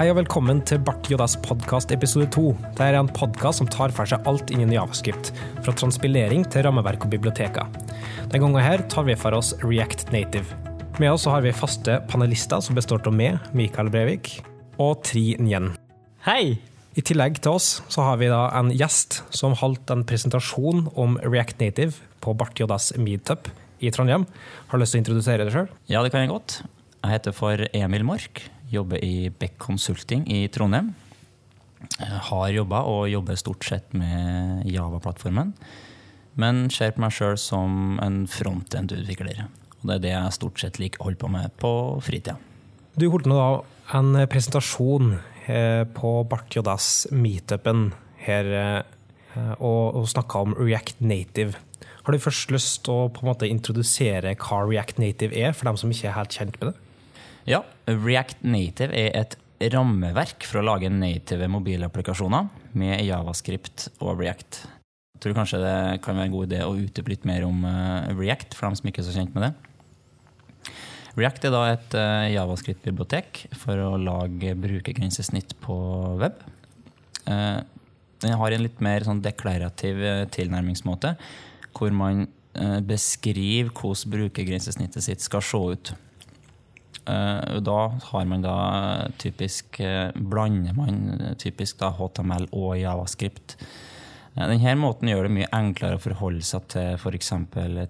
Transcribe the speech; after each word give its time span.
Hei 0.00 0.06
og 0.08 0.16
velkommen 0.16 0.62
til 0.64 0.78
Bart 0.80 1.10
Jodas 1.12 1.34
podkast 1.44 1.90
episode 1.92 2.24
to. 2.32 2.54
Det 2.72 2.86
er 2.86 2.96
en 2.96 3.08
podkast 3.12 3.60
som 3.60 3.66
tar 3.68 3.92
for 3.92 4.08
seg 4.08 4.24
alt 4.30 4.48
innen 4.48 4.70
javascript, 4.72 5.28
fra 5.60 5.74
transpilering 5.76 6.46
til 6.48 6.62
rammeverk 6.64 7.02
og 7.04 7.10
biblioteker. 7.12 7.66
Denne 8.30 8.38
gangen 8.40 8.64
her 8.64 8.80
tar 8.88 9.04
vi 9.04 9.12
for 9.20 9.36
oss 9.36 9.50
React 9.60 10.06
Native. 10.14 10.56
Med 10.96 11.10
oss 11.12 11.26
har 11.28 11.44
vi 11.44 11.52
faste 11.52 11.98
panelister 12.08 12.64
som 12.64 12.78
består 12.80 13.04
av 13.04 13.12
meg, 13.12 13.36
Mikael 13.52 13.90
Brevik, 13.92 14.30
og 14.80 15.02
Tri 15.04 15.34
Nyen. 15.36 15.74
Hei! 16.24 16.56
I 16.96 17.04
tillegg 17.04 17.42
til 17.44 17.58
oss 17.58 17.68
så 17.92 18.06
har 18.06 18.22
vi 18.22 18.30
da 18.32 18.46
en 18.56 18.72
gjest 18.72 19.18
som 19.36 19.52
holdt 19.60 19.92
en 19.92 20.06
presentasjon 20.08 20.86
om 20.96 21.18
React 21.26 21.60
Native 21.60 22.00
på 22.24 22.32
Bart 22.40 22.56
Jodas 22.56 22.94
Meetup 22.96 23.52
i 23.84 23.92
Trondheim. 23.92 24.24
Har 24.72 24.80
du 24.80 24.86
lyst 24.86 24.96
til 24.96 25.02
å 25.02 25.04
introdusere 25.04 25.44
deg 25.44 25.52
sjøl? 25.58 25.68
Ja, 25.92 26.00
det 26.00 26.14
kan 26.16 26.24
jeg 26.24 26.32
godt. 26.32 26.62
Jeg 27.02 27.18
heter 27.18 27.36
for 27.36 27.68
Emil 27.76 28.08
Mork. 28.08 28.46
Jobber 28.70 29.02
i 29.04 29.30
Beck 29.30 29.58
Consulting 29.58 30.26
i 30.30 30.44
Trondheim. 30.52 30.92
Har 31.98 32.50
jobba 32.52 32.82
og 32.86 33.08
jobber 33.10 33.38
stort 33.40 33.64
sett 33.66 33.94
med 33.96 34.66
Java-plattformen. 34.68 35.54
Men 36.40 36.68
ser 36.72 36.94
på 36.94 37.02
meg 37.02 37.14
sjøl 37.16 37.38
som 37.40 37.98
en 38.04 38.22
frontend-utvikler. 38.30 39.46
Og 39.80 39.88
det 39.88 39.96
er 39.96 40.04
det 40.04 40.12
jeg 40.14 40.36
stort 40.36 40.62
sett 40.62 40.78
liker 40.80 41.02
å 41.02 41.08
holde 41.08 41.20
på 41.22 41.32
med 41.32 41.56
på 41.60 41.72
fritida. 42.04 42.36
Du 42.94 43.08
holdt 43.10 43.28
nå 43.30 43.38
da 43.38 43.48
en 43.98 44.14
presentasjon 44.30 45.16
eh, 45.50 45.82
på 45.96 46.12
Bart 46.30 46.54
Jodas 46.54 47.08
Meetupen 47.10 47.88
her 48.26 48.52
eh, 48.60 49.56
og 49.62 50.04
snakka 50.10 50.44
om 50.44 50.54
React 50.58 51.02
Native. 51.02 51.58
Har 52.04 52.14
du 52.14 52.22
først 52.22 52.52
lyst 52.54 52.84
til 52.86 52.94
å 52.94 53.10
på 53.12 53.22
en 53.24 53.30
måte 53.30 53.48
introdusere 53.48 54.34
hva 54.38 54.62
React 54.66 55.00
Native 55.02 55.36
er, 55.36 55.54
for 55.54 55.70
dem 55.70 55.78
som 55.80 55.92
ikke 55.92 56.08
er 56.10 56.16
helt 56.16 56.36
kjent 56.36 56.56
med 56.60 56.72
det? 56.72 56.89
Ja, 57.50 57.64
React 57.90 58.44
Native 58.46 58.94
er 58.94 59.16
et 59.18 59.32
rammeverk 59.72 60.44
for 60.46 60.60
å 60.60 60.66
lage 60.68 60.90
native 60.92 61.48
mobilapplikasjoner 61.50 62.46
med 62.78 63.02
Javascript 63.02 63.88
og 63.98 64.20
React. 64.20 64.60
Jeg 65.16 65.24
tror 65.24 65.34
kanskje 65.36 65.58
det 65.60 65.72
kan 66.04 66.14
være 66.14 66.28
en 66.28 66.34
god 66.36 66.46
idé 66.46 66.60
å 66.62 66.76
utdype 66.78 67.10
litt 67.10 67.24
mer 67.26 67.42
om 67.48 67.64
eh, 67.66 68.12
React, 68.14 68.54
for 68.54 68.68
dem 68.68 68.78
som 68.78 68.86
ikke 68.88 69.02
er 69.02 69.08
så 69.08 69.14
kjent 69.16 69.34
med 69.34 69.48
det. 69.48 69.50
React 71.18 71.48
er 71.48 71.52
da 71.52 71.62
et 71.72 71.96
uh, 71.98 72.28
javascript-bibliotek 72.30 73.40
for 73.58 73.82
å 73.82 73.88
lage 73.98 74.54
brukergrensesnitt 74.54 75.56
på 75.64 75.78
web. 76.20 76.38
Uh, 77.26 77.58
den 78.22 78.36
har 78.38 78.54
en 78.54 78.62
litt 78.62 78.78
mer 78.84 79.02
sånn 79.04 79.24
deklarativ 79.24 79.98
tilnærmingsmåte, 80.36 81.16
hvor 81.74 81.90
man 81.96 82.28
beskriver 82.84 83.70
hvordan 83.72 84.12
brukergrensesnittet 84.12 85.06
sitt 85.06 85.22
skal 85.24 85.44
se 85.46 85.60
ut. 85.72 85.92
Da 87.04 87.78
har 88.10 88.26
man 88.28 88.42
da 88.44 88.56
typisk 89.18 89.80
blander 90.14 90.76
man 90.76 91.34
typisk 91.40 91.80
da 91.80 91.88
HTML 91.96 92.48
og 92.52 92.74
javascript. 92.78 93.56
Denne 94.36 94.74
måten 94.78 95.10
gjør 95.10 95.26
det 95.26 95.32
mye 95.34 95.48
enklere 95.56 95.98
å 95.98 96.02
forholde 96.02 96.44
seg 96.46 96.68
til 96.70 96.94
f.eks. 96.94 97.32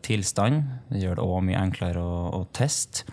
tilstand. 0.07 0.63
Det 0.89 1.03
gjør 1.03 1.21
det 1.21 1.27
òg 1.27 1.45
mye 1.47 1.61
enklere 1.61 2.01
å, 2.01 2.23
å 2.41 2.47
teste. 2.57 3.05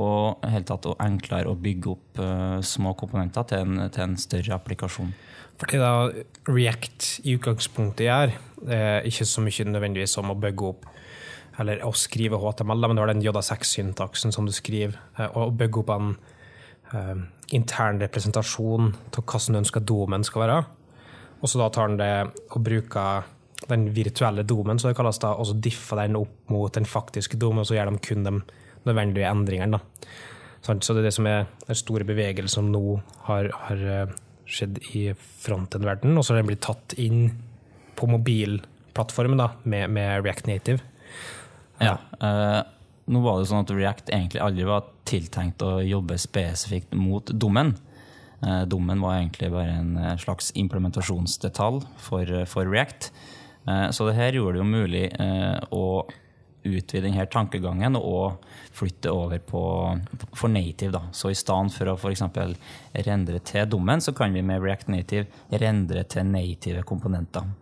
Og 0.00 0.40
helt 0.48 0.66
tatt 0.70 0.86
enklere 1.02 1.50
å 1.50 1.58
bygge 1.60 1.90
opp 1.92 2.20
uh, 2.22 2.58
små 2.64 2.94
komponenter 2.98 3.44
til 3.50 3.66
en, 3.66 3.82
til 3.92 4.06
en, 4.06 4.16
større 4.18 4.56
applikasjon. 4.56 5.12
Fordi 5.60 5.78
da 5.78 5.90
React 6.48 7.10
i 7.28 7.36
utgangspunktet 7.36 8.08
gjør, 8.08 8.32
er 8.64 9.06
ikke 9.06 9.26
så 9.28 9.44
mye 9.44 9.68
nødvendigvis 9.68 10.16
om 10.22 10.32
å 10.32 10.38
bygge 10.40 10.70
opp 10.72 10.88
eller 11.60 11.84
å 11.86 11.92
skrive 11.96 12.38
HTML, 12.40 12.86
men 12.88 12.98
du 12.98 13.02
har 13.02 13.12
den 13.12 13.22
J6-syntaksen 13.22 14.34
som 14.34 14.46
du 14.46 14.52
skriver, 14.54 14.96
og 15.34 15.54
bygge 15.58 15.82
opp 15.82 15.92
en 15.94 16.14
uh, 16.94 17.20
intern 17.54 18.00
representasjon 18.02 18.90
av 18.90 19.20
hvordan 19.22 19.54
du 19.54 19.60
ønsker 19.62 19.86
domen 19.86 20.26
skal 20.26 20.44
være. 20.44 20.58
Og 21.40 21.50
så 21.50 21.60
da 21.60 21.70
tar 21.70 21.90
han 21.90 22.00
det 22.00 22.12
og 22.56 22.60
bruker 22.64 23.30
den 23.68 23.88
virtuelle 23.96 24.44
domen, 24.44 24.80
så 24.80 24.90
det 24.90 24.98
kalles 24.98 25.20
da, 25.22 25.34
og 25.38 25.48
så 25.48 25.56
differ 25.62 26.02
den 26.02 26.18
opp 26.18 26.52
mot 26.52 26.74
den 26.74 26.88
faktiske 26.88 27.38
domen, 27.40 27.62
og 27.62 27.68
så 27.68 27.78
gjør 27.78 27.92
de 27.92 28.02
kun 28.04 28.26
de 28.26 28.34
nødvendige 28.84 29.30
endringene. 29.30 29.80
Så 30.64 30.72
det 30.74 31.02
er 31.02 31.06
det 31.06 31.16
som 31.16 31.26
er 31.28 31.46
den 31.66 31.76
store 31.76 32.06
bevegelsen 32.08 32.54
som 32.56 32.70
nå 32.72 32.98
har, 33.26 33.50
har 33.66 34.14
skjedd 34.48 34.80
i 34.96 35.10
frontend-verdenen, 35.44 36.16
og 36.18 36.24
så 36.24 36.34
har 36.34 36.42
den 36.42 36.50
blitt 36.52 36.64
tatt 36.64 36.96
inn 37.00 37.28
på 37.94 38.08
mobilplattformen 38.10 39.40
da, 39.40 39.50
med, 39.64 39.92
med, 39.94 40.24
React 40.24 40.48
Native. 40.50 40.80
Ja. 41.82 41.98
Uh, 42.20 42.62
nå 43.10 43.20
var 43.24 43.40
det 43.40 43.48
sånn 43.50 43.64
at 43.64 43.72
React 43.74 44.12
egentlig 44.14 44.42
aldri 44.44 44.66
var 44.68 44.88
tiltenkt 45.08 45.64
å 45.64 45.78
jobbe 45.84 46.18
spesifikt 46.20 46.94
mot 46.96 47.30
dommen. 47.30 47.74
Uh, 48.44 48.64
dommen 48.68 49.02
var 49.02 49.18
egentlig 49.18 49.50
bare 49.52 49.78
en 49.80 49.94
slags 50.20 50.52
implementasjonsdetalj 50.58 51.84
for, 52.00 52.36
for 52.50 52.70
React. 52.70 53.10
Uh, 53.68 53.88
så 53.94 54.08
det 54.08 54.18
her 54.18 54.36
gjorde 54.38 54.58
det 54.58 54.64
jo 54.64 54.68
mulig 54.74 55.08
å 55.74 55.86
utvide 56.64 57.04
denne 57.04 57.26
tankegangen 57.28 57.96
og 57.98 58.44
flytte 58.74 59.12
over 59.12 59.40
på 59.44 59.64
for 60.32 60.48
native. 60.48 60.94
Da. 60.94 61.02
Så 61.12 61.28
i 61.32 61.36
stedet 61.36 61.74
for 61.74 61.92
å 61.92 61.96
f.eks. 61.98 62.22
rendre 63.04 63.42
til 63.44 63.68
dommen, 63.68 64.00
så 64.00 64.14
kan 64.16 64.32
vi 64.32 64.40
med 64.44 64.64
React 64.64 64.88
Native 64.94 65.58
rendre 65.60 66.06
til 66.08 66.24
native 66.30 66.86
komponenter. 66.88 67.52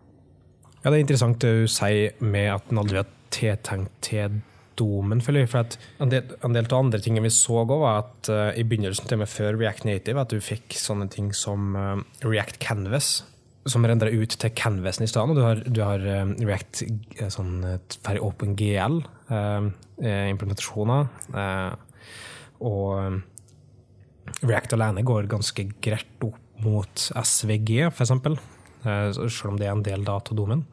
Ja, 0.82 0.90
Det 0.90 0.96
er 0.96 1.02
interessant 1.02 1.42
det 1.42 1.50
du 1.62 1.66
sier 1.70 2.14
med 2.22 2.48
at 2.54 2.70
den 2.70 2.78
aldri 2.82 3.02
har 3.02 3.10
tiltenkt 3.32 3.94
til 4.04 4.42
domen. 4.78 5.20
For 5.24 5.32
at 5.60 5.78
en 6.02 6.10
del, 6.12 6.24
en 6.44 6.54
del 6.56 6.66
av 6.68 6.78
andre 6.78 7.00
tingene 7.02 7.26
vi 7.26 7.32
så 7.34 7.52
òg, 7.62 7.70
var 7.82 7.94
at 8.04 8.18
uh, 8.32 8.50
i 8.58 8.62
begynnelsen 8.66 9.06
til 9.08 9.16
og 9.18 9.22
med 9.24 9.32
før 9.32 9.52
React 9.60 9.84
Native, 9.88 10.22
at 10.22 10.32
du 10.32 10.38
fikk 10.42 10.66
sånne 10.78 11.06
ting 11.12 11.28
som 11.36 11.60
uh, 11.76 11.96
React 12.24 12.56
Canvas 12.62 13.08
som 13.70 13.84
rendrer 13.86 14.10
ut 14.18 14.32
til 14.42 14.50
Canvasen 14.58 15.04
i 15.06 15.10
stedet. 15.10 15.36
Du 15.38 15.42
har, 15.44 15.56
du 15.62 15.80
har 15.84 16.00
uh, 16.02 16.26
React 16.42 16.74
sånn 17.30 17.62
for 17.94 18.18
OpenGL-implementasjoner. 18.30 21.02
Uh, 21.30 21.38
uh, 21.38 21.72
og 22.62 22.86
React 24.42 24.72
alene 24.78 25.02
går 25.06 25.30
ganske 25.30 25.62
greit 25.82 26.20
opp 26.26 26.38
mot 26.62 26.94
SVG, 27.18 27.70
f.eks. 27.90 28.12
Selv 28.82 29.50
om 29.50 29.56
det 29.58 29.66
er 29.66 29.74
en 29.74 29.86
del 29.86 30.02
datadomen. 30.06 30.60
Uh, 30.62 30.66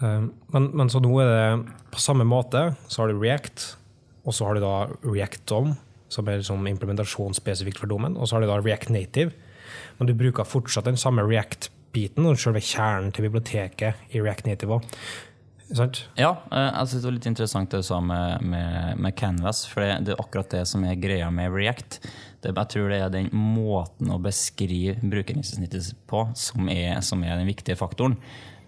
men, 0.00 0.70
men, 0.72 0.88
så 0.88 1.00
nå 1.04 1.12
er 1.20 1.28
det 1.28 1.76
på 1.92 2.00
samme 2.00 2.24
måte. 2.24 2.70
Så 2.88 3.02
har 3.02 3.12
du 3.12 3.20
React, 3.20 3.66
og 4.24 4.36
så 4.36 4.48
har 4.48 4.56
du 4.56 4.64
da 4.64 4.74
React 5.04 5.46
DOM, 5.50 5.74
som 6.10 6.28
er 6.28 6.40
liksom 6.40 6.66
implementasjon 6.70 7.36
spesifikt 7.36 7.82
for 7.82 7.90
domen. 7.90 8.16
Og 8.16 8.28
så 8.28 8.36
har 8.36 8.44
du 8.44 8.50
da 8.50 8.60
React 8.62 8.94
Native 8.96 9.36
men 9.98 10.08
du 10.08 10.14
bruker 10.16 10.48
fortsatt 10.48 10.88
den 10.88 10.98
samme 11.00 11.24
React-biten 11.28 12.24
og 12.28 12.38
selve 12.40 12.62
kjernen 12.64 13.12
til 13.14 13.28
biblioteket 13.28 14.14
i 14.14 14.22
React 14.22 14.48
Native 14.48 14.78
òg. 14.78 14.94
Ja, 16.18 16.32
jeg 16.50 16.88
synes 16.90 16.96
det 16.96 17.06
var 17.06 17.14
litt 17.14 17.26
interessant 17.30 17.70
det 17.70 17.78
du 17.84 17.86
sa 17.86 18.00
med, 18.02 18.42
med, 18.42 18.96
med 18.98 19.14
Canvas. 19.14 19.60
For 19.70 19.84
det, 19.84 20.00
det, 20.08 20.16
er 20.16 20.22
akkurat 20.24 20.50
det 20.50 20.64
som 20.66 20.82
er 20.82 20.98
greia 20.98 21.28
med 21.30 21.52
React. 21.54 22.00
Det, 22.42 22.50
jeg 22.50 22.72
tror 22.72 22.88
det 22.90 22.98
er 23.04 23.12
den 23.14 23.28
måten 23.30 24.10
å 24.10 24.18
beskrive 24.24 24.96
brukerinnsnittet 24.98 25.92
på 26.10 26.24
som 26.34 26.66
er, 26.72 26.98
som 27.06 27.22
er, 27.22 27.36
den 27.38 27.46
viktige 27.46 27.78
faktoren. 27.78 28.16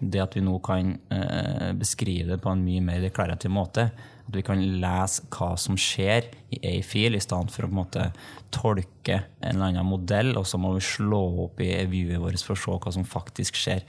Det 0.03 0.23
at 0.23 0.35
vi 0.37 0.43
nå 0.43 0.57
kan 0.65 0.95
eh, 1.13 1.69
beskrive 1.77 2.33
det 2.33 2.41
på 2.43 2.51
en 2.51 2.65
mye 2.65 2.83
mer 2.83 3.03
deklarativ 3.03 3.53
måte. 3.53 3.89
At 4.23 4.37
vi 4.37 4.43
kan 4.45 4.61
lese 4.79 5.25
hva 5.35 5.53
som 5.59 5.77
skjer 5.79 6.29
i 6.55 6.59
ei 6.69 6.81
fil, 6.85 7.15
i 7.15 7.21
stedet 7.23 7.51
for 7.51 7.65
å 7.65 7.69
på 7.69 7.73
en 7.73 7.79
måte 7.81 8.07
tolke 8.53 9.17
en 9.41 9.55
eller 9.55 9.71
annen 9.71 9.89
modell, 9.89 10.31
og 10.39 10.47
så 10.47 10.59
må 10.61 10.73
vi 10.77 10.83
slå 10.85 11.21
opp 11.47 11.63
i 11.63 11.71
viewet 11.89 12.21
vårt 12.23 12.43
for 12.45 12.55
å 12.55 12.61
se 12.61 12.77
hva 12.85 12.93
som 12.95 13.07
faktisk 13.07 13.59
skjer. 13.59 13.83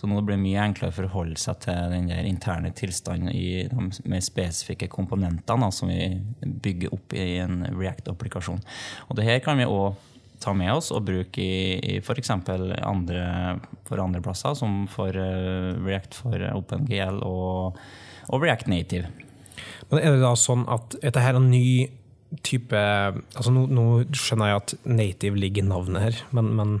Så 0.00 0.08
nå 0.08 0.20
blir 0.24 0.38
det 0.38 0.44
mye 0.44 0.62
enklere 0.62 0.94
å 0.94 0.96
forholde 0.96 1.40
seg 1.40 1.58
til 1.66 1.90
den 1.92 2.06
der 2.08 2.28
interne 2.28 2.70
tilstanden 2.76 3.32
i 3.34 3.66
de 3.68 3.88
mer 4.08 4.22
spesifikke 4.24 4.88
komponentene 4.92 5.68
som 5.74 5.90
vi 5.92 6.14
bygger 6.40 6.94
opp 6.96 7.16
i 7.18 7.34
en 7.42 7.66
React-applikasjon. 7.68 8.62
Og 9.08 9.18
det 9.18 9.26
her 9.26 9.42
kan 9.44 9.60
vi 9.60 9.68
òg 9.68 9.98
ta 10.40 10.54
med 10.56 10.72
oss 10.72 10.90
og 10.94 11.04
bruke 11.08 11.42
i, 11.42 11.78
i 11.78 11.96
f.eks. 12.00 12.32
Andre, 12.32 13.24
for 13.88 14.02
andre 14.02 14.22
plasser, 14.24 14.56
som 14.58 14.84
for 14.90 15.14
uh, 15.14 15.76
React 15.84 16.20
for 16.22 16.46
OpenGL 16.54 17.22
og, 17.26 17.80
og 18.30 18.44
React 18.44 18.70
Native. 18.72 19.10
Men 19.90 20.00
er 20.00 20.14
det 20.14 20.22
da 20.22 20.34
sånn 20.38 20.64
at 20.70 20.96
dette 21.02 21.22
her 21.22 21.34
er 21.34 21.42
en 21.42 21.50
ny 21.52 21.88
type 22.46 22.78
altså 22.78 23.52
nå, 23.54 23.64
nå, 23.74 23.84
skjønner 24.14 24.52
jeg 24.52 24.60
at 24.60 24.74
native 24.86 25.40
ligger 25.40 25.64
i 25.64 25.70
navnet 25.70 26.04
her, 26.04 26.20
men, 26.36 26.52
men, 26.58 26.76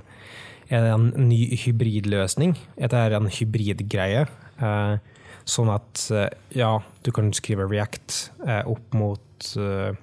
er 0.70 0.84
det 0.86 0.90
en 0.94 1.08
ny 1.26 1.56
hybridløsning? 1.58 2.52
Er 2.78 2.92
det 2.94 3.16
en 3.16 3.26
hybridgreie? 3.34 4.20
Eh, 4.62 5.16
sånn 5.50 5.72
at 5.72 6.04
eh, 6.14 6.28
ja, 6.54 6.76
du 7.02 7.10
kan 7.16 7.32
skrive 7.34 7.66
React 7.66 8.18
eh, 8.44 8.60
opp 8.70 8.94
mot 8.94 9.48
eh, 9.58 9.98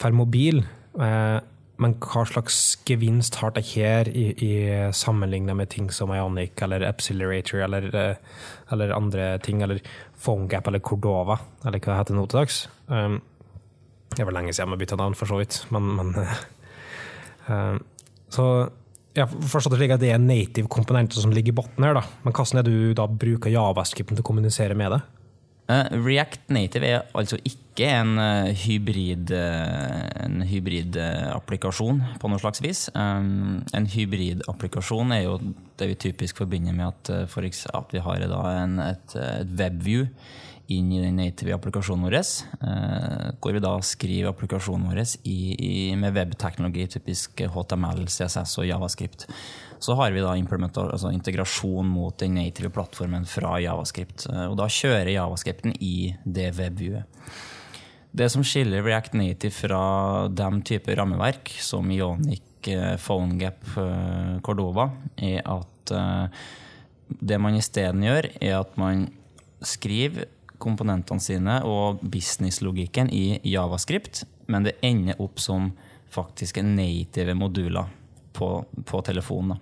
for 0.00 0.16
mobil, 0.16 0.62
eh, 0.96 1.36
men 1.82 1.94
hva 2.00 2.22
slags 2.28 2.58
gevinst 2.88 3.36
har 3.42 3.52
det 3.56 3.64
her 3.74 4.08
i, 4.08 4.30
i 4.32 4.52
sammenlignet 4.96 5.58
med 5.58 5.70
ting 5.72 5.90
som 5.92 6.12
Ionic 6.14 6.56
eller 6.64 6.86
Epsilerator 6.88 7.60
eller, 7.66 7.88
eh, 7.92 8.44
eller 8.72 8.94
andre 8.96 9.34
ting, 9.44 9.60
eller 9.64 9.82
PhoneGap 10.22 10.70
eller 10.70 10.80
Cordova, 10.84 11.38
eller 11.64 11.80
hva 11.80 11.92
det 11.92 11.98
heter 12.00 12.16
nå 12.16 12.24
til 12.26 12.40
dags? 12.40 12.62
Um, 12.88 13.20
det 14.16 14.24
var 14.24 14.38
lenge 14.38 14.54
siden 14.56 14.72
vi 14.72 14.80
bytta 14.84 14.96
navn, 14.96 15.16
for 15.18 15.28
så 15.28 15.40
vidt. 15.42 15.60
Men, 15.74 15.92
men 15.98 16.14
uh, 17.50 17.76
Så 18.32 18.46
jeg 19.16 19.24
har 19.24 19.48
forstått 19.48 19.74
det 19.74 19.80
slik 19.80 19.92
at 19.96 20.02
det 20.02 20.12
er 20.12 20.22
native 20.22 20.70
komponenter 20.72 21.20
som 21.20 21.32
ligger 21.32 21.52
i 21.52 21.58
bunnen 21.60 21.84
her, 21.88 21.96
da. 21.98 22.04
Men 22.24 22.36
hvordan 22.36 22.60
er 22.60 22.66
det 22.66 22.72
du 22.72 22.96
da 22.96 23.06
bruker 23.08 23.52
javascripten 23.52 24.16
til 24.16 24.24
å 24.24 24.28
kommunisere 24.28 24.76
med 24.78 24.96
det? 24.96 25.02
Eh, 25.66 25.88
React 25.98 26.52
Native 26.54 26.86
er 26.86 27.04
altså 27.18 27.38
ikke 27.42 27.88
en 27.90 28.14
eh, 28.22 28.52
hybrid, 28.62 29.32
eh, 29.34 30.44
hybridapplikasjon 30.52 32.02
på 32.22 32.30
noe 32.30 32.42
slags 32.42 32.62
vis. 32.62 32.86
Um, 32.94 33.64
En 33.74 33.88
hybridapplikasjon 33.90 35.14
er 35.16 35.24
jo 35.26 35.40
det 35.76 35.90
vi 35.90 36.00
typisk 36.06 36.42
forbinder 36.44 36.76
med 36.76 36.92
at, 36.92 37.12
for 37.32 37.42
at 37.42 37.92
vi 37.92 38.02
har 38.04 38.26
en, 38.30 38.78
et, 38.80 39.16
et 39.18 39.56
webview 39.58 40.06
inn 40.72 40.90
i 40.90 41.02
den 41.02 41.18
native 41.20 41.54
applikasjonen 41.54 42.08
vår, 42.08 42.16
hvor 43.38 43.54
vi 43.54 43.60
da 43.62 43.74
skriver 43.86 44.32
applikasjonen 44.32 44.88
vår 44.88 45.02
i, 45.22 45.36
i, 45.54 45.74
med 45.94 46.16
webteknologi, 46.16 46.88
typisk 46.96 47.44
HTML, 47.54 48.02
CSS 48.10 48.56
og 48.58 48.66
Javascript. 48.66 49.28
Så 49.86 49.94
har 49.94 50.10
vi 50.10 50.22
da 50.24 50.32
altså 50.34 51.12
integrasjon 51.14 51.86
mot 51.86 52.16
den 52.18 52.34
native 52.34 52.72
plattformen 52.74 53.26
fra 53.26 53.54
Javascript. 53.62 54.26
eh, 54.26 54.46
Og 54.50 54.56
da 54.58 54.66
kjører 54.66 55.12
Javascripten 55.12 55.76
i 55.78 56.16
det 56.24 56.48
webviewet. 56.56 57.04
Det 58.10 58.26
som 58.32 58.42
skiller 58.42 58.82
React 58.82 59.14
Native 59.14 59.52
fra 59.54 60.26
de 60.26 60.48
typer 60.66 60.96
rammeverk, 60.96 61.52
som 61.60 61.90
Ionic, 61.90 62.42
eh, 62.66 62.96
PhoneGap, 62.96 63.62
eh, 63.76 64.40
Cordova, 64.40 64.90
er 65.16 65.42
at 65.44 65.92
det 67.22 67.38
man 67.38 67.54
isteden 67.54 68.02
gjør, 68.02 68.26
er 68.42 68.58
at 68.58 68.76
man 68.76 69.06
skriver 69.62 70.24
komponentene 70.58 71.22
sine 71.22 71.60
og 71.62 72.00
businesslogikken 72.02 73.12
i 73.12 73.38
Javascript, 73.44 74.24
men 74.48 74.64
det 74.64 74.74
ender 74.82 75.14
opp 75.22 75.38
som 75.38 75.70
faktiske 76.10 76.64
native 76.64 77.36
moduler 77.38 77.86
på, 78.32 78.64
på 78.84 79.04
telefonen. 79.06 79.60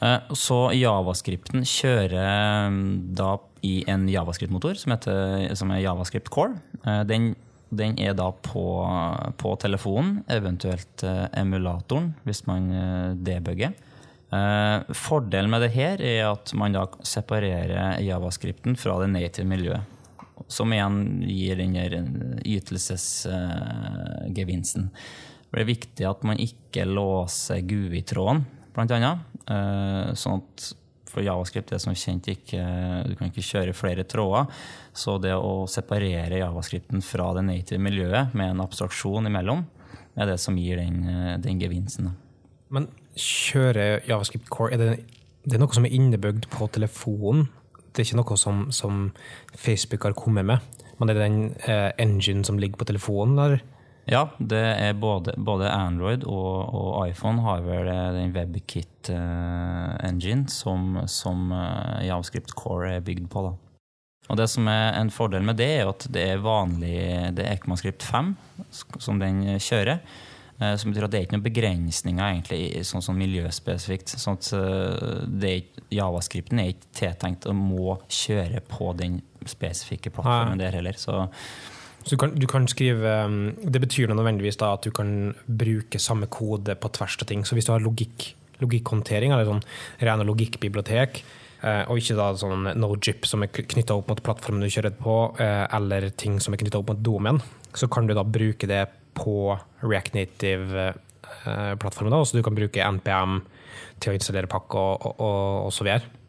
Eh, 0.00 0.20
Så 0.32 0.72
javascripten 0.76 1.64
kjører 1.68 2.70
mm, 2.72 3.14
da 3.18 3.34
i 3.66 3.84
en 3.92 4.08
javascript-motor 4.08 4.74
som, 4.80 4.92
som 5.54 5.70
er 5.74 5.82
javascript 5.84 6.30
core. 6.32 6.54
Eh, 6.84 7.02
Den, 7.08 7.34
den 7.68 7.98
er 8.00 8.14
da 8.16 8.30
på, 8.32 8.86
på 9.36 9.56
telefonen, 9.60 10.24
eventuelt 10.32 11.02
eh, 11.04 11.26
emulatoren, 11.42 12.14
hvis 12.24 12.46
man 12.48 12.72
eh, 12.72 13.12
debugger. 13.28 13.72
Eh, 14.32 14.78
Fordelen 14.96 15.50
med 15.52 15.60
det 15.66 15.72
her 15.76 15.96
er 16.00 16.32
at 16.32 16.54
man 16.56 16.72
da 16.74 16.86
separerer 17.04 18.00
javascripten 18.00 18.76
fra 18.80 18.96
det 19.02 19.10
native 19.12 19.46
miljøet. 19.50 19.82
Som 20.48 20.72
igjen 20.72 21.20
gir 21.28 21.56
den 21.60 21.76
ytelsesgevinsten. 22.48 24.88
Det 25.50 25.60
er 25.60 25.68
viktig 25.68 26.04
at 26.08 26.22
man 26.24 26.38
ikke 26.40 26.86
låser 26.88 27.60
GUI-tråden, 27.68 28.40
blant 28.74 28.92
annet. 28.96 29.26
Eh, 29.50 30.12
Sånn 30.18 30.40
at 30.40 30.70
for 31.10 31.24
javascript 31.26 31.72
er 31.74 31.80
som 31.82 31.96
kjent 31.96 32.28
ikke 32.30 32.60
Du 33.08 33.16
kan 33.18 33.30
ikke 33.30 33.42
kjøre 33.42 33.74
flere 33.74 34.06
tråder. 34.06 34.50
Så 34.94 35.18
det 35.22 35.34
å 35.34 35.66
separere 35.70 36.38
javascripten 36.42 37.02
fra 37.04 37.32
det 37.36 37.46
native 37.48 37.82
miljøet 37.82 38.34
med 38.34 38.54
en 38.54 38.64
abstraksjon 38.64 39.26
imellom, 39.30 39.64
er 40.18 40.26
det 40.26 40.40
som 40.42 40.58
gir 40.58 40.76
den, 40.80 41.02
eh, 41.08 41.36
den 41.38 41.60
gevinsten. 41.60 42.12
Men 42.70 42.88
kjøre 43.16 44.06
javascript 44.06 44.50
core, 44.50 44.74
er 44.74 44.78
det, 44.78 45.04
det 45.44 45.56
er 45.56 45.62
noe 45.62 45.74
som 45.74 45.86
er 45.86 45.94
innebygd 45.96 46.48
på 46.52 46.70
telefonen? 46.70 47.48
Det 47.90 48.04
er 48.04 48.06
ikke 48.06 48.20
noe 48.22 48.38
som, 48.38 48.70
som 48.70 49.12
Facebook 49.58 50.04
har 50.06 50.14
kommet 50.14 50.46
med? 50.46 50.60
Men 51.00 51.10
er 51.10 51.16
det 51.16 51.24
den 51.26 51.54
eh, 51.66 51.90
engine 51.98 52.44
som 52.46 52.58
ligger 52.60 52.78
på 52.78 52.86
telefonen? 52.86 53.38
Eller? 53.38 53.62
Ja, 54.10 54.24
det 54.42 54.58
er 54.58 54.94
både, 54.98 55.36
både 55.38 55.68
Android 55.70 56.24
og, 56.26 56.74
og 56.74 57.04
iPhone 57.08 57.40
har 57.44 57.60
vel 57.62 57.86
eh, 57.92 58.08
den 58.16 58.32
WebKit-engine 58.34 60.48
som, 60.50 60.96
som 61.06 61.52
eh, 61.54 62.06
JavaScript 62.08 62.50
Core 62.58 62.96
er 62.96 63.00
bygd 63.06 63.28
på. 63.30 63.44
Da. 63.46 63.52
Og 64.30 64.36
det 64.38 64.48
som 64.50 64.68
er 64.70 64.92
en 64.98 65.10
fordel 65.14 65.42
med 65.46 65.56
det, 65.58 65.68
er 65.80 65.88
at 65.90 66.06
det 66.14 66.24
er 66.34 66.42
vanlig 66.44 66.96
det 67.38 67.44
er 67.46 67.54
ECMAScript 67.56 68.02
5 68.06 68.34
som 69.02 69.18
den 69.22 69.36
kjører. 69.62 69.98
eh, 70.60 70.74
Som 70.78 70.90
betyr 70.92 71.04
at 71.08 71.12
det 71.14 71.18
er 71.20 71.24
ikke 71.28 71.36
noen 71.38 71.46
begrensninger 71.48 72.26
egentlig, 72.34 72.62
sånn, 72.86 73.02
sånn 73.06 73.18
miljøspesifikt. 73.20 74.08
Sånn 74.20 74.38
at 74.38 74.46
eh, 74.58 75.54
ikke- 75.60 75.86
javascripten 75.90 76.58
er 76.62 76.68
ikke 76.74 76.90
tiltenkt 77.04 77.46
å 77.50 77.54
må 77.56 77.98
kjøre 78.08 78.60
på 78.70 78.92
den 78.98 79.14
spesifikke 79.46 80.10
plattformen 80.14 80.58
der 80.60 80.72
heller. 80.78 80.96
Så 81.00 81.12
Så 82.04 82.14
du 82.14 82.20
kan, 82.22 82.32
du 82.32 82.46
kan 82.48 82.64
skrive 82.68 83.12
um, 83.26 83.52
Det 83.60 83.80
betyr 83.82 84.08
nødvendigvis 84.08 84.58
da 84.60 84.72
at 84.76 84.86
du 84.86 84.92
kan 84.94 85.34
bruke 85.44 86.00
samme 86.00 86.30
kode 86.32 86.76
på 86.80 86.92
tvers 86.96 87.18
av 87.20 87.28
ting. 87.28 87.44
Så 87.44 87.56
hvis 87.56 87.68
du 87.68 87.74
har 87.74 87.84
logikk, 87.84 88.30
logikkhåndtering, 88.62 89.34
eller 89.34 89.48
sånn 89.48 89.64
rene 90.00 90.26
logikkbibliotek, 90.28 91.22
eh, 91.64 91.82
og 91.88 92.00
ikke 92.00 92.18
da 92.18 92.30
sånn 92.40 92.72
NoJip 92.80 93.28
som 93.28 93.44
er 93.44 93.52
knytta 93.52 93.96
opp 93.96 94.12
mot 94.12 94.22
plattformen 94.24 94.64
du 94.64 94.72
kjører 94.72 94.96
på, 94.96 95.16
eh, 95.40 95.66
eller 95.76 96.10
ting 96.12 96.40
som 96.40 96.54
er 96.54 96.62
knytta 96.62 96.80
opp 96.80 96.92
mot 96.92 97.04
domen, 97.04 97.40
så 97.76 97.88
kan 97.92 98.08
du 98.08 98.16
da 98.16 98.24
bruke 98.24 98.68
det 98.68 98.86
på 99.16 99.56
React 99.84 100.16
Native-plattformen. 100.16 102.24
Så 102.24 102.36
du 102.36 102.44
kan 102.44 102.56
bruke 102.56 102.84
NPM 102.84 103.40
til 104.00 104.12
å 104.12 104.16
installere 104.16 104.50
pakke 104.50 104.80
og, 104.80 105.06
og, 105.06 105.20
og, 105.20 105.68
og 105.68 105.76
så 105.76 105.88
videre. 105.88 106.19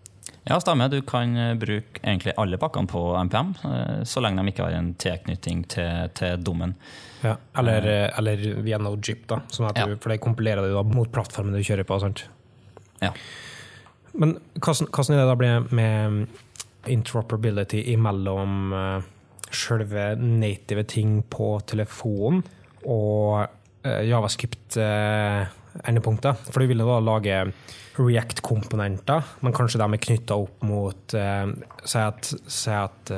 Ja, 0.49 0.57
stemmer. 0.59 0.89
Du 0.89 1.01
kan 1.05 1.35
eh, 1.37 1.53
bruke 1.59 2.01
egentlig 2.01 2.33
alle 2.41 2.57
pakkene 2.57 2.89
på 2.89 3.01
NPM, 3.27 3.51
eh, 3.69 3.99
så 4.09 4.23
lenge 4.23 4.41
de 4.41 4.49
ikke 4.53 4.65
har 4.65 4.73
en 4.79 4.93
tilknytning 4.97 5.63
til, 5.69 6.09
til 6.17 6.41
dommen. 6.41 6.73
Ja, 7.21 7.35
eller, 7.61 7.85
eller 8.17 8.41
via 8.65 8.79
NoJip, 8.81 9.27
da. 9.29 9.41
Sånn 9.53 9.69
at 9.69 9.77
Ja. 9.77 9.85
du, 9.85 9.97
for 10.01 10.09
det 10.09 10.21
kompilerer 10.23 10.65
du 10.65 10.73
da 10.73 10.81
mot 10.87 11.11
plattformen 11.13 11.53
du 11.53 11.61
kjører 11.61 11.85
på. 11.85 11.99
Sant? 12.01 12.23
Ja. 13.03 13.11
Men 14.17 14.39
hvordan, 14.57 14.89
hvordan 14.89 15.15
er 15.15 15.21
det 15.21 15.29
da 15.29 15.35
blir 15.39 15.67
med 15.77 16.27
interoperability 16.89 17.83
imellom 17.93 18.73
uh, 18.73 19.01
selve 19.53 20.15
native 20.17 20.83
ting 20.89 21.19
på 21.29 21.53
telefonen 21.69 22.41
og 22.89 23.45
javascript-endepunkter? 23.83 26.33
For 26.51 26.59
du 26.61 26.65
vil 26.71 26.83
da 26.83 26.99
lage 27.03 27.35
React-komponenter, 27.99 29.21
men 29.43 29.53
kanskje 29.55 29.79
de 29.81 29.85
er 29.87 30.03
knytta 30.05 30.33
opp 30.39 30.57
mot 30.63 31.03
uh, 31.17 31.47
Si 31.83 31.99
at, 31.99 32.23
si 32.47 32.71
at 32.71 33.11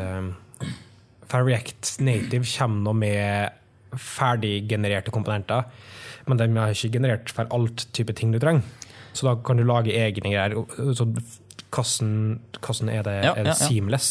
for 1.29 1.45
React 1.47 1.83
Native 2.05 2.45
kommer 2.57 2.79
nå 2.87 2.93
med 2.97 3.49
ferdiggenererte 3.93 5.11
komponenter, 5.13 5.61
men 6.25 6.37
de 6.39 6.45
har 6.57 6.69
ikke 6.73 6.95
generert 6.97 7.27
for 7.33 7.45
alt 7.53 7.79
type 7.93 8.13
ting 8.17 8.29
du 8.33 8.39
trenger. 8.41 8.63
Så 9.13 9.21
da 9.27 9.33
kan 9.45 9.57
du 9.59 9.63
lage 9.67 9.93
egne 9.93 10.29
greier. 10.33 10.51
Så 10.97 11.03
hvordan, 11.73 12.39
hvordan 12.59 12.89
er 12.89 13.01
det, 13.05 13.13
Ja, 13.23 13.31
er 13.33 13.43
det 13.43 13.53
ja, 13.53 13.59
ja. 13.59 13.67
seamless? 13.67 14.07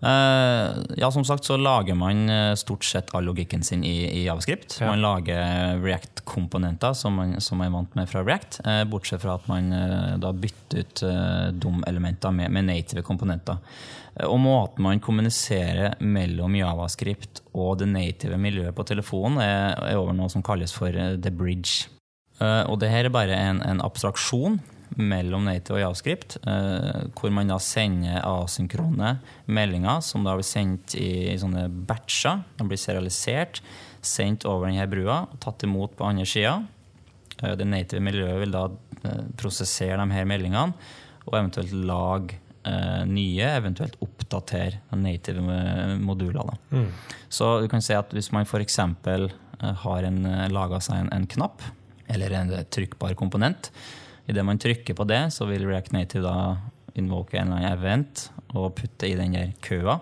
Eh, 0.00 0.76
ja, 0.96 1.10
som 1.10 1.24
sagt 1.24 1.44
så 1.44 1.56
lager 1.56 1.94
man 1.94 2.28
eh, 2.30 2.54
stort 2.54 2.84
sett 2.84 3.14
all 3.14 3.24
logikken 3.24 3.62
sin 3.62 3.84
i, 3.84 4.20
i 4.20 4.24
Javascript. 4.24 4.78
Ja. 4.80 4.86
Man 4.86 5.02
lager 5.02 5.78
React-komponenter 5.82 6.94
som 6.94 7.18
man, 7.18 7.40
som 7.40 7.58
man 7.58 7.66
er 7.66 7.74
vant 7.74 7.98
med 7.98 8.10
fra 8.10 8.22
React, 8.22 8.60
eh, 8.64 8.84
bortsett 8.86 9.22
fra 9.24 9.34
at 9.34 9.48
man 9.50 9.72
da 10.22 10.32
bytter 10.32 10.84
ut 10.84 11.02
DOM-elementer 11.58 12.30
med, 12.34 12.52
med 12.54 12.68
native 12.68 13.02
komponenter. 13.02 13.58
Og 14.26 14.38
måten 14.42 14.82
man 14.82 15.02
kommuniserer 15.02 15.98
mellom 16.02 16.54
Javascript 16.58 17.42
og 17.54 17.78
det 17.82 17.90
native 17.90 18.38
miljøet 18.40 18.74
på 18.74 18.86
telefonen, 18.86 19.38
er, 19.42 19.78
er 19.92 19.98
over 19.98 20.14
noe 20.16 20.30
som 20.30 20.42
kalles 20.46 20.74
for 20.74 20.94
the 20.94 21.30
bridge. 21.30 21.90
Og 22.40 22.78
det 22.82 22.90
her 22.90 23.06
er 23.06 23.14
bare 23.14 23.38
en, 23.38 23.62
en 23.66 23.82
abstraksjon 23.82 24.58
mellom 24.96 25.44
native 25.46 25.76
og 25.76 25.82
javascript, 25.82 26.38
eh, 26.48 27.04
hvor 27.16 27.32
man 27.34 27.50
da 27.50 27.58
sender 27.62 28.22
asynkrone 28.24 29.16
meldinger 29.46 30.02
som 30.04 30.24
da 30.26 30.34
blir 30.38 30.46
sendt 30.46 30.96
i, 30.98 31.36
sånne 31.38 31.66
batcher. 31.68 32.42
De 32.58 32.66
blir 32.68 32.80
serialisert, 32.80 33.60
sendt 34.00 34.46
over 34.48 34.70
denne 34.70 34.88
brua 34.90 35.24
og 35.26 35.38
tatt 35.42 35.66
imot 35.66 35.96
på 35.98 36.08
andre 36.08 36.26
sida. 36.28 36.56
Eh, 37.42 37.54
det 37.58 37.68
native 37.68 38.02
miljøet 38.04 38.42
vil 38.42 38.54
da 38.54 38.66
eh, 39.04 39.24
prosessere 39.38 40.00
de 40.00 40.16
her 40.16 40.28
meldingene 40.28 40.72
og 41.28 41.34
eventuelt 41.36 41.74
lage 41.86 42.44
nye, 43.08 43.46
eventuelt 43.54 43.94
oppdatere 44.04 44.82
de 44.90 44.96
native 45.00 45.40
modulene. 46.02 46.58
Mm. 46.68 46.90
Så 47.32 47.46
du 47.62 47.68
kan 47.70 47.80
si 47.80 47.94
at 47.96 48.10
hvis 48.12 48.28
man 48.34 48.44
f.eks. 48.44 48.76
har 49.84 50.08
laga 50.52 50.80
seg 50.84 50.98
en, 50.98 51.08
en 51.14 51.24
knapp, 51.32 51.64
eller 52.12 52.34
en 52.36 52.52
trykkbar 52.68 53.16
komponent, 53.16 53.70
idet 54.28 54.44
man 54.44 54.60
trykker 54.60 54.96
på 54.96 55.06
det, 55.08 55.28
så 55.34 55.48
vil 55.48 55.66
React 55.66 55.94
Native 55.96 56.24
da 56.24 56.56
invoke 56.98 57.38
en 57.38 57.48
eller 57.48 57.62
annen 57.62 57.78
event 57.78 58.28
og 58.56 58.74
putte 58.78 59.08
i 59.08 59.16
den 59.18 59.36
der 59.36 59.54
køa. 59.64 59.98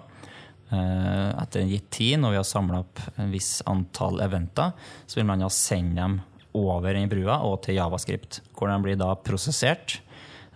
Eh, 0.75 1.29
Etter 1.43 1.63
en 1.63 1.71
gitt 1.71 1.91
tid, 1.95 2.17
når 2.21 2.35
vi 2.35 2.41
har 2.41 2.49
samla 2.49 2.81
opp 2.83 3.03
en 3.21 3.31
viss 3.35 3.61
antall 3.71 4.23
eventer, 4.25 4.75
så 5.07 5.21
vil 5.21 5.29
man 5.29 5.45
da 5.45 5.51
sende 5.53 6.01
dem 6.01 6.19
over 6.57 6.97
den 6.97 7.11
brua 7.11 7.39
og 7.45 7.61
til 7.67 7.77
Javascript, 7.79 8.41
hvor 8.57 8.73
de 8.73 8.81
blir 8.83 8.99
da 8.99 9.13
prosessert. 9.21 10.01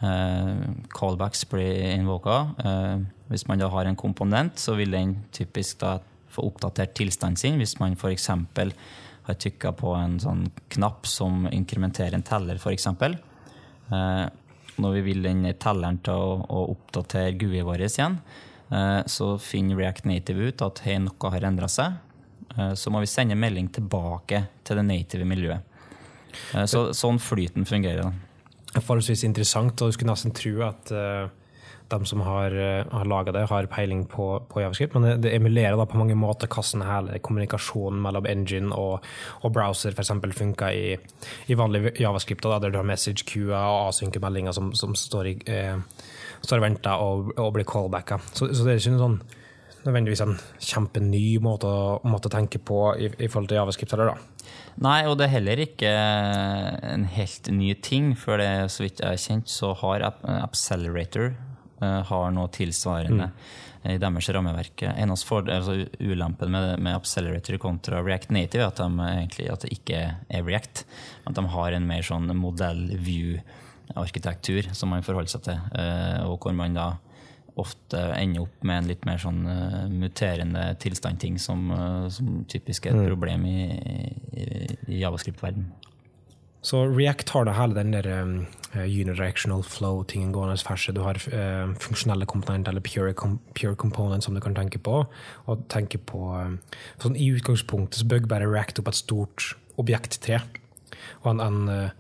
Eh, 0.01 0.67
callbacks 0.97 1.45
blir 1.51 1.93
invoka. 1.93 2.43
Eh, 2.65 3.07
hvis 3.31 3.47
man 3.47 3.61
da 3.61 3.69
har 3.71 3.87
en 3.87 3.99
komponent, 3.99 4.59
så 4.59 4.75
vil 4.79 4.97
den 4.97 5.19
typisk 5.37 5.83
da 5.85 5.99
få 6.31 6.47
oppdatert 6.49 6.95
tilstanden 6.99 7.39
sin. 7.39 7.59
Hvis 7.61 7.77
man 7.83 7.99
f.eks. 7.99 8.31
har 8.31 9.37
tykka 9.39 9.75
på 9.77 9.95
en 9.99 10.19
sånn 10.23 10.47
knapp 10.73 11.07
som 11.07 11.45
inkrementerer 11.53 12.17
en 12.17 12.27
teller, 12.27 12.59
f.eks. 12.59 12.89
Eh, 13.91 14.27
når 14.81 14.95
vi 14.97 15.03
vil 15.11 15.25
den 15.27 15.43
telleren 15.61 15.99
til 16.05 16.17
å, 16.17 16.37
å 16.47 16.63
oppdatere 16.73 17.35
GUI 17.39 17.65
vårt 17.67 17.85
igjen, 17.87 18.19
eh, 18.71 19.01
så 19.11 19.35
finner 19.43 19.81
React 19.81 20.09
Native 20.11 20.51
ut 20.51 20.65
at 20.67 20.83
hey, 20.87 21.01
noe 21.03 21.35
har 21.35 21.47
endra 21.49 21.69
seg. 21.71 21.99
Eh, 22.57 22.73
så 22.79 22.93
må 22.93 23.03
vi 23.03 23.11
sende 23.11 23.39
melding 23.39 23.71
tilbake 23.75 24.45
til 24.65 24.81
det 24.81 24.87
native 24.89 25.29
miljøet. 25.29 25.67
Så, 26.71 26.93
sånn 26.95 27.17
flyten 27.19 27.65
fungerer. 27.67 28.07
da. 28.07 28.79
Forholdsvis 28.79 29.25
interessant, 29.27 29.75
og 29.83 29.91
du 29.91 29.97
skulle 29.97 30.13
nesten 30.13 30.31
tro 30.31 30.53
at 30.63 30.93
de 31.91 32.07
som 32.09 32.23
har, 32.25 32.55
uh, 32.55 32.87
har 32.93 33.09
laga 33.11 33.35
det, 33.35 33.47
har 33.51 33.69
peiling 33.73 34.05
på, 34.11 34.29
på 34.51 34.63
javascript, 34.63 34.95
men 34.97 35.07
det, 35.07 35.17
det 35.27 35.35
emulerer 35.37 35.79
da 35.79 35.87
på 35.89 35.99
mange 36.01 36.17
måter 36.19 36.51
hvordan 36.51 36.87
hele 36.87 37.19
kommunikasjonen 37.25 38.01
mellom 38.05 38.29
engine 38.31 38.77
og, 38.77 39.07
og 39.43 39.55
browser 39.57 39.97
f.eks. 39.97 40.15
funker 40.37 40.77
i, 40.77 40.95
i 41.51 41.59
vanlig 41.59 41.97
javascript, 42.01 42.47
da, 42.47 42.61
der 42.63 42.73
du 42.73 42.81
har 42.81 42.89
message 42.89 43.27
queuer 43.29 43.59
og 43.59 43.91
asynke-meldinger 43.91 44.57
som, 44.57 44.73
som, 44.77 44.95
står, 44.99 45.33
i, 45.33 45.37
eh, 45.51 45.77
står 46.45 46.63
og 46.63 46.67
venter 46.69 47.05
og, 47.05 47.35
og 47.37 47.53
blir 47.57 47.69
callbacka. 47.69 48.21
Så, 48.33 48.53
så 48.55 48.65
det 48.65 48.75
er 48.75 48.83
ikke 48.83 48.97
noe 48.97 49.07
sånn 49.07 49.21
nødvendigvis 49.81 50.21
en 50.25 50.35
kjempeny 50.61 51.39
måte 51.41 51.71
måte 52.05 52.29
å 52.29 52.35
tenke 52.35 52.61
på 52.61 52.83
i, 53.01 53.09
i 53.17 53.29
forhold 53.31 53.51
til 53.51 53.61
javascript. 53.61 53.95
Eller, 53.97 54.13
da. 54.13 54.51
Nei, 54.81 54.99
og 55.09 55.17
det 55.19 55.27
er 55.27 55.35
heller 55.35 55.63
ikke 55.65 55.91
en 55.91 57.07
helt 57.17 57.51
ny 57.53 57.73
ting. 57.85 58.13
For 58.19 58.41
det, 58.41 58.51
så 58.73 58.85
vidt 58.85 59.03
jeg 59.03 59.17
er 59.17 59.23
kjent, 59.25 59.51
så 59.53 59.73
har 59.83 60.07
Accelerator 60.41 61.33
har 61.81 62.31
noe 62.35 62.49
tilsvarende 62.53 63.27
mm. 63.31 63.35
i 63.93 63.99
deres 64.01 64.29
rammeverk. 64.35 64.83
Eneste 64.91 65.35
av 65.35 65.49
altså, 65.51 65.75
ulempen 66.01 66.51
med, 66.53 66.79
med, 66.79 66.97
Accelerator 66.97 67.59
kontra 67.63 68.03
React 68.05 68.31
Native 68.37 68.63
er 68.65 68.69
at, 68.71 68.79
de, 68.81 68.91
egentlig, 69.09 69.47
at 69.53 69.61
det 69.65 69.71
ikke 69.77 69.99
er 70.29 70.47
React. 70.47 70.77
At 71.31 71.37
de 71.39 71.43
har 71.55 71.71
en 71.77 71.89
mer 71.89 72.03
sånn 72.07 72.27
modell-view-arkitektur 72.37 74.63
som 74.77 74.89
man 74.95 75.07
forholder 75.07 75.33
seg 75.33 75.43
til, 75.49 75.59
uh, 75.77 76.21
og 76.31 76.37
hvor 76.45 76.55
man 76.57 76.79
da 76.79 76.89
ofte 77.61 77.99
ender 78.17 78.41
opp 78.47 78.59
med 78.65 78.77
en 78.79 78.89
litt 78.89 79.05
mer 79.05 79.19
sånn 79.21 79.43
muterende 79.93 80.75
tilstandting 80.81 81.39
som, 81.43 81.73
som 82.09 82.45
typisk 82.49 82.87
er 82.87 82.91
et 82.95 83.01
mm. 83.03 83.11
problem 83.11 83.45
i, 83.51 83.53
i, 84.33 84.45
i 84.95 84.97
javascript-verden. 85.03 85.90
Så 86.63 86.83
React 86.93 87.33
har 87.35 87.47
da 87.49 87.55
hele 87.57 87.77
den 87.79 87.95
der 87.95 88.07
um, 88.21 88.35
unidirectional 88.75 89.63
flow-tingen 89.65 90.35
gående 90.35 90.61
ferse. 90.61 90.93
Du 90.93 91.01
har 91.01 91.17
uh, 91.33 91.73
funksjonelle 91.81 92.29
komponenter, 92.29 92.75
eller 92.75 92.85
pure, 92.85 93.15
com 93.17 93.39
pure 93.57 93.77
components, 93.77 94.29
som 94.29 94.37
du 94.37 94.43
kan 94.45 94.55
tenke 94.55 94.79
på. 94.79 95.07
Og 95.49 95.65
tenke 95.73 95.99
på 95.99 96.21
um, 96.37 96.59
sånn 97.01 97.17
I 97.17 97.31
utgangspunktet 97.33 98.03
så 98.03 98.11
bygger 98.13 98.29
bare 98.29 98.51
React 98.51 98.83
opp 98.83 98.93
et 98.93 99.01
stort 99.01 99.53
objekttre. 99.81 100.43
Og 101.25 101.33
en, 101.33 101.41
en 101.41 101.91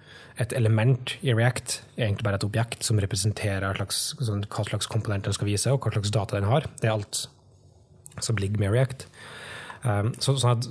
et 0.40 0.54
element 0.56 1.12
i 1.20 1.34
React 1.36 1.74
er 1.98 2.06
egentlig 2.06 2.24
bare 2.24 2.38
et 2.40 2.46
objekt 2.46 2.86
som 2.86 3.00
representerer 3.02 3.76
slags, 3.76 3.98
sånn, 4.24 4.46
hva 4.48 4.64
slags 4.64 4.88
komponent 4.88 5.26
den 5.28 5.36
skal 5.36 5.50
vise, 5.50 5.72
og 5.72 5.84
hva 5.84 5.92
slags 5.92 6.12
data 6.14 6.38
den 6.38 6.48
har. 6.48 6.68
Det 6.80 6.88
er 6.88 6.94
alt 6.94 7.26
som 8.24 8.40
ligger 8.40 8.62
med 8.62 8.72
React. 8.72 9.04
Um, 9.84 10.14
så, 10.16 10.36
sånn 10.40 10.56
at, 10.56 10.70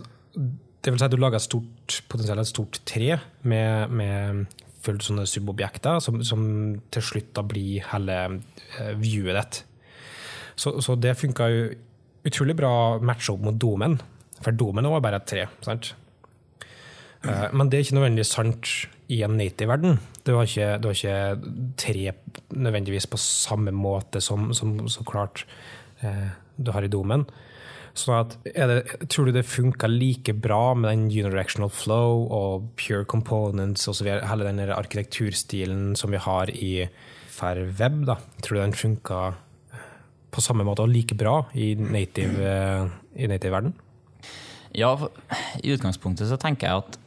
det 0.79 0.93
vil 0.93 1.01
si 1.01 1.07
at 1.07 1.13
du 1.13 1.19
lager 1.19 1.39
et 1.39 1.45
stort, 1.45 2.00
potensielt 2.12 2.41
et 2.43 2.50
stort 2.50 2.79
tre 2.88 3.17
med, 3.43 3.91
med 3.91 4.45
fullt 4.83 5.03
sånne 5.03 5.25
subobjekter, 5.27 6.00
som, 6.03 6.21
som, 6.24 6.43
til 6.93 7.03
slutt 7.03 7.33
da 7.36 7.43
blir 7.43 7.83
hele 7.91 8.19
uh, 8.39 8.93
viewet 9.00 9.36
ditt. 9.36 9.63
Så, 10.59 10.77
så, 10.83 10.95
det 11.00 11.17
funka 11.19 11.50
jo 11.51 11.65
utrolig 12.27 12.55
bra 12.59 12.71
matcha 13.03 13.36
opp 13.36 13.43
mot 13.48 13.59
domen, 13.59 13.98
for 14.39 14.55
domen 14.55 14.88
var 14.91 15.03
bare 15.03 15.19
et 15.19 15.27
tre. 15.27 15.50
sant? 15.65 15.91
Uh, 17.25 17.50
men 17.51 17.67
det 17.67 17.79
er 17.79 17.86
ikke 17.88 18.00
nødvendigvis 18.00 18.33
sant 18.38 18.71
i 19.12 19.19
en 19.25 19.36
native-verden. 19.36 20.00
Du, 20.24 20.36
har 20.38 20.48
ikke, 20.48 20.93
ikke 20.93 21.74
tre 21.81 22.12
nødvendigvis 22.53 23.09
på 23.09 23.19
samme 23.19 23.74
måte 23.75 24.21
som, 24.21 24.51
som 24.53 24.77
så 24.91 25.03
klart 25.07 25.45
eh, 26.05 26.29
du 26.62 26.69
har 26.75 26.86
i 26.86 26.91
domen. 26.91 27.25
Sånn 28.00 28.22
at, 28.22 28.36
det, 28.46 28.79
tror 29.12 29.27
du 29.27 29.34
det 29.36 29.46
funka 29.48 29.89
like 29.91 30.34
bra 30.38 30.74
med 30.77 30.89
den 30.91 31.08
unidirectional 31.10 31.72
flow 31.74 32.25
og 32.32 32.70
pure 32.79 33.03
components 33.10 33.88
og 33.89 33.98
så 34.00 34.08
videre, 34.08 34.29
hele 34.29 34.48
den 34.48 34.74
arkitekturstilen 34.75 35.94
som 36.00 36.15
vi 36.15 36.22
har 36.24 36.51
i 36.56 36.74
Fair 37.29 37.65
Web? 37.79 38.06
Da. 38.08 38.20
Tror 38.46 38.60
du 38.60 38.63
den 38.63 38.77
funka 38.77 39.20
på 40.29 40.44
samme 40.46 40.65
måte 40.68 40.86
og 40.86 40.94
like 40.94 41.18
bra 41.18 41.41
i 41.58 41.74
native-verden? 41.75 42.98
Native 43.29 43.53
ja, 44.77 44.94
i 45.63 45.74
utgangspunktet 45.74 46.29
så 46.29 46.38
tenker 46.39 46.68
jeg 46.70 46.84
at 46.84 46.98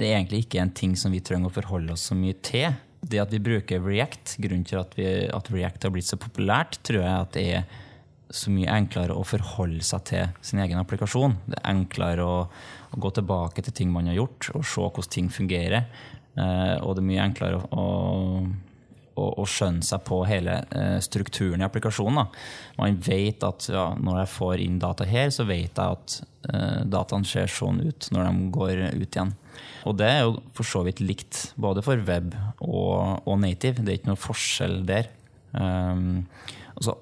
det 0.00 0.08
er 0.08 0.18
egentlig 0.18 0.44
ikke 0.44 0.62
en 0.62 0.72
ting 0.76 0.96
som 0.96 1.12
vi 1.12 1.20
trenger 1.24 1.50
å 1.50 1.54
forholde 1.54 1.94
oss 1.94 2.06
så 2.10 2.16
mye 2.16 2.36
til. 2.44 2.72
Det 3.00 3.20
at 3.20 3.32
vi 3.32 3.40
bruker 3.42 3.82
React, 3.84 4.36
grunnen 4.40 4.66
til 4.68 4.80
at, 4.80 4.96
vi, 4.96 5.06
at 5.28 5.50
React 5.52 5.86
har 5.86 5.94
blitt 5.94 6.08
så 6.08 6.18
populært, 6.20 6.78
tror 6.84 7.02
jeg 7.02 7.24
at 7.24 7.36
det 7.36 7.44
er 7.56 7.78
så 8.30 8.52
mye 8.54 8.70
enklere 8.70 9.16
å 9.16 9.26
forholde 9.26 9.84
seg 9.86 10.06
til 10.10 10.40
sin 10.46 10.62
egen 10.62 10.78
applikasjon. 10.80 11.36
Det 11.50 11.58
er 11.58 11.70
enklere 11.72 12.26
å, 12.26 12.40
å 12.46 13.02
gå 13.02 13.12
tilbake 13.16 13.64
til 13.66 13.74
ting 13.76 13.92
man 13.92 14.10
har 14.10 14.20
gjort, 14.20 14.52
og 14.54 14.66
se 14.66 14.86
hvordan 14.86 15.14
ting 15.14 15.30
fungerer. 15.34 15.88
Eh, 16.38 16.76
og 16.84 16.94
det 16.94 17.02
er 17.02 17.08
mye 17.08 17.24
enklere 17.24 17.58
å, 17.74 17.86
å, 19.18 19.26
å 19.42 19.46
skjønne 19.50 19.84
seg 19.86 20.04
på 20.06 20.22
hele 20.30 20.60
eh, 20.76 20.98
strukturen 21.02 21.62
i 21.62 21.66
applikasjonen. 21.66 22.22
Da. 22.22 22.46
Man 22.78 23.02
vet 23.04 23.46
at 23.46 23.66
ja, 23.72 23.90
når 23.98 24.22
jeg 24.22 24.32
får 24.36 24.64
inn 24.64 24.80
data 24.82 25.08
her, 25.08 25.34
så 25.34 25.46
vet 25.48 25.74
jeg 25.74 25.98
at 25.98 26.18
eh, 26.52 26.80
dataene 26.86 27.28
ser 27.28 27.50
sånn 27.50 27.82
ut 27.82 28.10
når 28.14 28.30
de 28.30 28.50
går 28.54 28.86
ut 28.94 29.10
igjen. 29.10 29.34
Og 29.88 29.96
det 29.98 30.06
er 30.06 30.22
jo 30.22 30.38
for 30.56 30.68
så 30.68 30.84
vidt 30.86 31.02
likt 31.02 31.50
både 31.60 31.82
for 31.84 32.00
web 32.06 32.34
og, 32.62 33.26
og 33.26 33.36
native. 33.42 33.82
Det 33.82 33.92
er 33.92 34.00
ikke 34.00 34.12
noe 34.12 34.20
forskjell 34.20 34.82
der. 34.88 35.08
Um, 35.50 36.28
altså, 36.76 36.94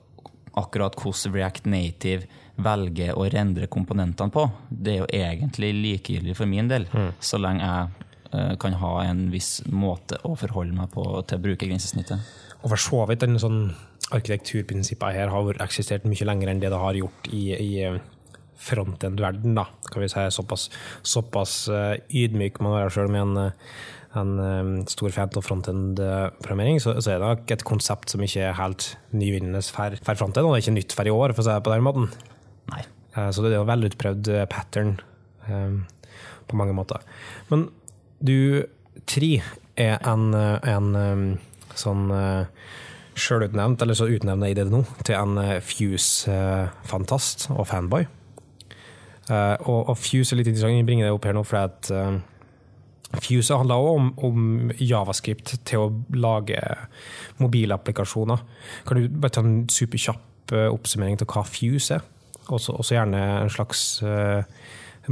akkurat 0.58 0.96
hvordan 0.98 1.34
React 1.34 1.70
Native 1.70 2.28
velger 2.58 3.14
å 3.14 3.28
rendre 3.30 3.68
komponentene 3.70 4.34
på, 4.34 4.48
det 4.68 4.94
er 4.94 5.00
jo 5.02 5.08
egentlig 5.14 5.72
likegyldig 5.76 6.34
for 6.36 6.50
min 6.50 6.70
del, 6.70 6.88
mm. 6.90 7.12
så 7.22 7.38
lenge 7.40 7.62
jeg 7.62 8.08
uh, 8.34 8.54
kan 8.60 8.74
ha 8.80 8.92
en 9.06 9.28
viss 9.32 9.60
måte 9.70 10.18
å 10.26 10.34
forholde 10.38 10.74
meg 10.74 10.90
på 10.94 11.04
til 11.22 11.38
å 11.38 11.44
bruke 11.44 11.68
grensesnittet. 11.68 12.34
Og 12.58 12.72
for 12.72 12.82
så 12.82 13.04
vidt, 13.06 13.22
den 13.22 13.38
sånn 13.38 13.68
arkitekturprinsippet 14.14 15.14
her 15.14 15.30
har 15.30 15.62
eksistert 15.62 16.06
mye 16.08 16.26
lenger 16.26 16.50
enn 16.50 16.62
det 16.62 16.72
det 16.72 16.80
har 16.82 16.96
gjort 16.98 17.28
i, 17.30 17.44
i 17.54 17.72
frontend-verden, 18.58 19.54
da. 19.54 19.68
Kan 19.92 20.02
vi 20.02 20.10
si 20.10 20.24
såpass, 20.34 20.66
såpass 21.06 21.60
uh, 21.70 21.94
ydmyk 22.10 22.58
man 22.64 22.80
er 22.80 22.92
sjøl 22.92 23.12
med 23.12 23.22
en, 23.22 23.36
eh, 23.46 23.76
en 24.18 24.86
stor 24.90 25.12
fan 25.14 25.32
av 25.36 25.44
frontend-programmering, 25.46 26.80
så, 26.82 26.96
så, 26.98 27.12
er 27.12 27.20
det 27.20 27.28
nok 27.28 27.52
et 27.54 27.64
konsept 27.66 28.12
som 28.12 28.22
ikke 28.24 28.48
er 28.48 28.58
helt 28.58 28.90
nyvinnende 29.16 29.62
for, 29.74 29.96
for 30.04 30.20
frontend, 30.20 30.46
og 30.46 30.54
det 30.54 30.60
er 30.60 30.66
ikke 30.66 30.76
nytt 30.78 30.96
for 30.96 31.10
i 31.10 31.14
år, 31.14 31.34
for 31.36 31.44
å 31.44 31.48
si 31.48 31.54
det 31.54 31.66
på 31.66 31.74
den 31.74 31.86
måten. 31.86 32.10
Nei. 32.72 32.82
Uh, 33.16 33.28
så 33.34 33.44
det 33.44 33.54
er 33.54 33.62
en 33.62 33.70
velutprøvd 33.70 34.32
pattern 34.52 34.98
um, 35.48 35.80
på 36.48 36.58
mange 36.60 36.76
måter. 36.76 37.06
Men 37.52 37.68
du, 38.18 38.66
Tri 39.08 39.38
er 39.78 39.96
en, 40.10 40.30
en 40.34 40.92
um, 40.98 41.26
sånn 41.78 42.10
uh, 42.10 42.44
sjølutnevnt, 43.18 43.82
eller 43.82 43.98
så 43.98 44.10
utnevner 44.10 44.50
jeg 44.50 44.60
det 44.60 44.68
nå, 44.70 44.84
til 45.06 45.18
en 45.18 45.60
Fuse-fantast 45.64 47.48
og 47.54 47.66
fanboy. 47.70 48.06
Uh, 49.28 49.60
og, 49.68 49.90
og, 49.90 49.96
Fuse 50.00 50.32
er 50.32 50.40
litt 50.40 50.48
interessant, 50.48 50.78
jeg 50.78 50.86
bringer 50.88 51.08
det 51.08 51.12
opp 51.12 51.26
her 51.28 51.36
nå, 51.36 51.42
for 51.44 51.60
at 51.60 51.90
uh, 51.92 52.16
Fuse 53.16 53.56
handler 53.56 53.80
også 53.80 53.94
om, 53.96 54.08
om, 54.28 54.72
javascript 54.80 55.54
til 55.66 55.84
å 55.86 55.92
lage 56.12 56.60
mobilapplikasjoner. 57.40 58.42
Kan 58.88 59.00
du 59.00 59.08
bare 59.08 59.32
ta 59.32 59.44
en 59.44 59.62
superkjapp 59.72 60.52
uh, 60.52 60.68
oppsummering 60.68 61.16
til 61.20 61.30
hva 61.30 61.46
Fuse 61.48 61.98
er? 61.98 62.04
Også, 62.48 62.72
også 62.72 62.94
gjerne 62.96 63.18
en 63.42 63.50
slags 63.52 63.98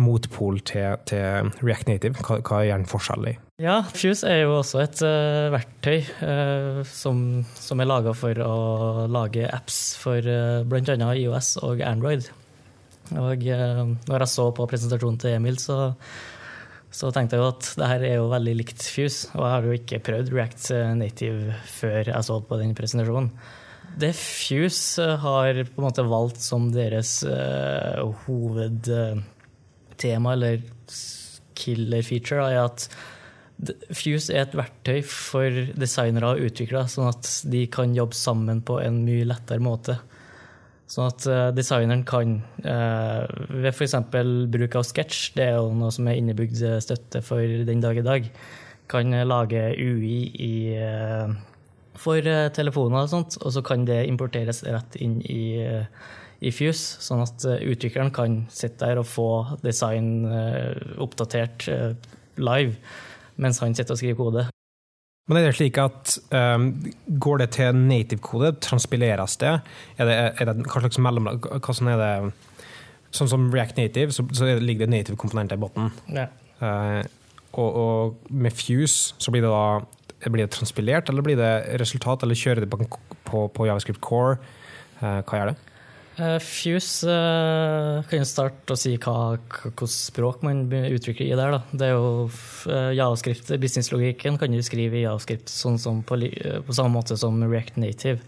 motpol 0.00 0.60
til, 0.64 0.96
til, 1.08 1.50
React 1.60 1.90
Native. 1.90 2.22
Hva, 2.24 2.38
hva 2.40 2.62
er 2.62 2.70
gjerne 2.70 2.88
forskjellig? 2.88 3.34
Ja, 3.60 3.78
Fuse 3.92 4.28
er 4.28 4.42
jo 4.42 4.54
også 4.58 4.80
et 4.84 5.02
uh, 5.04 5.52
verktøy 5.52 6.00
uh, 6.20 6.80
som, 6.88 7.20
som, 7.56 7.80
er 7.80 7.88
laga 7.88 8.16
for 8.16 8.40
å 8.40 8.56
lage 9.12 9.44
apps 9.48 9.80
for 10.00 10.20
uh, 10.24 10.64
bl.a. 10.68 10.96
IOS 11.16 11.56
og 11.64 11.84
Android. 11.84 12.28
Og 13.14 13.44
eh, 13.46 13.82
når 14.08 14.24
jeg 14.24 14.32
så 14.32 14.48
på 14.54 14.66
presentasjonen 14.66 15.20
til 15.22 15.36
Emil, 15.36 15.60
så, 15.62 15.92
så 16.96 17.10
tenkte 17.12 17.36
jeg 17.36 17.42
jo 17.42 17.52
at 17.52 17.66
det 17.76 17.88
her 17.90 18.02
er 18.08 18.14
jo 18.16 18.32
veldig 18.32 18.54
likt 18.56 18.80
Fuse. 18.88 19.28
Og 19.34 19.42
jeg 19.44 19.52
har 19.52 19.66
jo 19.66 19.72
ikke 19.76 20.04
prøvd 20.06 20.32
React 20.32 20.70
Native 20.96 21.58
før 21.68 22.08
jeg 22.08 22.24
så 22.24 22.38
på 22.40 22.56
den 22.62 22.72
presentasjonen. 22.78 23.28
Det 23.96 24.10
Fuse 24.16 25.04
har 25.22 25.64
på 25.64 25.80
en 25.80 25.86
måte 25.86 26.04
valgt 26.08 26.40
som 26.44 26.72
deres 26.72 27.24
uh, 27.24 28.14
hovedtema, 28.26 30.32
eller 30.32 30.60
killer 31.56 32.02
feature, 32.04 32.50
er 32.50 32.64
at 32.64 32.88
Fuse 33.96 34.34
er 34.34 34.40
et 34.44 34.56
verktøy 34.56 35.02
for 35.08 35.50
designere 35.80 36.34
og 36.34 36.40
utviklere, 36.48 36.88
sånn 36.92 37.08
at 37.08 37.24
de 37.48 37.66
kan 37.72 37.96
jobbe 37.96 38.14
sammen 38.16 38.60
på 38.66 38.80
en 38.84 39.04
mye 39.06 39.24
lettere 39.28 39.60
måte. 39.64 39.96
Sånn 40.87 41.09
at 41.11 41.25
uh, 41.26 41.49
designeren 41.55 42.05
kan, 42.07 42.37
uh, 42.62 43.25
ved 43.50 43.73
f.eks. 43.73 43.97
bruk 44.52 44.76
av 44.78 44.87
Sketch, 44.87 45.33
det 45.35 45.49
er 45.49 45.57
jo 45.59 45.73
noe 45.75 45.90
som 45.95 46.07
er 46.07 46.21
innebygd 46.21 46.62
støtte 46.85 47.23
for 47.26 47.43
den 47.43 47.83
dag 47.83 47.99
i 47.99 48.07
dag, 48.07 48.28
kan 48.87 49.11
lage 49.26 49.64
UI 49.83 50.19
i, 50.38 50.52
for 51.99 52.23
telefoner 52.55 53.00
og 53.00 53.11
sånt, 53.11 53.35
og 53.43 53.50
så 53.57 53.64
kan 53.66 53.83
det 53.88 54.05
importeres 54.07 54.62
rett 54.62 54.95
inn 55.02 55.16
i, 55.26 55.59
i 56.38 56.52
Fuse, 56.55 57.02
sånn 57.02 57.25
at 57.25 57.49
utvikleren 57.66 58.14
kan 58.14 58.45
sitte 58.47 58.87
der 58.87 59.02
og 59.02 59.09
få 59.11 59.28
design 59.66 60.23
oppdatert 61.02 61.66
live 62.38 62.78
mens 63.43 63.59
han 63.59 63.75
sitter 63.75 63.97
og 63.97 64.00
skriver 64.05 64.23
kode. 64.23 64.47
Men 65.26 65.40
er 65.40 65.49
det 65.49 65.56
slik 65.59 65.78
at 65.83 66.16
um, 66.30 66.68
går 67.23 67.42
det 67.42 67.49
til 67.56 67.75
native-kode? 67.75 68.52
Transpileres 68.62 69.35
det? 69.42 69.56
Er 69.99 70.09
det, 70.09 70.16
er 70.38 70.49
det 70.49 70.66
hva 70.68 70.83
slags 70.85 71.00
mellomlag 71.02 71.49
Hvordan 71.59 71.90
er 71.95 72.02
det 72.02 72.12
Sånn 73.16 73.30
som 73.30 73.47
React 73.54 73.78
Native, 73.80 74.12
så, 74.12 74.26
så 74.35 74.49
ligger 74.61 74.85
det 74.85 74.92
native-komponenter 74.92 75.56
i 75.56 75.61
bunnen. 75.62 75.92
Ja. 76.12 76.26
Uh, 76.61 77.00
og, 77.56 77.68
og, 77.80 78.26
med 78.28 78.52
Fuse 78.52 79.14
så 79.16 79.33
blir 79.33 79.47
det 79.47 79.52
da 79.52 80.30
blir 80.33 80.42
det 80.42 80.52
transpilert, 80.52 81.09
eller 81.09 81.25
blir 81.25 81.38
det 81.38 81.78
resultat, 81.80 82.25
eller 82.25 82.37
kjører 82.37 82.64
det 82.64 82.68
på, 82.73 82.88
på, 83.28 83.47
på 83.54 83.68
Javascript 83.68 84.02
Core? 84.04 84.37
Uh, 84.99 85.23
hva 85.23 85.40
gjør 85.40 85.52
det? 85.52 85.56
Uh, 86.16 86.38
Fuse 86.40 87.04
uh, 87.04 88.00
kan 88.08 88.23
jo 88.23 88.26
starte 88.28 88.73
å 88.73 88.78
si 88.80 88.94
hva, 88.96 89.37
språk 89.92 90.40
man 90.46 90.64
utvikler 90.73 91.28
i 91.28 91.37
der. 91.37 91.56
Da. 91.58 91.61
Det 91.76 91.90
er 91.90 91.92
jo 91.92 92.30
javascript, 92.96 93.52
Businesslogikken 93.61 94.40
kan 94.40 94.54
du 94.54 94.62
skrive 94.64 94.96
i 94.96 95.04
javascript 95.04 95.52
sånn 95.52 95.76
som 95.80 96.00
på, 96.06 96.16
på, 96.16 96.76
samme 96.76 96.96
måte 96.96 97.18
som 97.20 97.42
React 97.44 97.76
Native. 97.82 98.25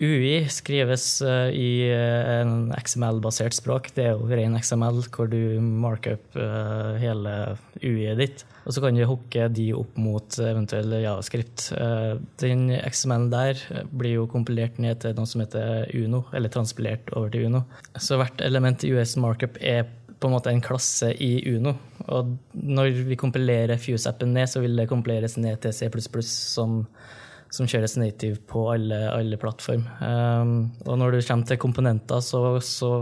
UI 0.00 0.44
skrives 0.52 1.22
i 1.24 1.88
en 1.90 2.72
XML-basert 2.76 3.56
språk. 3.56 3.88
Det 3.96 4.04
er 4.04 4.12
jo 4.12 4.28
ren 4.28 4.58
XML, 4.60 5.00
hvor 5.14 5.30
du 5.32 5.56
marker 5.60 6.18
opp 6.18 6.36
hele 7.00 7.32
UI-et 7.80 8.20
ditt. 8.20 8.44
Og 8.66 8.74
så 8.74 8.82
kan 8.82 8.96
du 8.98 9.04
hooke 9.06 9.46
de 9.54 9.66
opp 9.78 9.98
mot 10.00 10.38
eventuell 10.42 10.96
javascript. 10.98 11.68
Eh, 11.76 12.16
den 12.42 12.66
XML-en 12.74 13.28
der 13.30 13.60
blir 13.94 14.16
jo 14.16 14.30
kompilert 14.30 14.80
ned 14.82 15.04
til 15.04 15.14
noe 15.14 15.30
som 15.30 15.44
heter 15.44 15.86
Uno, 15.94 16.24
eller 16.34 16.50
transpilert 16.52 17.12
over 17.14 17.30
til 17.30 17.46
Uno. 17.46 17.62
Så 17.94 18.18
hvert 18.18 18.42
element 18.42 18.82
i 18.82 18.90
US 18.96 19.14
Markup 19.22 19.60
er 19.62 19.86
på 20.16 20.26
en 20.26 20.34
måte 20.34 20.50
en 20.50 20.64
klasse 20.64 21.12
i 21.22 21.38
Uno. 21.52 21.76
Og 22.10 22.34
når 22.58 23.04
vi 23.06 23.18
kompilerer 23.20 23.78
Fuse-appen 23.78 24.34
ned, 24.34 24.50
så 24.50 24.64
vil 24.64 24.74
det 24.78 24.88
kompileres 24.90 25.38
ned 25.38 25.62
til 25.62 25.76
C++, 25.76 25.90
som, 26.26 26.80
som 27.56 27.68
kjøres 27.70 27.96
native 28.00 28.40
på 28.50 28.66
alle, 28.74 28.98
alle 29.12 29.38
plattform. 29.40 29.86
Um, 30.00 30.56
og 30.84 31.00
når 31.00 31.16
du 31.16 31.22
kommer 31.26 31.48
til 31.48 31.60
komponenter, 31.62 32.20
så, 32.24 32.42
så 32.64 32.92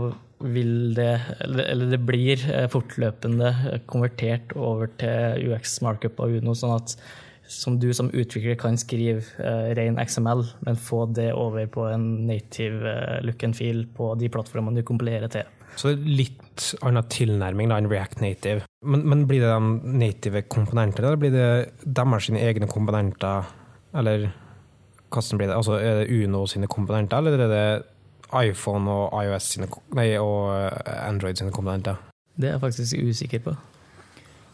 vil 0.43 0.95
det, 0.97 1.13
eller 1.45 1.91
det 1.93 2.01
blir 2.05 2.41
eh, 2.51 2.65
fortløpende 2.71 3.79
konvertert 3.89 4.51
over 4.59 4.89
til 4.99 5.47
UX 5.49 5.79
markup 5.85 6.19
av 6.21 6.33
Uno, 6.35 6.55
sånn 6.57 6.75
at 6.75 6.97
som 7.51 7.77
du 7.79 7.91
som 7.93 8.09
utvikler 8.09 8.57
kan 8.57 8.77
skrive 8.81 9.21
uh, 9.37 9.69
ren 9.77 9.99
XML, 10.01 10.41
men 10.65 10.79
få 10.81 11.03
det 11.13 11.29
over 11.37 11.67
på 11.69 11.83
en 11.91 12.07
native 12.25 12.81
uh, 12.81 13.19
look 13.21 13.43
and 13.45 13.57
feel 13.57 13.83
på 13.97 14.15
de 14.17 14.31
plattformene 14.33 14.81
du 14.81 14.87
kompilerer 14.87 15.29
til. 15.31 15.45
Så 15.77 15.91
litt 15.93 16.71
annen 16.87 17.05
tilnærming 17.11 17.69
da 17.69 17.77
enn 17.77 17.89
React 17.91 18.23
Native. 18.23 18.65
Men, 18.87 19.03
men 19.11 19.25
blir 19.29 19.43
det 19.43 19.51
de 19.51 19.93
native 19.99 20.45
komponenter, 20.49 21.05
eller 21.05 21.21
blir 21.21 21.35
det 21.35 21.49
deres 21.85 22.31
egne 22.33 22.69
komponenter? 22.71 23.51
Eller 23.95 24.29
hvordan 25.15 25.41
blir 25.41 25.51
det? 25.51 25.57
Altså, 25.57 25.77
er 25.79 26.01
det 26.01 26.23
Uno 26.23 26.45
sine 26.49 26.69
komponenter, 26.71 27.17
eller 27.17 27.45
er 27.45 27.53
det 27.53 27.67
iPhone 28.35 28.91
og 28.91 29.15
iOS 29.23 29.53
sine, 29.55 29.69
nei, 29.95 30.09
og 30.19 30.51
eh, 30.55 31.07
Android 31.07 31.39
sine 31.39 31.53
komponenter? 31.55 32.01
Det 32.35 32.49
er 32.49 32.57
jeg 32.57 32.65
faktisk 32.65 32.99
usikker 32.99 33.43
på. 33.47 33.55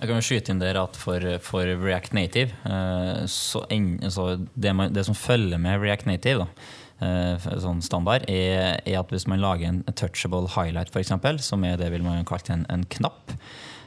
Jeg 0.02 0.10
kan 0.10 0.18
jo 0.18 0.26
skyte 0.26 0.54
inn 0.54 0.62
der 0.62 0.80
at 0.82 0.96
for, 0.98 1.26
for 1.46 1.62
React 1.62 2.16
Native, 2.18 2.56
eh, 2.66 3.26
så, 3.30 3.64
en, 3.70 4.00
så 4.10 4.32
det, 4.56 4.74
man, 4.74 4.94
det, 4.94 5.06
som 5.06 5.18
følger 5.18 5.62
med 5.62 5.82
React 5.84 6.08
Native, 6.10 6.48
da, 6.48 6.72
eh, 7.06 7.52
sånn 7.62 7.84
standard, 7.86 8.26
er, 8.30 8.80
er, 8.82 8.98
at 8.98 9.14
hvis 9.14 9.28
man 9.30 9.44
lager 9.44 9.70
en 9.70 9.84
touchable 9.94 10.50
highlight, 10.56 10.90
f.eks., 10.90 11.14
som 11.46 11.68
er 11.70 11.78
det 11.78 11.92
vil 11.94 12.06
man 12.06 12.26
kalt 12.26 12.50
en, 12.50 12.66
en 12.74 12.88
knapp, 12.98 13.36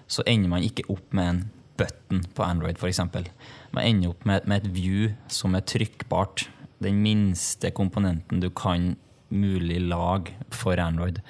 så 0.07 0.23
ender 0.31 0.53
man 0.53 0.63
ikke 0.63 0.87
opp 0.93 1.15
med 1.17 1.31
en 1.33 1.45
button 1.79 2.23
på 2.35 2.47
Android, 2.47 2.79
f.eks. 2.79 3.03
Man 3.75 3.85
ender 3.85 4.15
opp 4.15 4.27
med, 4.29 4.47
med, 4.47 4.63
et 4.63 4.75
view 4.75 5.11
som 5.27 5.59
er 5.59 5.67
trykkbart. 5.67 6.47
Den 6.85 7.03
minste 7.05 7.73
komponenten 7.75 8.42
du 8.42 8.51
kan 8.55 8.94
mulig 9.35 9.81
lag 9.88 10.31
for 10.55 10.79
Android. 10.79 11.20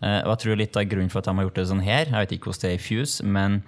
Eh, 0.00 0.20
og 0.24 0.34
jeg 0.34 0.40
tror 0.42 0.60
litt 0.60 0.78
av 0.78 0.88
grunnen 0.90 1.12
for 1.12 1.22
at 1.22 1.28
de 1.28 1.36
har 1.38 1.46
gjort 1.48 1.60
det 1.60 1.66
sånn 1.70 1.84
her, 1.84 2.08
jeg 2.08 2.24
vet 2.24 2.34
ikke 2.36 2.50
hvordan 2.50 2.64
det 2.64 2.70
er 2.72 2.78
i 2.78 2.82
Fuse, 2.82 3.26
men 3.36 3.60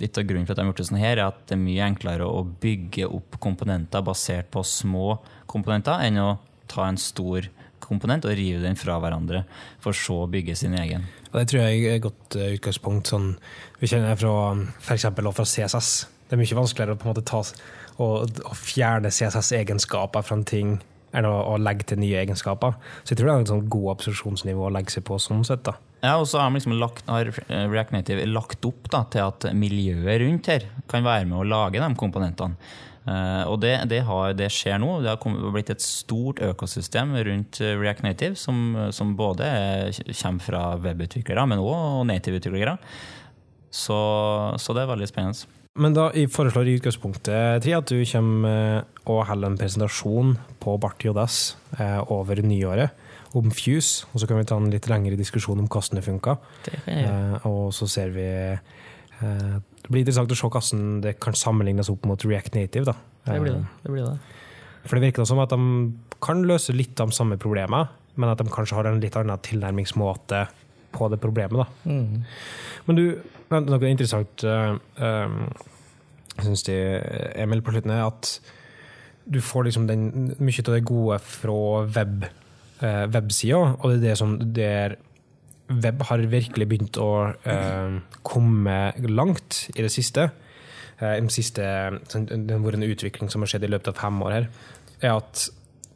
litt 0.00 0.18
av 0.18 0.26
grunnen 0.28 0.46
for 0.46 0.54
at 0.54 0.60
de 0.60 0.64
har 0.64 0.72
gjort 0.72 0.82
det 0.82 0.88
sånn 0.90 1.02
her, 1.02 1.18
er 1.18 1.26
at 1.28 1.42
det 1.50 1.56
er 1.56 1.62
mye 1.62 1.90
enklere 1.90 2.30
å 2.30 2.40
bygge 2.64 3.10
opp 3.10 3.38
komponenter 3.42 4.06
basert 4.06 4.50
på 4.54 4.64
små 4.66 5.18
komponenter, 5.50 6.00
enn 6.06 6.22
å 6.22 6.30
ta 6.70 6.88
en 6.88 6.98
stor 6.98 7.50
komponent 7.84 8.24
og 8.24 8.34
rive 8.38 8.62
den 8.64 8.78
fra 8.80 8.96
hverandre, 9.02 9.44
for 9.84 9.96
så 9.96 10.22
å 10.24 10.30
bygge 10.30 10.56
sin 10.56 10.74
egen. 10.78 11.04
Og 11.30 11.36
det 11.40 11.46
tror 11.50 11.66
jeg 11.66 11.84
er 11.84 11.98
et 11.98 12.04
godt 12.06 12.38
eh, 12.38 12.56
utgangspunkt. 12.56 13.12
Sånn, 13.12 13.34
vi 13.80 13.90
kjenner 13.90 14.14
det 14.14 14.20
fra 14.22 14.34
f.eks. 14.80 15.08
fra 15.12 15.48
CSS. 15.50 15.90
Det 16.24 16.36
er 16.36 16.40
mye 16.40 16.56
vanskeligere 16.56 16.96
å 16.96 17.00
på 17.00 17.06
en 17.06 17.12
måte 17.12 17.26
ta 17.28 17.42
og, 18.02 18.42
å 18.44 18.56
fjerne 18.58 19.12
CSS-egenskaper 19.12 20.26
fra 20.26 20.38
en 20.38 20.46
ting 20.48 20.76
enn 21.14 21.28
å, 21.28 21.34
å, 21.52 21.58
legge 21.62 21.86
til 21.90 22.00
nye 22.02 22.22
egenskaper. 22.24 22.74
Så 23.02 23.14
jeg 23.14 23.20
tror 23.20 23.30
det 23.30 23.34
er 23.34 23.44
et 23.44 23.52
sånn 23.52 23.68
god 23.70 23.90
absorpsjonsnivå 23.94 24.66
å 24.66 24.72
legge 24.74 24.96
seg 24.96 25.04
på 25.06 25.18
sånn 25.22 25.44
sett. 25.46 25.62
da. 25.66 25.76
Ja, 26.02 26.16
og 26.18 26.26
så 26.28 26.42
har, 26.42 26.50
liksom 26.52 26.74
lagt, 26.80 27.06
har 27.08 27.30
React 27.48 27.94
Native 27.94 28.26
lagt 28.28 28.66
opp 28.66 28.90
da, 28.92 29.04
til 29.12 29.24
at 29.28 29.46
miljøet 29.56 30.20
rundt 30.24 30.50
her 30.50 30.66
kan 30.90 31.06
være 31.06 31.28
med 31.30 31.38
å 31.38 31.46
lage 31.46 31.80
de 31.80 31.92
komponentene. 32.00 32.58
Uh, 33.04 33.44
og 33.52 33.58
det, 33.60 33.74
det, 33.90 33.98
har, 34.08 34.32
det, 34.32 34.48
skjer 34.52 34.78
nå. 34.80 34.98
Det 35.04 35.12
har 35.12 35.50
blitt 35.52 35.72
et 35.74 35.84
stort 35.84 36.40
økosystem 36.44 37.12
rundt 37.28 37.60
React 37.60 38.06
Native, 38.06 38.38
som, 38.40 38.88
som 38.96 39.12
både 39.16 39.48
kommer 40.08 40.44
fra 40.44 40.62
webutviklere, 40.80 41.44
men 41.52 41.60
òg 41.60 42.06
native-utviklere. 42.08 42.78
Så, 43.74 43.98
så 44.60 44.74
det 44.74 44.84
er 44.84 44.90
veldig 44.94 45.10
spennende. 45.10 45.63
Men 45.74 45.94
da 45.96 46.10
jeg 46.14 46.30
foreslår 46.30 46.68
i 46.70 46.76
utgangspunktet 46.78 47.64
Tri, 47.64 47.72
at 47.74 47.90
du 47.90 47.98
kommer 48.06 48.84
og 49.10 49.24
holder 49.26 49.50
en 49.50 49.58
presentasjon 49.58 50.36
på 50.62 50.76
Barti 50.78 51.08
JS 51.10 51.38
eh, 51.80 52.12
over 52.14 52.38
nyåret 52.46 52.94
om 53.34 53.50
Fuse. 53.50 54.06
Og 54.12 54.22
så 54.22 54.28
kan 54.30 54.38
vi 54.38 54.46
ta 54.46 54.58
en 54.60 54.70
litt 54.70 54.86
lengre 54.90 55.18
diskusjon 55.18 55.58
om 55.58 55.66
hvordan 55.66 55.98
det 55.98 56.04
funka. 56.06 56.36
Eh, 56.86 57.46
og 57.50 57.74
så 57.74 57.88
ser 57.90 58.14
vi 58.14 58.28
eh, 58.54 59.56
Det 59.58 59.90
blir 59.90 60.04
interessant 60.04 60.30
å 60.30 60.38
se 60.38 60.46
hvordan 60.46 61.02
det 61.04 61.16
kan 61.18 61.34
sammenlignes 61.36 61.90
opp 61.90 62.06
mot 62.06 62.22
React 62.22 62.54
Native. 62.60 62.92
Da. 62.92 62.96
Det 63.26 63.42
blir 63.42 63.58
det. 63.58 63.66
det, 63.82 63.90
blir 63.90 64.06
det. 64.06 64.86
For 64.86 64.94
det 64.94 65.08
virker 65.08 65.26
som 65.26 65.42
at 65.42 65.52
de 65.52 65.60
kan 66.24 66.46
løse 66.46 66.76
litt 66.76 67.02
av 67.02 67.10
de 67.10 67.18
samme 67.18 67.40
problemene, 67.40 67.88
men 68.14 68.30
at 68.30 68.38
de 68.38 68.46
kanskje 68.46 68.78
har 68.78 68.86
en 68.86 69.02
litt 69.02 69.18
annen 69.18 69.42
tilnærmingsmåte 69.42 70.46
på 70.94 71.08
det 71.12 71.20
problemet. 71.22 71.70
Mm. 71.84 72.24
Men 72.86 72.98
du, 72.98 73.06
noe 73.54 73.90
interessant 73.90 74.44
uh, 74.46 74.76
um, 74.98 75.40
syns 76.42 76.64
de, 76.66 76.76
Emil, 77.40 77.62
på 77.64 77.74
slutten 77.74 77.94
er 77.94 78.06
at 78.06 78.36
du 79.24 79.40
får 79.40 79.68
liksom 79.68 79.88
den, 79.88 80.08
mye 80.36 80.64
av 80.66 80.74
det 80.74 80.84
gode 80.86 81.18
fra 81.24 81.58
web, 81.96 82.26
uh, 82.82 83.04
websida, 83.12 83.74
og 83.78 83.84
det 83.90 83.96
er 83.96 84.04
det 84.04 84.16
som 84.20 84.36
der 84.56 84.96
web 85.72 86.02
har 86.10 86.24
virkelig 86.28 86.66
begynt 86.68 87.00
å 87.00 87.10
uh, 87.32 88.00
komme 88.26 88.78
langt 89.08 89.64
i 89.72 89.80
det 89.80 89.92
siste. 89.94 90.28
Uh, 91.00 91.14
den 91.16 91.32
siste 91.32 91.64
sånn, 92.12 92.28
det 92.28 92.52
har 92.52 92.64
vært 92.64 92.82
en 92.82 92.90
utvikling 92.90 93.32
som 93.32 93.44
har 93.44 93.54
skjedd 93.54 93.66
i 93.68 93.72
løpet 93.72 93.94
av 93.94 94.00
fem 94.02 94.20
år 94.26 94.36
her, 94.38 94.48
er 95.00 95.16
at 95.16 95.46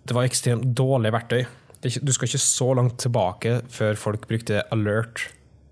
det 0.09 0.17
var 0.17 0.29
ekstremt 0.29 0.71
dårlige 0.77 1.15
verktøy. 1.19 1.43
Du 1.83 2.13
skal 2.13 2.27
ikke 2.27 2.43
så 2.43 2.73
langt 2.75 2.99
tilbake 3.03 3.61
før 3.71 3.99
folk 3.99 4.27
brukte 4.31 4.65
alert 4.75 5.29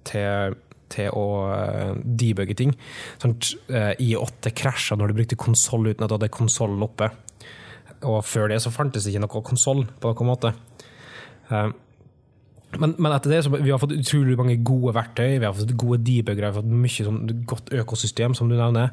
til 0.07 0.55
til 0.93 1.11
å 1.19 1.25
uh, 1.51 1.97
debugge 1.99 2.55
ting. 2.59 2.71
Sånn, 3.19 3.37
uh, 3.73 3.93
I8 3.99 4.53
krasja 4.55 4.95
når 4.95 5.11
du 5.11 5.17
brukte 5.21 5.39
konsoll 5.41 5.89
uten 5.89 6.05
at 6.05 6.13
du 6.13 6.15
hadde 6.15 6.31
konsollen 6.31 6.85
oppe. 6.87 7.09
Og 8.07 8.21
før 8.27 8.53
det 8.53 8.61
så 8.63 8.71
fantes 8.71 9.03
det 9.03 9.15
ikke 9.15 9.25
noe 9.25 9.43
konsoll 9.47 9.83
på 9.99 10.13
noen 10.13 10.31
måte. 10.31 10.53
Uh, 11.51 11.73
men, 12.77 12.95
men, 12.99 13.13
etter 13.15 13.33
det 13.33 13.43
så 13.47 13.53
vi 13.55 13.71
har 13.71 13.81
fått 13.81 13.95
utrolig 13.97 14.37
mange 14.39 14.59
gode 14.67 14.95
verktøy, 14.97 15.39
vi 15.39 15.47
har 15.47 15.55
fått 15.57 15.77
gode 15.79 16.01
debuggere, 16.05 16.51
vi 16.51 16.51
har 16.51 16.59
fått 16.61 16.73
mye 16.87 17.07
sånn, 17.09 17.21
godt 17.49 17.71
økosystem, 17.77 18.35
som 18.37 18.51
du 18.51 18.57
nevner. 18.59 18.93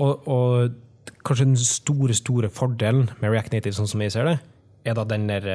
Og, 0.00 0.28
og, 0.30 0.78
kanskje 1.26 1.50
den 1.50 1.58
store 1.60 2.14
store 2.16 2.48
fordelen 2.52 3.10
med 3.20 3.32
React 3.32 3.52
Native, 3.52 3.76
sånn 3.76 3.88
som 3.90 4.00
jeg 4.00 4.14
ser 4.14 4.28
det, 4.28 4.38
er 4.84 4.96
da 4.96 5.04
der, 5.04 5.48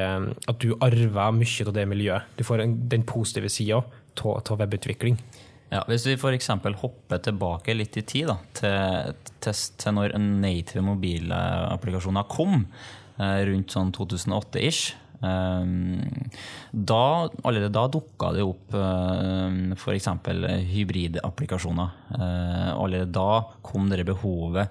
at 0.46 0.60
du 0.62 0.76
arver 0.80 1.34
mye 1.34 1.66
av 1.66 1.74
det 1.74 1.86
miljøet. 1.88 2.36
Du 2.38 2.44
får 2.46 2.64
den 2.64 3.06
positive 3.06 3.50
sida 3.50 3.82
av 4.24 4.60
webutvikling. 4.60 5.18
Ja, 5.72 5.82
hvis 5.90 6.06
vi 6.06 6.14
f.eks. 6.14 6.52
hopper 6.78 7.18
tilbake 7.18 7.74
litt 7.74 7.96
i 7.98 8.04
tid, 8.06 8.30
da, 8.30 8.36
til, 8.54 9.16
til, 9.42 9.64
til, 9.82 9.96
når 9.96 10.14
native 10.22 10.84
mobile 10.86 11.40
applikasjoner 11.72 12.28
kom, 12.30 12.68
eh, 13.18 13.40
rundt 13.48 13.74
sånn 13.74 13.90
2008-ish, 13.96 14.94
Da, 15.20 17.28
allerede 17.42 17.72
da 17.72 17.86
dukka 17.88 18.32
det 18.36 18.44
opp 18.44 18.74
f.eks. 19.76 20.08
hybridapplikasjoner. 20.68 21.88
Allerede 22.76 23.08
da 23.14 23.40
kom 23.64 23.88
det 23.90 24.04
behovet 24.04 24.68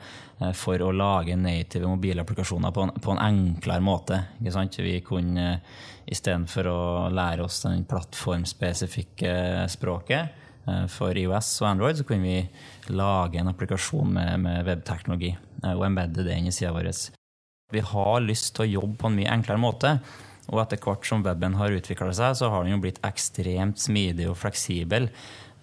for 0.53 0.83
å 0.83 0.91
lage 0.93 1.37
native 1.39 1.89
mobilapplikasjoner 1.89 2.73
på 2.75 2.85
en, 2.85 2.93
på 3.01 3.15
en 3.15 3.23
enklere 3.25 3.83
måte. 3.83 4.21
Vi 4.37 4.99
kunne 5.05 5.59
istedenfor 6.05 6.69
å 6.69 6.81
lære 7.09 7.45
oss 7.45 7.63
den 7.65 7.85
plattformspesifikke 7.89 9.65
språket 9.73 10.43
for 10.89 11.17
IOS 11.17 11.49
og 11.61 11.69
Android, 11.69 11.97
så 11.97 12.05
kunne 12.07 12.25
vi 12.25 12.93
lage 12.93 13.41
en 13.41 13.51
applikasjon 13.51 14.13
med, 14.13 14.39
med 14.45 14.65
webteknologi 14.65 15.35
og 15.73 15.85
embedde 15.87 16.25
det 16.25 16.37
inn 16.37 16.49
i 16.49 16.53
sida 16.53 16.73
vår. 16.75 16.91
Vi 17.73 17.81
har 17.81 18.21
lyst 18.21 18.53
til 18.55 18.65
å 18.65 18.73
jobbe 18.81 18.99
på 19.01 19.09
en 19.09 19.17
mye 19.17 19.33
enklere 19.33 19.61
måte. 19.61 19.95
Og 20.51 20.61
etter 20.61 20.81
hvert 20.81 21.07
som 21.07 21.23
weben 21.25 21.57
har 21.59 21.73
utvikla 21.73 22.11
seg, 22.13 22.37
så 22.37 22.51
har 22.53 22.65
den 22.65 22.75
jo 22.75 22.83
blitt 22.83 23.01
ekstremt 23.05 23.81
smidig 23.81 24.29
og 24.29 24.37
fleksibel. 24.41 25.09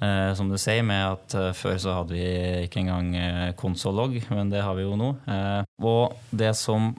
Eh, 0.03 0.33
som 0.35 0.51
du 0.51 0.59
sier, 0.59 0.83
med 0.87 1.05
at 1.07 1.39
eh, 1.39 1.53
før 1.55 1.79
så 1.79 1.97
hadde 2.01 2.17
vi 2.17 2.27
ikke 2.67 2.83
engang 2.83 3.15
eh, 3.15 3.55
konsollogg, 3.59 4.19
men 4.35 4.51
det 4.51 4.65
har 4.67 4.75
vi 4.79 4.87
jo 4.87 4.99
nå. 4.99 5.15
Eh, 5.31 5.63
og 5.87 6.19
det 6.35 6.55
som 6.59 6.93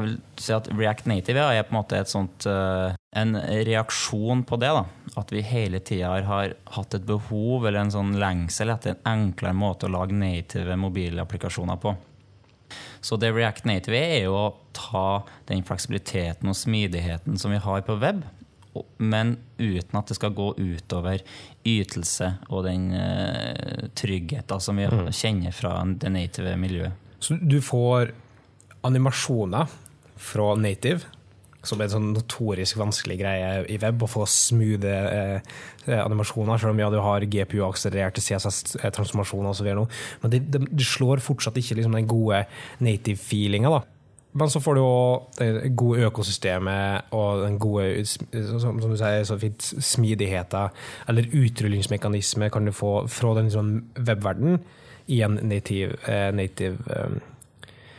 jeg 0.00 0.06
vil 0.06 0.18
si 0.40 0.52
at 0.54 0.68
React 0.72 1.08
Native 1.10 1.44
er 1.52 1.64
på 1.66 1.74
en 1.74 1.78
måte 1.80 2.00
sånt, 2.08 2.46
eh, 2.48 2.96
en 3.20 3.36
reaksjon 3.36 4.44
på 4.48 4.56
det. 4.60 4.70
da. 4.72 4.84
At 5.20 5.32
vi 5.32 5.42
hele 5.44 5.80
tida 5.80 6.12
har 6.24 6.54
hatt 6.76 6.94
et 6.94 7.06
behov 7.06 7.66
eller 7.66 7.80
en 7.80 7.92
sånn 7.92 8.14
lengsel 8.20 8.70
etter 8.70 8.94
en 8.94 9.02
enklere 9.12 9.56
måte 9.56 9.88
å 9.88 9.92
lage 9.92 10.16
native 10.16 10.76
mobilapplikasjoner 10.76 11.80
på. 11.82 11.96
Så 13.00 13.18
det 13.20 13.32
React 13.34 13.68
Native 13.68 13.98
er, 13.98 14.16
er 14.18 14.26
jo 14.28 14.36
å 14.38 14.50
ta 14.76 15.22
den 15.50 15.64
fleksibiliteten 15.66 16.50
og 16.50 16.58
smidigheten 16.58 17.38
som 17.40 17.54
vi 17.54 17.60
har 17.62 17.84
på 17.86 17.98
web, 18.00 18.22
men 19.02 19.34
uten 19.58 19.98
at 19.98 20.10
det 20.10 20.16
skal 20.18 20.34
gå 20.36 20.52
utover 20.58 21.22
ytelse 21.66 22.28
og 22.48 22.64
den 22.68 22.90
uh, 22.94 23.88
tryggheten 23.98 24.62
som 24.62 24.78
vi 24.78 24.86
mm. 24.86 25.08
kjenner 25.10 25.54
fra 25.54 25.74
det 25.82 26.12
native 26.14 26.54
miljøet. 26.60 27.08
Så 27.20 27.36
du 27.40 27.58
får 27.64 28.14
animasjoner 28.86 29.68
fra 30.20 30.52
native 30.56 31.08
som 31.66 31.80
er 31.80 31.88
en 31.88 31.94
sånn 31.94 32.10
notorisk 32.14 32.78
vanskelig 32.80 33.18
greie 33.20 33.52
i 33.68 33.76
web, 33.82 34.02
å 34.04 34.08
få 34.08 34.26
smooth 34.28 34.86
eh, 34.88 35.38
eh 35.86 36.00
animasjoner, 36.00 36.60
selv 36.60 36.72
om 36.72 36.82
ja, 36.82 36.90
du 36.92 36.98
har 37.04 37.26
GPU-akselererte 37.34 38.24
CSS-transformasjoner 38.24 39.52
osv. 39.52 39.70
Men 40.22 40.32
det, 40.32 40.44
det, 40.48 40.64
det, 40.70 40.86
slår 40.88 41.22
fortsatt 41.24 41.58
ikke 41.60 41.78
liksom, 41.78 41.96
den 41.98 42.10
gode 42.10 42.44
native-feelinga. 42.80 43.82
Men 44.32 44.50
så 44.52 44.60
får 44.62 44.78
du 44.78 44.80
òg 44.84 45.40
det 45.40 45.72
gode 45.78 46.04
økosystemet 46.06 47.10
og 47.18 47.42
den 47.42 47.56
gode 47.58 48.04
som, 48.06 48.78
som 48.78 48.92
du 48.92 48.96
sier, 48.98 49.24
så 49.26 49.38
fint, 49.42 49.72
smidigheten, 49.82 50.76
eller 51.10 51.32
utrullingsmekanisme, 51.34 52.50
kan 52.54 52.68
du 52.68 52.72
få 52.72 53.08
fra 53.10 53.34
den 53.38 53.50
liksom, 53.50 53.72
webverdenen 53.98 54.62
i 55.10 55.20
en 55.26 55.40
native, 55.42 55.98
eh, 56.06 56.30
native 56.34 56.78
um, 56.86 57.18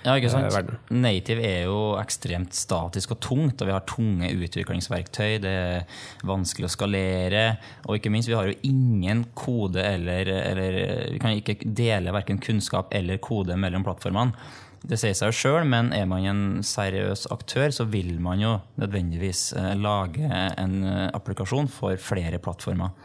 ja, 0.06 0.16
ikke 0.16 0.32
sant? 0.34 0.50
verden. 0.54 0.80
Native 1.04 1.44
er 1.46 1.68
jo 1.70 1.80
ekstremt 2.02 2.56
statisk 2.58 3.14
og 3.16 3.22
tungt, 3.24 3.62
og 3.62 3.70
vi 3.70 3.76
har 3.76 3.86
tunge 3.90 4.32
utviklingsverktøy. 4.34 5.36
Det 5.44 5.52
er 5.52 6.02
vanskelig 6.28 6.70
å 6.70 6.74
skalere. 6.74 7.46
Og 7.86 8.00
ikke 8.00 8.14
minst, 8.14 8.32
vi 8.32 8.38
har 8.38 8.50
jo 8.50 8.58
ingen 8.68 9.28
kode 9.38 9.84
eller, 9.86 10.30
eller 10.42 10.82
Vi 11.14 11.22
kan 11.22 11.38
ikke 11.38 11.60
dele 11.66 12.16
verken 12.16 12.42
kunnskap 12.42 12.94
eller 12.98 13.22
kode 13.22 13.58
mellom 13.60 13.86
plattformene. 13.86 14.36
Det 14.82 14.98
sier 14.98 15.14
seg 15.14 15.30
jo 15.30 15.38
sjøl, 15.38 15.66
men 15.70 15.92
er 15.94 16.08
man 16.10 16.26
en 16.26 16.46
seriøs 16.66 17.28
aktør, 17.34 17.70
så 17.70 17.86
vil 17.86 18.16
man 18.24 18.42
jo 18.42 18.56
nødvendigvis 18.82 19.52
eh, 19.54 19.76
lage 19.78 20.26
en 20.26 20.80
eh, 20.82 21.04
applikasjon 21.14 21.70
for 21.70 22.02
flere 22.02 22.42
plattformer. 22.42 22.96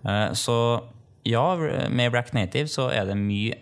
Eh, 0.00 0.30
så 0.32 0.56
ja, 1.28 1.44
med 1.92 2.14
Black 2.14 2.32
Native 2.32 2.72
så 2.72 2.88
er 2.94 3.04
det 3.10 3.18
mye 3.20 3.58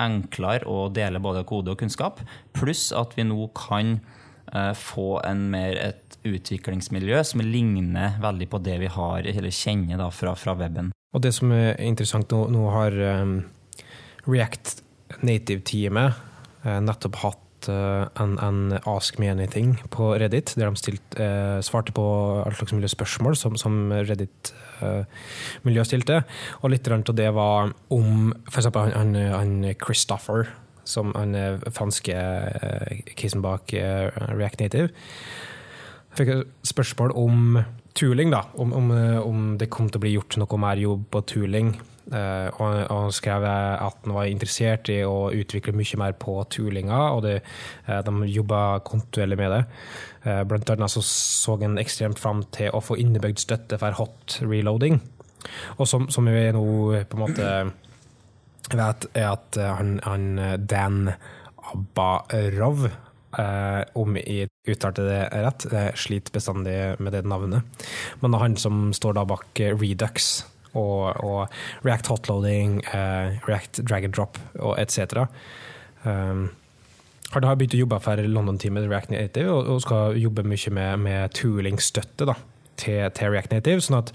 enklere 0.00 0.68
å 0.68 0.88
dele 0.92 1.22
både 1.22 1.44
kode 1.48 1.74
og 1.74 1.80
kunnskap. 1.82 2.22
Pluss 2.56 2.90
at 2.96 3.16
vi 3.18 3.26
nå 3.28 3.50
kan 3.56 3.98
uh, 4.54 4.72
få 4.76 5.20
en 5.26 5.48
mer 5.52 5.78
et 5.80 6.18
utviklingsmiljø 6.28 7.22
som 7.24 7.40
ligner 7.44 8.18
veldig 8.20 8.50
på 8.52 8.60
det 8.64 8.76
vi 8.82 8.90
har, 8.92 9.24
eller 9.24 9.54
kjenner 9.54 10.00
da, 10.00 10.10
fra, 10.12 10.34
fra 10.36 10.56
weben. 10.58 10.90
Og 11.16 11.24
det 11.24 11.32
som 11.36 11.52
er 11.54 11.78
interessant, 11.82 12.30
nå, 12.30 12.46
nå 12.52 12.66
har 12.74 12.96
um, 13.22 13.38
React 14.28 14.82
Native-teamet 15.26 16.18
uh, 16.66 16.76
nettopp 16.84 17.22
hatt 17.24 17.46
Eh, 17.68 18.22
en, 18.22 18.38
en, 18.38 18.78
Ask 18.86 19.18
me 19.18 19.30
anything 19.30 19.76
på 19.90 20.14
Reddit, 20.18 20.54
der 20.56 20.70
de 20.70 20.76
stilt, 20.76 21.16
eh, 21.20 21.60
svarte 21.64 21.92
på 21.92 22.04
all 22.46 22.54
slags 22.56 22.72
mulige 22.72 22.94
spørsmål 22.94 23.36
som, 23.36 23.56
som 23.56 23.92
Reddit-miljøet 23.92 24.54
eh, 24.82 25.84
stilte. 25.86 26.22
Og 26.60 26.72
litt 26.72 26.88
av 26.88 27.14
det 27.16 27.30
var 27.36 27.72
om 27.94 28.32
f.eks. 28.48 28.70
Han, 28.74 29.14
han, 29.14 29.54
Christopher, 29.80 30.48
som 30.84 31.14
han 31.16 31.36
franske 31.70 32.16
eh, 32.16 33.02
casen 33.18 33.44
bak 33.44 33.74
eh, 33.74 34.08
React 34.32 34.64
Native, 34.64 34.90
fikk 36.16 36.32
spørsmål 36.66 37.14
om 37.14 37.60
tooling, 37.94 38.32
da. 38.34 38.44
Om, 38.54 38.72
om, 38.72 38.90
om, 39.24 39.46
det 39.58 39.70
kom 39.70 39.90
til 39.90 40.00
å 40.00 40.04
bli 40.04 40.16
gjort 40.16 40.38
noe 40.40 40.60
mer 40.62 40.80
jobb 40.80 41.06
på 41.10 41.24
tooling 41.34 41.74
og, 42.10 42.78
han 42.90 43.12
skrev 43.14 43.44
at 43.46 43.98
han 44.04 44.14
var 44.16 44.28
interessert 44.30 44.90
i 44.90 45.00
å 45.06 45.30
utvikle 45.30 45.74
mye 45.76 46.00
mer 46.00 46.16
på 46.18 46.36
toolinga, 46.50 47.00
og 47.14 47.22
det, 47.26 47.36
uh, 47.88 48.00
de 48.06 48.30
jobba 48.30 48.80
kontinuerlig 48.86 49.38
med 49.38 49.54
det. 49.54 49.60
Uh, 50.26 50.42
blant 50.48 50.72
annet 50.74 50.92
så, 50.92 51.02
så 51.06 51.58
han 51.62 51.78
ekstremt 51.80 52.20
fram 52.20 52.42
til 52.54 52.74
å 52.74 52.82
få 52.84 52.98
innebygd 53.00 53.42
støtte 53.42 53.78
for 53.80 53.98
hot 54.00 54.40
reloading. 54.42 55.00
Og 55.78 55.86
som, 55.88 56.08
som 56.12 56.26
vi 56.28 56.48
nå 56.52 56.64
på 57.08 57.16
en 57.16 57.22
måte 57.22 57.52
vet, 58.70 59.06
er 59.16 59.30
at 59.30 59.56
han, 59.56 59.96
han 60.04 60.26
Dan 60.68 61.14
Abarov 61.70 62.90
om 63.94 64.16
jeg 64.18 64.48
uttalte 64.68 65.04
det 65.06 65.20
rett, 65.30 65.66
jeg 65.70 65.98
sliter 66.02 66.34
bestandig 66.34 66.76
med 66.98 67.14
det 67.14 67.22
navnet. 67.30 67.86
Men 68.20 68.32
det 68.32 68.38
er 68.38 68.42
han 68.42 68.56
som 68.58 68.88
står 68.96 69.14
da 69.16 69.24
bak 69.28 69.60
Redux, 69.78 70.32
og, 70.78 71.16
og 71.24 71.84
React 71.86 72.12
hotloading, 72.12 72.80
uh, 72.94 73.36
React 73.48 73.82
drag 73.88 74.04
and 74.04 74.14
drop 74.16 74.38
og 74.58 74.76
etc. 74.80 75.26
Um, 76.04 76.50
har 77.30 77.44
da 77.44 77.54
begynt 77.54 77.76
å 77.76 77.84
jobbe 77.84 78.00
for 78.02 78.22
London-teamet 78.26 78.88
React 78.90 79.12
Native 79.14 79.52
og, 79.52 79.68
og, 79.70 79.82
skal 79.84 80.18
jobbe 80.18 80.46
mye 80.46 80.74
med, 80.74 81.04
med 81.04 81.36
tooling-støtte 81.38 82.26
til, 82.80 83.04
til, 83.14 83.30
React 83.30 83.54
Native. 83.54 83.84
sånn 83.84 84.00
at 84.00 84.12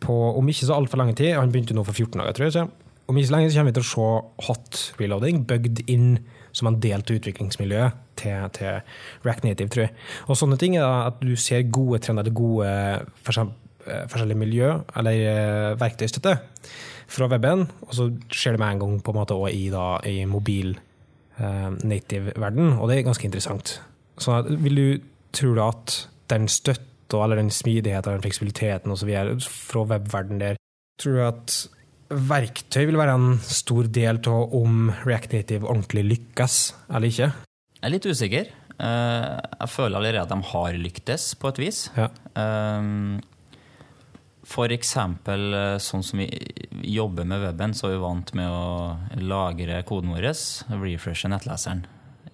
på, 0.00 0.14
om 0.38 0.48
ikke 0.48 0.68
så 0.68 0.76
altfor 0.76 1.00
lang 1.00 1.12
tid, 1.16 1.34
han 1.36 1.52
begynte 1.52 1.76
nå 1.76 1.84
for 1.84 1.96
14 1.96 2.20
dager, 2.20 2.36
tror 2.36 2.48
jeg, 2.48 2.56
så 2.56 2.66
om 3.06 3.18
ikke 3.18 3.28
så 3.28 3.36
lenge 3.36 3.50
så 3.52 3.60
kommer 3.60 3.70
vi 3.70 3.76
til 3.76 3.84
å 3.84 3.90
se 3.92 4.46
hot 4.48 4.80
reloading 4.98 5.44
bygd 5.46 5.84
inn 5.92 6.08
som 6.56 6.70
en 6.70 6.78
del 6.82 7.04
av 7.04 7.12
utviklingsmiljøet 7.12 8.00
til, 8.18 8.48
til 8.56 8.80
React 9.26 9.44
Native, 9.44 9.70
tror 9.70 9.84
jeg. 9.84 9.92
Og 10.26 10.40
sånne 10.40 10.58
ting 10.58 10.78
er 10.80 10.86
at 10.88 11.20
du 11.20 11.36
ser 11.38 11.68
gode 11.68 12.00
trender, 12.02 12.32
gode 12.34 12.66
for 13.20 13.34
eksempel, 13.34 13.54
Eh, 13.54 13.65
forskjellige 13.86 14.40
miljø, 14.40 14.72
eller 14.98 15.20
eh, 15.30 15.76
verktøystøtte 15.80 16.36
fra 17.06 17.28
weben, 17.30 17.66
og 17.86 17.94
så 17.94 18.08
skjer 18.32 18.56
det 18.56 18.62
med 18.62 18.74
en 18.74 18.82
gang 18.82 18.98
på 19.04 19.14
en 19.14 19.20
måte 19.20 19.36
òg 19.38 19.54
i, 19.54 19.68
da, 19.70 19.84
i 20.10 20.24
mobil 20.26 20.74
uh, 21.38 21.70
native-verden, 21.86 22.74
og 22.80 22.90
det 22.90 22.98
er 22.98 23.06
ganske 23.06 23.28
interessant. 23.28 23.76
Så 24.18 24.40
vil 24.48 24.80
du 24.80 25.06
tro 25.36 25.54
at 25.62 26.00
den 26.32 26.48
støtta 26.50 27.22
eller 27.22 27.38
den 27.38 27.52
smidigheten, 27.54 28.16
den 28.16 28.24
fleksibiliteten 28.24 28.90
osv. 28.90 29.12
fra 29.46 29.84
webverden 29.92 30.42
der, 30.42 30.58
tror 30.98 31.14
du 31.14 31.24
at 31.28 31.56
verktøy 32.10 32.86
vil 32.88 32.98
være 32.98 33.14
en 33.18 33.38
stor 33.42 33.86
del 33.90 34.18
av 34.30 34.54
om 34.54 34.90
React 35.04 35.34
Native 35.34 35.70
ordentlig 35.70 36.04
lykkes 36.10 36.58
eller 36.90 37.10
ikke? 37.10 37.30
Jeg 37.76 37.86
er 37.86 37.94
litt 37.94 38.06
usikker. 38.06 38.50
Jeg 38.76 39.70
føler 39.72 39.98
allerede 39.98 40.26
at 40.26 40.32
de 40.32 40.50
har 40.50 40.76
lyktes, 40.80 41.34
på 41.38 41.50
et 41.52 41.60
vis. 41.62 41.86
Ja. 41.96 42.10
F.eks. 44.46 44.96
Eh, 44.96 45.76
sånn 45.82 46.04
som 46.06 46.22
vi 46.22 46.28
jobber 46.86 47.26
med 47.26 47.42
weben, 47.42 47.74
så 47.74 47.88
er 47.88 47.96
vi 47.96 48.04
vant 48.04 48.32
med 48.38 48.46
å 48.46 48.96
lagre 49.26 49.82
koden 49.88 50.14
vår, 50.14 50.30
refreshe 50.82 51.30
nettleseren. 51.32 51.84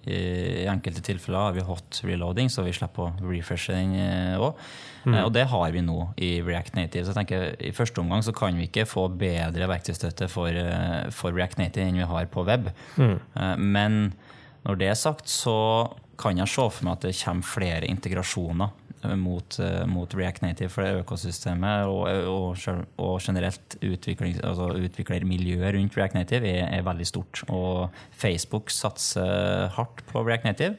I 0.03 0.65
enkelte 0.67 0.99
tilfeller 0.99 1.45
har 1.45 1.53
vi 1.55 1.63
hot 1.63 2.01
reloading, 2.03 2.49
så 2.51 2.65
vi 2.65 2.73
slipper 2.75 3.05
å 3.05 3.29
refreshe 3.31 3.73
den 3.73 3.95
òg. 4.35 4.51
Eh, 4.51 5.07
mm. 5.07 5.15
Eh, 5.15 5.23
og 5.23 5.31
det 5.33 5.47
har 5.49 5.73
vi 5.73 5.83
nå 5.85 5.97
i 6.21 6.35
React 6.43 6.77
Native. 6.77 7.05
Så 7.07 7.15
jeg 7.15 7.21
tenker 7.21 7.47
I 7.57 7.73
første 7.75 8.03
omgang 8.03 8.21
så 8.25 8.35
kan 8.35 8.59
vi 8.59 8.67
ikke 8.67 8.85
få 8.89 9.07
bedre 9.09 9.71
verktøystøtte 9.71 10.29
for, 10.31 10.61
for 11.15 11.33
React 11.33 11.63
Native 11.63 11.87
enn 11.87 12.03
vi 12.03 12.11
har 12.13 12.29
på 12.29 12.45
web. 12.45 12.69
Mm. 12.99 13.17
Men 13.57 13.99
når 14.67 14.79
det 14.79 14.91
er 14.91 14.99
sagt, 14.99 15.31
så 15.31 15.55
kan 16.19 16.37
jeg 16.37 16.51
se 16.51 16.67
for 16.69 16.85
meg 16.85 16.99
at 16.99 17.07
det 17.07 17.17
kommer 17.17 17.47
flere 17.47 17.89
integrasjoner 17.89 18.82
mot, 19.19 19.59
eh, 19.59 19.85
mot, 19.89 20.15
React 20.15 20.45
Native 20.45 20.69
for 20.73 20.85
det 20.85 21.03
økosystemet 21.03 21.87
og, 21.89 22.07
og, 22.29 22.83
og 22.97 23.15
generelt 23.21 23.77
altså 23.83 24.69
utviklermiljøet 24.79 25.75
rundt 25.75 25.97
React 25.97 26.19
Native 26.19 26.49
er, 26.49 26.67
er, 26.67 26.85
veldig 26.85 27.07
stort. 27.07 27.43
Og 27.49 27.89
Facebook 28.11 28.71
satser 28.73 29.67
hardt 29.75 30.05
på 30.11 30.23
React 30.27 30.51
Native. 30.51 30.77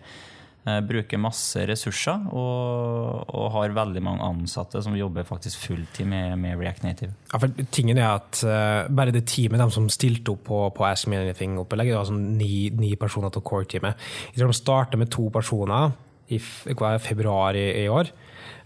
Eh, 0.65 0.79
bruker 0.81 1.21
masse 1.21 1.61
ressurser 1.69 2.23
og, 2.33 3.27
og, 3.29 3.51
har 3.53 3.75
veldig 3.77 4.01
mange 4.01 4.25
ansatte 4.25 4.81
som 4.81 4.95
jobber 4.97 5.27
faktisk 5.29 5.61
fulltid 5.67 6.09
med, 6.09 6.39
med 6.41 6.57
React 6.57 6.87
Native. 6.87 7.13
Ja, 7.35 7.41
for 7.43 7.67
tingen 7.69 8.01
er 8.01 8.15
at 8.15 8.41
uh, 8.49 8.89
Bare 8.89 9.13
det 9.13 9.27
teamet 9.29 9.61
de 9.61 9.67
som 9.75 9.91
stilte 9.93 10.33
opp 10.33 10.47
på, 10.49 10.63
på 10.73 10.87
Ask 10.89 11.11
Me 11.13 11.21
Anything-opplegget, 11.21 11.93
det 11.93 11.99
var 12.01 12.09
sånn 12.09 12.39
ni, 12.39 12.71
ni 12.81 12.95
personer 12.97 13.35
til 13.35 13.45
core-teamet. 13.45 14.09
De 14.41 14.49
starter 14.57 15.03
med 15.03 15.13
to 15.13 15.27
personer 15.35 15.93
i 16.33 16.39
februar 16.39 17.57
i, 17.59 17.87
år. 17.89 18.11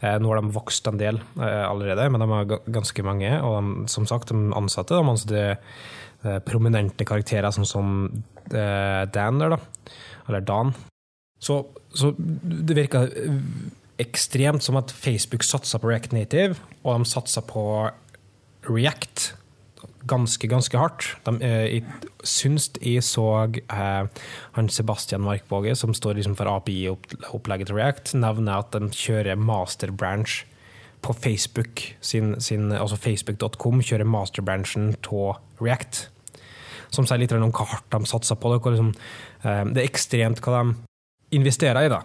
Uh, 0.02 0.16
nå 0.22 0.30
har 0.30 0.40
de 0.40 0.54
vokst 0.54 0.86
en 0.90 1.00
del 1.00 1.20
uh, 1.38 1.64
allerede, 1.68 2.08
men 2.12 2.22
de 2.22 2.28
har 2.32 2.52
ganske 2.78 3.04
mange. 3.06 3.30
Og 3.42 3.58
de, 3.58 3.88
som 3.92 4.06
sagt, 4.08 4.32
de 4.32 4.52
ansatte 4.58 4.96
de 4.96 5.14
ansatte 5.14 5.46
prominente 6.42 7.04
karakterer, 7.06 7.52
sånn 7.54 7.66
som 7.68 7.90
Dan 8.50 9.36
der, 9.38 9.52
da. 9.54 9.92
Eller 10.26 10.42
Dan. 10.42 10.72
Så, 11.38 11.60
så 11.94 12.10
det 12.18 12.74
virker 12.74 13.12
ekstremt 14.02 14.64
som 14.66 14.80
at 14.80 14.90
Facebook 14.90 15.46
satsa 15.46 15.78
på 15.78 15.92
React 15.92 16.16
Native, 16.16 16.58
og 16.82 16.98
de 16.98 17.06
satsa 17.06 17.42
på 17.46 17.62
React 18.66 19.28
ganske, 20.08 20.48
ganske 20.48 20.78
hardt. 20.78 21.06
De, 21.26 21.34
eh, 21.44 21.78
jeg 21.78 21.84
syns 22.26 22.70
jeg 22.80 23.02
så 23.06 23.26
eh, 23.46 24.04
han 24.56 24.68
Sebastian 24.72 25.24
Markvåge, 25.24 25.74
som 25.76 25.94
står 25.94 26.18
liksom 26.18 26.36
for 26.38 26.50
API-opplegget 26.50 27.70
til 27.70 27.78
React, 27.78 28.14
nevne 28.18 28.58
at 28.58 28.72
de 28.74 28.90
kjører 28.94 29.38
masterbranch 29.38 30.44
på 31.02 31.14
Facebook. 31.14 31.82
Sin, 32.00 32.40
sin, 32.40 32.72
altså 32.72 32.96
Facebook.com 32.96 33.82
kjører 33.82 34.08
masterbranchen 34.08 34.94
av 35.12 35.38
React. 35.62 36.08
Som 36.90 37.06
sier 37.06 37.20
litt 37.20 37.34
om 37.36 37.50
hva 37.52 37.66
hardt 37.74 37.90
de 37.92 38.08
satser 38.08 38.38
på 38.40 38.54
det. 38.54 38.62
Liksom, 38.64 38.94
eh, 39.44 39.64
det 39.72 39.82
er 39.82 39.90
ekstremt 39.90 40.42
hva 40.44 40.62
de 40.62 41.38
investerer 41.38 41.86
i. 41.86 41.92
da. 41.92 42.04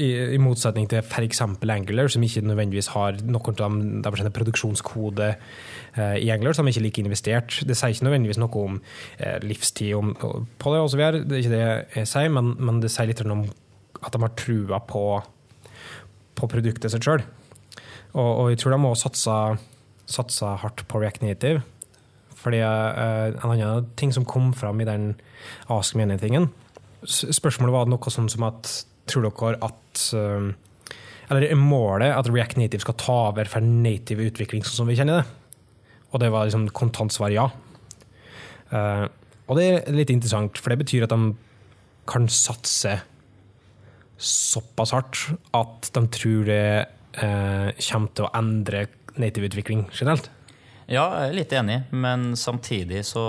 I, 0.00 0.38
motsetning 0.40 0.86
til 0.88 1.02
f.eks. 1.02 1.42
Angular, 1.44 2.08
som 2.08 2.22
ikke 2.24 2.40
nødvendigvis 2.46 2.88
har 2.94 3.18
noen 3.28 4.04
av 4.08 4.16
de 4.16 4.30
produksjonskode 4.32 5.26
eh, 5.34 6.16
i 6.24 6.30
Angular, 6.32 6.56
som 6.56 6.68
ikke 6.68 6.80
like 6.86 7.02
investert. 7.02 7.58
Det 7.68 7.76
sier 7.76 7.92
ikke 7.92 8.06
nødvendigvis 8.08 8.40
noe 8.40 8.62
om 8.62 8.78
eh, 9.18 9.36
livstid 9.44 9.92
om, 9.98 10.14
på 10.16 10.72
det, 10.72 10.80
osv. 10.80 11.02
Det 11.28 11.36
er 11.36 11.42
ikke 11.42 11.52
det 11.52 11.66
jeg 11.98 12.10
sier, 12.14 12.32
men, 12.32 12.54
men 12.56 12.80
det 12.80 12.92
sier 12.94 13.10
litt 13.10 13.20
om 13.26 13.44
at 14.04 14.16
de 14.16 14.22
har 14.24 14.34
trua 14.40 14.80
på, 14.88 15.04
på 16.40 16.50
produktet 16.54 16.94
sitt 16.94 17.04
sjøl. 17.04 17.26
Og, 18.14 18.30
og, 18.30 18.50
jeg 18.54 18.62
tror 18.62 18.76
de 18.76 18.80
må 18.80 18.94
satse, 18.96 19.38
satse 20.08 20.56
hardt 20.64 20.86
på 20.88 21.02
React 21.02 21.28
Native. 21.28 21.64
Fordi 22.40 22.64
eh, 22.64 23.36
En 23.36 23.52
annen 23.52 23.92
ting 24.00 24.16
som 24.16 24.24
kom 24.24 24.52
fram 24.56 24.80
i 24.80 24.88
den 24.88 25.12
Ask 25.68 25.96
Me 25.96 26.08
Anythingen, 26.08 26.48
Spørsmålet 27.04 27.74
var 27.74 27.88
noe 27.92 28.12
sånn 28.12 28.30
som 28.32 28.46
at 28.48 28.70
Tror 29.10 29.26
dere 29.28 29.56
at 29.64 30.04
eh, 30.16 30.50
Eller 31.30 31.48
er 31.48 31.60
målet 31.60 32.14
at 32.14 32.28
React 32.30 32.60
Native 32.60 32.84
skal 32.84 32.98
ta 33.00 33.16
over 33.30 33.48
for 33.50 33.64
native 33.64 34.28
utvikling 34.30 34.64
sånn 34.64 34.82
som 34.82 34.90
vi 34.90 34.96
kjenner 34.98 35.22
det? 35.22 35.26
Og 36.14 36.22
det 36.22 36.30
var 36.30 36.46
liksom 36.46 36.68
kontantsvar 36.76 37.32
ja. 37.34 37.48
Uh, 38.70 39.06
og 39.50 39.58
det 39.58 39.64
er 39.66 39.96
litt 39.96 40.12
interessant, 40.14 40.60
for 40.62 40.70
det 40.70 40.78
betyr 40.84 41.06
at 41.06 41.12
de 41.12 41.32
kan 42.06 42.28
satse 42.30 42.92
såpass 44.14 44.92
hardt 44.94 45.24
at 45.56 45.90
de 45.96 46.02
tror 46.14 46.46
det 46.46 46.66
uh, 47.18 47.68
kommer 47.88 48.14
til 48.14 48.28
å 48.28 48.32
endre 48.38 48.84
native 49.18 49.50
utvikling 49.50 49.88
generelt. 49.90 50.30
Ja, 50.84 51.08
jeg 51.24 51.30
er 51.30 51.38
litt 51.38 51.56
enig, 51.56 51.78
men 51.96 52.34
samtidig 52.38 53.02
så 53.08 53.24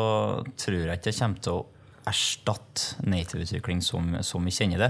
tror 0.59 0.81
jeg 0.81 0.99
ikke 0.99 1.09
det 1.09 1.17
kommer 1.17 1.43
til 1.45 1.57
å 1.61 1.65
erstatte 2.05 3.05
native-utvikling 3.07 3.81
som, 3.81 4.17
som, 4.25 4.45
vi 4.45 4.53
kjenner 4.53 4.83
det. 4.83 4.89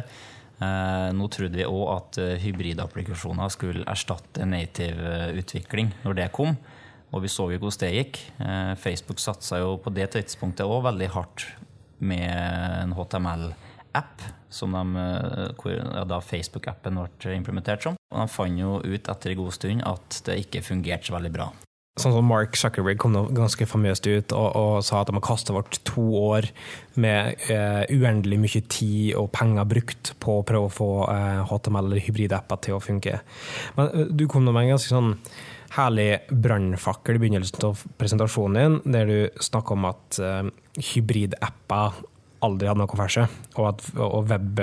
Eh, 0.56 1.10
nå 1.16 1.28
trodde 1.34 1.60
vi 1.60 1.68
òg 1.68 1.84
at 1.92 2.18
uh, 2.24 2.32
hybridapplikasjoner 2.40 3.52
skulle 3.52 3.84
erstatte 3.92 4.48
native-utvikling 4.48 5.92
når 6.06 6.20
det 6.22 6.32
kom. 6.36 6.56
Og 7.12 7.24
vi 7.26 7.32
så 7.32 7.50
jo 7.52 7.60
hvordan 7.60 7.82
det 7.84 7.92
gikk. 7.96 8.22
Eh, 8.44 8.72
Facebook 8.80 9.22
satsa 9.24 9.62
jo 9.62 9.76
på 9.84 9.94
det 9.96 10.10
tidspunktet 10.16 10.68
òg 10.68 10.88
veldig 10.88 11.12
hardt 11.16 11.46
med 12.04 12.28
en 12.28 12.96
HTML-app, 12.96 14.26
som 14.52 14.76
de, 14.76 15.06
hvor 15.60 15.80
da 16.10 16.20
Facebook-appen 16.24 17.00
ble 17.00 17.38
implementert 17.38 17.88
som. 17.88 17.96
Og 18.12 18.20
de 18.20 18.34
fant 18.34 18.60
jo 18.60 18.82
ut 18.84 19.12
etter 19.12 19.32
en 19.32 19.40
god 19.40 19.56
stund 19.56 19.86
at 19.88 20.20
det 20.28 20.42
ikke 20.44 20.66
fungerte 20.66 21.08
så 21.08 21.16
veldig 21.16 21.32
bra. 21.36 21.48
Sånn 21.96 22.12
som 22.12 22.26
Mark 22.28 22.58
Zuckerberg 22.60 23.00
kom 23.00 23.14
ganske 23.32 23.64
famøst 23.72 24.04
ut 24.10 24.34
og, 24.36 24.48
og 24.60 24.72
sa 24.84 25.00
at 25.00 25.08
de 25.08 25.16
har 25.16 25.24
kasta 25.24 25.54
bort 25.56 25.78
to 25.88 26.04
år 26.20 26.50
med 27.00 27.46
eh, 27.48 27.86
uendelig 27.96 28.40
mye 28.42 28.62
tid 28.68 29.14
og 29.16 29.30
penger 29.32 29.70
brukt 29.72 30.12
på 30.20 30.42
å 30.42 30.44
prøve 30.48 30.68
å 30.68 30.74
få 30.76 30.90
eh, 31.08 31.46
HTML- 31.48 31.88
eller 31.88 32.04
hybridapper 32.04 32.60
til 32.68 32.76
å 32.76 32.82
funke. 32.84 33.22
Men 33.78 33.94
uh, 33.94 34.04
du 34.12 34.26
kom 34.28 34.44
med 34.44 34.66
en 34.66 34.74
ganske 34.74 34.92
sånn 34.92 35.16
herlig 35.78 36.10
brannfakkel 36.28 37.16
i 37.16 37.24
begynnelsen 37.24 37.64
av 37.68 37.88
presentasjonen 38.00 38.60
din, 38.60 38.94
der 38.98 39.08
du 39.08 39.42
snakka 39.48 39.80
om 39.80 39.88
at 39.88 40.20
eh, 40.20 40.52
hybridapper 40.92 42.04
aldri 42.46 42.68
hadde 42.70 42.84
noe 42.84 42.92
for 42.92 43.12
seg, 43.12 43.40
og 43.56 43.72
at 43.72 43.86
og 43.96 44.28
web, 44.30 44.60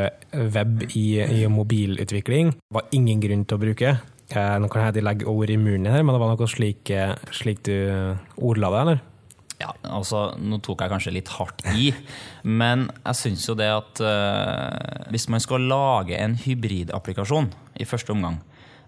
web 0.55 0.85
i, 0.92 1.07
i 1.25 1.47
mobilutvikling 1.51 2.53
var 2.77 2.92
ingen 2.92 3.25
grunn 3.25 3.49
til 3.49 3.57
å 3.57 3.62
bruke. 3.64 3.95
Nå 4.33 4.68
kan 4.73 4.88
jeg 4.88 5.05
legge 5.05 5.29
ord 5.29 5.51
i 5.51 5.59
munnen 5.61 5.92
her, 5.92 6.05
men 6.05 6.14
det 6.14 6.21
var 6.23 6.33
noe 6.33 6.51
slik, 6.51 6.90
eh, 6.95 7.14
slik 7.35 7.64
du 7.68 7.75
ordla 8.37 8.71
det, 8.73 8.83
eller? 8.83 9.03
Ja, 9.62 9.71
altså, 9.95 10.33
Nå 10.40 10.59
tok 10.64 10.83
jeg 10.83 10.92
kanskje 10.92 11.14
litt 11.14 11.31
hardt 11.37 11.62
i, 11.77 11.90
men 12.61 12.88
jeg 12.97 13.18
syns 13.21 13.47
jo 13.49 13.57
det 13.59 13.68
at 13.71 14.03
uh, 14.03 15.11
hvis 15.12 15.29
man 15.33 15.42
skal 15.42 15.68
lage 15.71 16.18
en 16.18 16.35
hybridapplikasjon 16.40 17.53
i 17.81 17.87
første 17.88 18.14
omgang, 18.14 18.40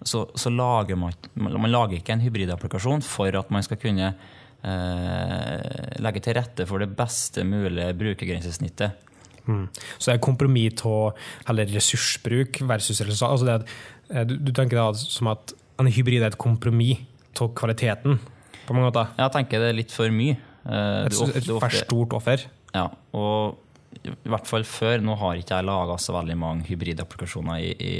så, 0.04 0.26
så, 0.36 0.50
lager 0.52 0.98
man, 1.00 1.14
man 1.38 1.70
lager 1.70 2.00
ikke 2.00 2.16
en 2.16 2.24
hybridapplikasjon 2.24 3.04
for 3.06 3.38
at 3.38 3.52
man 3.54 3.64
skal 3.64 3.80
kunne 3.80 4.10
uh, 4.10 5.94
legge 6.02 6.24
til 6.24 6.36
rette 6.40 6.66
for 6.68 6.82
det 6.82 6.90
beste 6.98 7.46
mulige 7.46 7.94
brukergrensesnittet. 8.00 9.00
Mm. 9.44 9.66
Så 10.00 10.08
det 10.08 10.14
er 10.14 10.24
kompromiss 10.24 10.80
av 10.88 11.58
ressursbruk 11.60 12.62
versus 12.64 13.02
resultat. 13.04 13.34
Altså 13.36 13.48
det, 13.50 13.58
Eh, 13.58 13.93
du, 14.28 14.36
du 14.36 14.52
tenker 14.52 14.80
da 14.80 14.90
som 14.98 15.32
at 15.32 15.54
en 15.80 15.90
hybrid 15.90 16.22
er 16.22 16.32
et 16.32 16.40
kompromiss 16.40 17.02
av 17.40 17.50
kvaliteten? 17.58 18.20
på 18.66 18.76
mange 18.76 18.90
måter? 18.90 19.12
Jeg 19.18 19.32
tenker 19.34 19.62
det 19.62 19.70
er 19.72 19.78
litt 19.78 19.92
for 19.94 20.14
mye. 20.14 20.38
Eh, 20.64 21.02
et, 21.08 21.18
ofte, 21.18 21.40
et 21.40 21.50
for 21.50 21.76
stort 21.76 22.16
offer? 22.20 22.46
Ja, 22.74 22.88
og 23.16 23.60
i 24.04 24.30
hvert 24.30 24.48
fall 24.48 24.66
før. 24.66 25.02
Nå 25.04 25.16
har 25.20 25.38
ikke 25.38 25.60
jeg 25.60 25.68
laga 25.68 25.98
så 26.02 26.16
veldig 26.16 26.36
mange 26.40 26.66
hybridapplikasjoner 26.68 27.60
i, 27.62 27.74
i, 27.78 27.92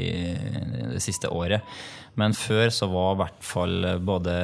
det 0.95 1.03
siste 1.05 1.31
året. 1.33 1.65
Men 2.21 2.35
før 2.37 2.71
så 2.75 2.89
var 2.91 3.15
i 3.15 3.21
hvert 3.23 3.47
fall 3.47 3.89
både 4.07 4.35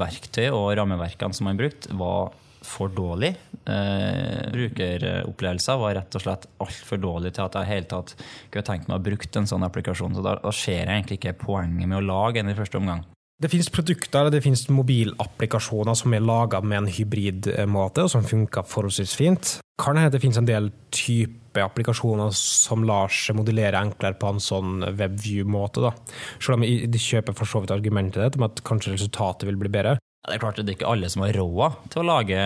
verktøy 0.00 0.48
og 0.48 0.70
rammeverkene 0.78 1.36
som 1.36 1.48
man 1.48 1.60
brukte, 1.60 1.92
var 1.98 2.34
for 2.66 2.92
dårlig. 2.94 3.34
Eh, 3.68 4.48
brukeropplevelser 4.54 5.78
var 5.80 5.98
rett 5.98 6.18
og 6.18 6.24
slett 6.24 6.48
altfor 6.64 7.02
dårlig 7.02 7.34
til 7.36 7.46
at 7.46 7.58
jeg 7.60 7.72
helt 7.72 7.90
tatt 7.92 8.16
kunne 8.50 8.66
tenkt 8.70 8.88
meg 8.90 8.98
å 8.98 9.06
bruke 9.10 9.30
en 9.38 9.50
sånn 9.50 9.66
applikasjon. 9.66 10.16
Så 10.18 10.24
da, 10.24 10.38
da 10.42 10.54
ser 10.54 10.82
jeg 10.82 10.90
egentlig 10.90 11.20
ikke 11.20 11.38
poenget 11.44 11.86
med 11.86 12.00
å 12.00 12.04
lage 12.04 12.42
en 12.42 12.52
i 12.52 12.58
første 12.58 12.80
omgang. 12.80 13.06
Det 13.38 13.52
finnes 13.52 13.68
produkter 13.70 14.32
det 14.34 14.40
finnes 14.42 14.64
mobilapplikasjoner 14.74 15.94
som 15.94 16.14
er 16.14 16.24
laga 16.26 16.58
med 16.58 16.80
en 16.80 16.88
hybridmåte, 16.90 18.08
og 18.08 18.10
som 18.10 18.26
funker 18.26 18.66
forholdsvis 18.66 19.14
fint. 19.14 19.52
Kan 19.78 19.94
hende 19.94 20.10
det 20.10 20.22
finnes 20.24 20.40
en 20.40 20.48
del 20.48 20.72
type 20.90 21.62
applikasjoner 21.62 22.32
som 22.34 22.82
lar 22.86 23.14
seg 23.14 23.38
modellere 23.38 23.78
enklere 23.78 24.18
på 24.18 24.32
en 24.32 24.42
sånn 24.42 24.82
webview-måte. 24.98 25.92
Selv 26.42 26.58
om 26.58 26.66
de 26.66 27.02
kjøper 27.04 27.36
for 27.38 27.46
så 27.46 27.62
vidt 27.62 27.76
argumentet 27.76 28.24
ditt 28.24 28.40
om 28.40 28.48
at 28.48 28.62
kanskje 28.66 28.96
resultatet 28.96 29.46
vil 29.46 29.60
bli 29.60 29.70
bedre. 29.70 30.00
Det 30.28 30.36
er 30.36 30.42
klart 30.42 30.58
det 30.60 30.72
er 30.72 30.76
ikke 30.76 30.90
alle 30.90 31.08
som 31.12 31.24
har 31.24 31.36
råd 31.36 31.78
til 31.92 32.02
å 32.02 32.08
lage 32.08 32.40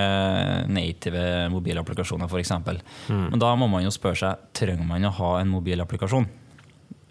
native 0.70 1.24
mobilapplikasjoner, 1.52 2.30
f.eks. 2.30 2.52
Mm. 3.10 3.26
Men 3.32 3.42
da 3.42 3.50
må 3.58 3.68
man 3.70 3.84
jo 3.84 3.92
spørre 3.94 4.20
seg 4.20 4.46
trenger 4.56 4.86
man 4.86 5.08
å 5.08 5.16
ha 5.18 5.32
en 5.40 5.50
mobilapplikasjon. 5.52 6.28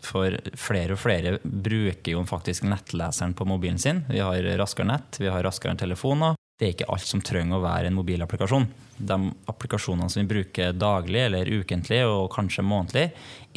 For 0.02 0.34
flere 0.58 0.96
og 0.96 1.02
flere 1.02 1.36
bruker 1.44 2.16
jo 2.16 2.24
faktisk 2.26 2.66
nettleseren 2.66 3.36
på 3.38 3.46
mobilen 3.46 3.78
sin. 3.82 4.02
Vi 4.10 4.24
har 4.24 4.48
raskere 4.58 4.90
nett, 4.90 5.20
vi 5.22 5.30
har 5.30 5.44
raskere 5.46 5.78
telefoner. 5.78 6.40
Det 6.58 6.68
er 6.68 6.74
ikke 6.76 6.90
alt 6.94 7.06
som 7.10 7.22
trenger 7.26 7.58
å 7.58 7.64
være 7.64 7.90
en 7.90 7.98
mobilapplikasjon. 7.98 8.68
De 8.98 9.18
applikasjonene 9.50 10.10
som 10.14 10.22
vi 10.22 10.30
bruker 10.30 10.76
daglig 10.78 11.24
eller 11.28 11.50
ukentlig 11.50 12.04
og 12.06 12.28
kanskje 12.34 12.66
månedlig, 12.66 13.08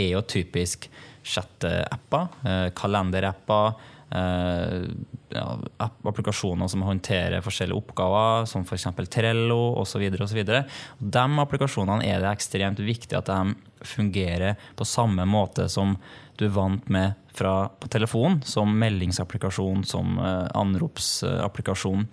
er 0.01 0.15
jo 0.15 0.23
typisk 0.25 0.89
chatteapper, 1.25 2.29
eh, 2.45 2.69
kalenderapper 2.77 3.75
ja, 4.15 5.59
applikasjoner 5.81 6.69
som 6.71 6.85
håndterer 6.87 7.43
forskjellige 7.45 7.81
oppgaver, 7.81 8.47
som 8.47 8.63
f.eks. 8.63 8.87
Trello 9.11 9.75
osv. 9.81 10.05
De 10.15 11.25
applikasjonene 11.43 12.07
er 12.07 12.23
det 12.23 12.31
ekstremt 12.31 12.83
viktig 12.85 13.19
at 13.19 13.31
de 13.31 13.57
fungerer 13.85 14.61
på 14.79 14.87
samme 14.89 15.27
måte 15.29 15.69
som 15.73 15.97
du 16.39 16.47
er 16.49 16.55
vant 16.55 16.89
med 16.91 17.19
fra, 17.35 17.69
på 17.69 17.91
telefon, 17.91 18.41
som 18.47 18.71
meldingsapplikasjon, 18.79 19.85
som 19.87 20.19
uh, 20.23 20.47
anropsapplikasjon. 20.55 22.07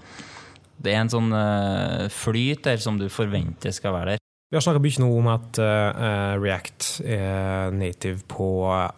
Det 0.82 0.94
er 0.94 1.04
en 1.04 1.14
sånn 1.14 1.30
uh, 1.34 2.10
flyt 2.10 2.66
der 2.66 2.82
som 2.82 2.98
du 2.98 3.08
forventer 3.14 3.74
skal 3.74 3.96
være 3.98 4.16
der. 4.16 4.28
Vi 4.52 4.58
har 4.58 4.64
snakka 4.66 4.82
mye 4.84 5.00
nå 5.00 5.08
om 5.16 5.28
at 5.32 5.58
React 6.44 6.88
er 7.08 7.72
native 7.72 8.26
på 8.28 8.50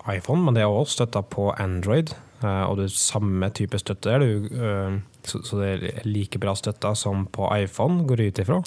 iPhone, 0.09 0.41
men 0.47 0.55
det 0.57 0.63
er 0.63 0.71
også 0.71 1.03
støtta 1.03 1.21
på 1.29 1.51
Android. 1.61 2.15
Uh, 2.43 2.65
og 2.67 2.79
det 2.79 2.89
er 2.89 2.95
samme 2.97 3.49
type 3.55 3.79
støtte 3.79 4.11
der, 4.11 4.25
uh, 4.51 4.97
så, 5.23 5.59
det 5.61 5.69
er 5.69 6.07
like 6.07 6.41
bra 6.41 6.55
støtta 6.59 6.91
som 6.99 7.23
på 7.31 7.47
iPhone, 7.55 8.03
går 8.09 8.19
det 8.19 8.27
ut 8.31 8.43
ifra? 8.45 8.59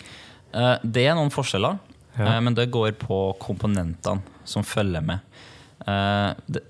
det 0.81 1.03
er 1.05 1.13
noen 1.13 1.29
forskjeller, 1.29 1.75
ja. 2.17 2.39
men 2.41 2.55
det 2.57 2.71
går 2.73 2.95
på 2.97 3.17
komponentene 3.43 4.23
som 4.49 4.65
følger 4.65 5.03
med. 5.05 5.21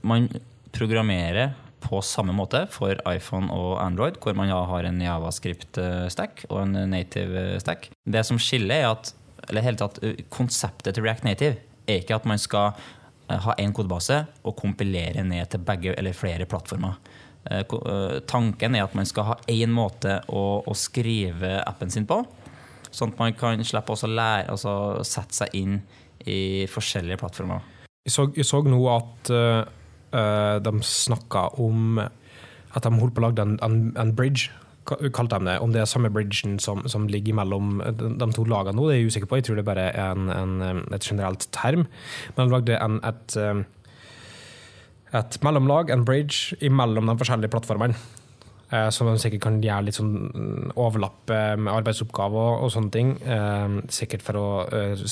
Man 0.02 0.26
programmerer 0.74 1.52
på 1.84 2.00
samme 2.02 2.34
måte 2.34 2.64
for 2.74 2.98
iPhone 3.06 3.46
og 3.54 3.76
Android, 3.78 4.18
hvor 4.18 4.34
man 4.34 4.50
har 4.50 4.88
en 4.88 4.98
Javascript-stack 5.04 6.48
og 6.48 6.64
en 6.64 6.90
native 6.90 7.60
stack. 7.62 7.92
Det 8.02 8.24
som 8.26 8.42
skiller, 8.42 8.80
er 8.80 8.96
at 8.96 9.12
eller 9.46 9.66
helt 9.68 9.82
tatt, 9.84 10.02
konseptet 10.34 10.96
til 10.96 11.06
React 11.06 11.28
Native 11.28 11.60
er 11.86 12.02
ikke 12.02 12.18
at 12.18 12.26
man 12.28 12.40
skal 12.42 12.74
ha 13.28 13.54
én 13.58 13.72
kodebase 13.74 14.20
og 14.46 14.56
kompilere 14.58 15.24
ned 15.26 15.50
til 15.50 15.62
begge 15.66 15.94
eller 15.98 16.14
flere 16.16 16.46
plattformer. 16.46 16.98
Tanken 18.26 18.74
er 18.74 18.84
at 18.84 18.94
man 18.98 19.06
skal 19.06 19.28
ha 19.30 19.36
én 19.50 19.70
måte 19.70 20.18
å, 20.28 20.62
å, 20.66 20.74
skrive 20.74 21.60
appen 21.62 21.92
sin 21.94 22.06
på, 22.06 22.20
sånn 22.90 23.14
at 23.14 23.22
man 23.22 23.36
kan 23.38 23.62
slippe 23.66 23.94
å 23.94 24.10
lære, 24.10 24.50
altså 24.50 25.04
sette 25.06 25.36
seg 25.44 25.54
inn 25.58 25.80
i 26.26 26.66
forskjellige 26.70 27.20
plattformer. 27.22 27.62
Jeg 28.06 28.14
så, 28.14 28.26
så 28.46 28.62
nå 28.66 28.80
at 28.90 29.30
uh, 29.34 30.58
de 30.62 30.72
snakka 30.82 31.48
om 31.62 32.00
at 32.00 32.84
de 32.84 32.92
holdt 32.98 33.14
på 33.14 33.22
å 33.22 33.28
lage 33.28 33.46
en, 33.46 33.56
en, 33.62 33.78
en 33.98 34.14
bridge 34.14 34.50
kalte 34.86 35.38
de 35.38 35.50
det. 35.50 35.56
Om 35.62 35.72
det 35.74 35.82
er 35.82 35.90
samme 35.90 36.10
bridgen 36.14 36.58
som, 36.62 36.84
som 36.90 37.08
ligger 37.10 37.36
mellom 37.38 37.78
de, 37.98 38.28
to 38.34 38.44
lagene 38.48 38.76
nå, 38.78 38.88
det 38.88 38.96
er 38.96 39.00
jeg 39.02 39.12
usikker 39.12 39.30
på. 39.30 39.40
Jeg 39.40 39.48
tror 39.48 39.60
det 39.60 39.66
bare 39.68 39.88
er 39.92 40.12
en, 40.12 40.30
en, 40.62 40.84
et 40.94 41.06
generelt 41.06 41.48
term. 41.54 41.86
Men 42.36 42.46
de 42.46 42.54
lagde 42.54 42.78
en, 42.78 43.00
et, 43.06 43.38
et 45.20 45.40
mellomlag, 45.46 45.90
en 45.90 46.06
bridge, 46.06 46.56
imellom 46.64 47.10
de 47.10 47.18
forskjellige 47.22 47.52
plattformene. 47.54 47.98
Eh, 48.74 48.88
som 48.90 49.06
de 49.06 49.18
sikkert 49.22 49.44
kan 49.44 49.60
gjøre 49.62 49.86
litt 49.86 49.98
sånn 49.98 50.72
overlapp 50.74 51.30
med 51.30 51.70
arbeidsoppgaver 51.70 52.64
og, 52.64 52.70
sånne 52.74 52.94
ting. 52.94 53.12
Eh, 53.22 53.78
sikkert 53.94 54.26
for 54.26 54.40
å 54.40 54.48
eh, 54.66 55.04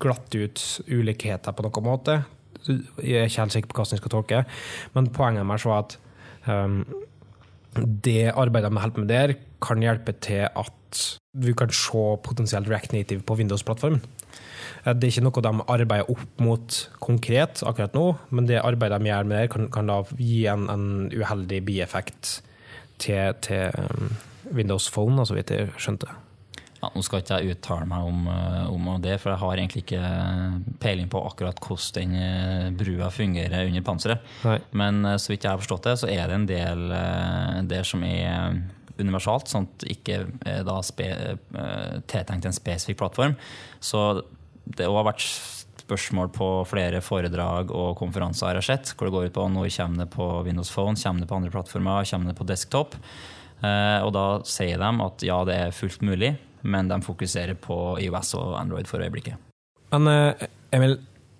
glatte 0.00 0.46
ut 0.46 0.64
ulikheter 0.88 1.56
på 1.56 1.66
noen 1.66 1.86
måte. 1.86 2.20
Jeg 2.66 3.20
er 3.20 3.28
ikke 3.28 3.44
helt 3.44 3.54
sikker 3.54 3.70
på 3.70 3.76
hvordan 3.78 3.94
jeg 3.94 4.00
skal 4.00 4.12
tolke 4.16 4.38
men 4.96 5.10
poenget 5.14 5.46
med 5.46 5.62
var 5.62 5.84
at 5.84 5.92
det 7.84 8.32
arbeidet 8.32 8.70
de 8.72 8.80
holder 8.80 9.02
med 9.02 9.10
der, 9.12 9.34
kan 9.62 9.82
hjelpe 9.82 10.14
til 10.22 10.46
at 10.48 11.00
vi 11.36 11.52
kan 11.56 11.72
se 11.74 12.04
potensielt 12.24 12.68
React 12.68 12.92
Native 12.92 13.24
på 13.26 13.36
Windows-plattformen. 13.36 14.02
Eh, 14.84 14.94
det 14.94 15.08
er 15.08 15.14
ikke 15.14 15.26
noe 15.26 15.44
de 15.44 15.52
arbeider 15.76 16.10
opp 16.12 16.42
mot 16.42 16.78
konkret 17.04 17.62
akkurat 17.66 17.96
nå, 17.96 18.06
men 18.30 18.48
det 18.48 18.62
arbeidet 18.62 19.00
de 19.02 19.10
gjør 19.10 19.28
med 19.28 19.42
det, 19.42 19.50
kan, 19.52 19.70
kan 19.72 19.90
da 19.92 20.02
gi 20.18 20.46
en, 20.52 20.68
en 20.72 20.86
uheldig 21.12 21.62
bieffekt 21.66 22.38
til, 23.02 23.34
til 23.44 23.76
um, 23.76 24.14
Windows 24.56 24.88
Phone, 24.92 25.26
så 25.26 25.36
vidt 25.36 25.52
jeg 25.52 25.72
skjønte. 25.76 26.08
Ja, 26.86 26.92
nå 26.94 27.02
skal 27.02 27.22
ikke 27.22 27.40
jeg 27.40 27.56
uttale 27.56 27.86
meg 27.90 28.06
om, 28.06 28.26
eh, 28.30 28.66
om, 28.70 28.88
det, 29.02 29.16
for 29.18 29.32
jeg 29.32 29.42
har 29.42 29.58
egentlig 29.58 29.82
ikke 29.82 30.10
peiling 30.82 31.08
på 31.10 31.22
akkurat 31.26 31.58
hvordan 31.58 31.96
den 31.96 32.14
eh, 32.20 32.68
brua 32.78 33.08
fungerer 33.10 33.66
under 33.66 33.82
panseret. 33.82 34.28
Nei. 34.46 34.60
Men 34.70 35.02
eh, 35.02 35.16
så 35.18 35.32
vidt 35.32 35.46
jeg 35.46 35.50
har 35.50 35.62
forstått 35.62 35.88
det, 35.88 35.96
så 35.98 36.10
er 36.12 36.30
det 36.30 36.36
en 36.36 36.46
del 36.46 36.84
der 37.66 37.88
som 37.88 38.04
er 38.06 38.60
universalt, 38.96 39.50
sånn 39.50 39.66
at 39.66 39.84
ikke 39.92 40.22
da 40.64 40.78
spe, 40.86 41.08
tiltenkt 42.08 42.46
en 42.48 42.54
spesifikk 42.56 43.02
plattform. 43.02 43.34
Så 43.82 44.22
det 44.64 44.86
har 44.86 45.08
vært 45.08 45.26
spørsmål 45.82 46.30
på 46.34 46.48
flere 46.70 47.02
foredrag 47.04 47.74
og 47.74 47.98
konferanser 47.98 48.54
jeg 48.54 48.62
har 48.62 48.68
sett, 48.70 48.94
hvor 48.94 49.10
det 49.10 49.16
går 49.16 49.28
ut 49.28 49.36
på 49.36 49.48
når 49.52 49.74
kommer 49.74 50.04
det 50.04 50.08
på 50.14 50.28
Windows 50.46 50.72
Phone, 50.72 50.96
kommer 51.02 51.26
det 51.26 51.30
på 51.32 51.40
andre 51.40 51.52
plattformer, 51.52 52.08
kommer 52.08 52.32
det 52.32 52.38
på 52.38 52.48
desktop. 52.48 52.96
Og 53.66 54.10
da 54.16 54.26
sier 54.48 54.80
de 54.80 54.90
at 55.04 55.26
ja, 55.28 55.38
det 55.48 55.60
er 55.66 55.76
fullt 55.76 56.02
mulig, 56.04 56.34
men 56.62 56.88
de 56.88 57.00
fokuserer 57.04 57.58
på 57.60 57.98
IOS 58.02 58.34
og 58.38 58.56
Android 58.60 58.88
for 58.88 59.04
øyeblikket. 59.04 59.36
Men 59.92 60.08
eh, 60.10 60.48
Emil, 60.74 60.96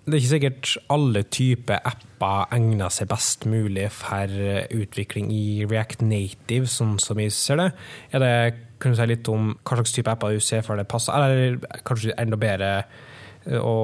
det 0.07 0.13
er 0.13 0.21
ikke 0.21 0.31
sikkert 0.31 0.69
alle 0.93 1.23
typer 1.35 1.81
apper 1.83 2.53
egner 2.55 2.93
seg 2.93 3.09
best 3.11 3.43
mulig 3.49 3.89
for 3.91 4.31
eh, 4.31 4.69
utvikling 4.71 5.33
i 5.35 5.65
React 5.67 6.05
Native, 6.07 6.69
sånn 6.71 6.95
som 7.03 7.19
vi 7.19 7.27
ser 7.33 7.59
det. 7.59 7.67
Er 8.15 8.23
det 8.23 8.37
kan 8.79 8.93
du 8.93 8.99
si 8.99 9.07
litt 9.09 9.27
om 9.33 9.51
hva 9.65 9.79
slags 9.79 9.95
type 9.95 10.11
apper 10.11 10.37
du 10.37 10.43
ser 10.43 10.63
for 10.65 10.79
det 10.79 10.87
passer, 10.89 11.11
eller 11.17 11.81
kanskje 11.87 12.15
enda 12.21 12.39
bedre 12.39 12.71
eh, 12.77 13.59
å, 13.59 13.75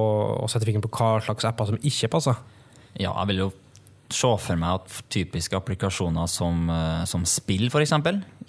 å 0.44 0.48
sette 0.52 0.70
fingeren 0.70 0.86
på 0.86 0.94
hva 0.96 1.18
slags 1.26 1.50
apper 1.50 1.74
som 1.74 1.82
ikke 1.82 2.12
passer? 2.14 2.40
Ja, 2.94 3.12
jeg 3.12 3.32
vil 3.32 3.46
jo 3.46 3.50
se 4.14 4.30
for 4.46 4.60
meg 4.60 4.80
at 4.80 5.02
typiske 5.14 5.58
applikasjoner 5.58 6.30
som, 6.32 6.64
eh, 6.70 7.04
som 7.10 7.26
spill 7.28 7.68
f.eks. 7.70 7.94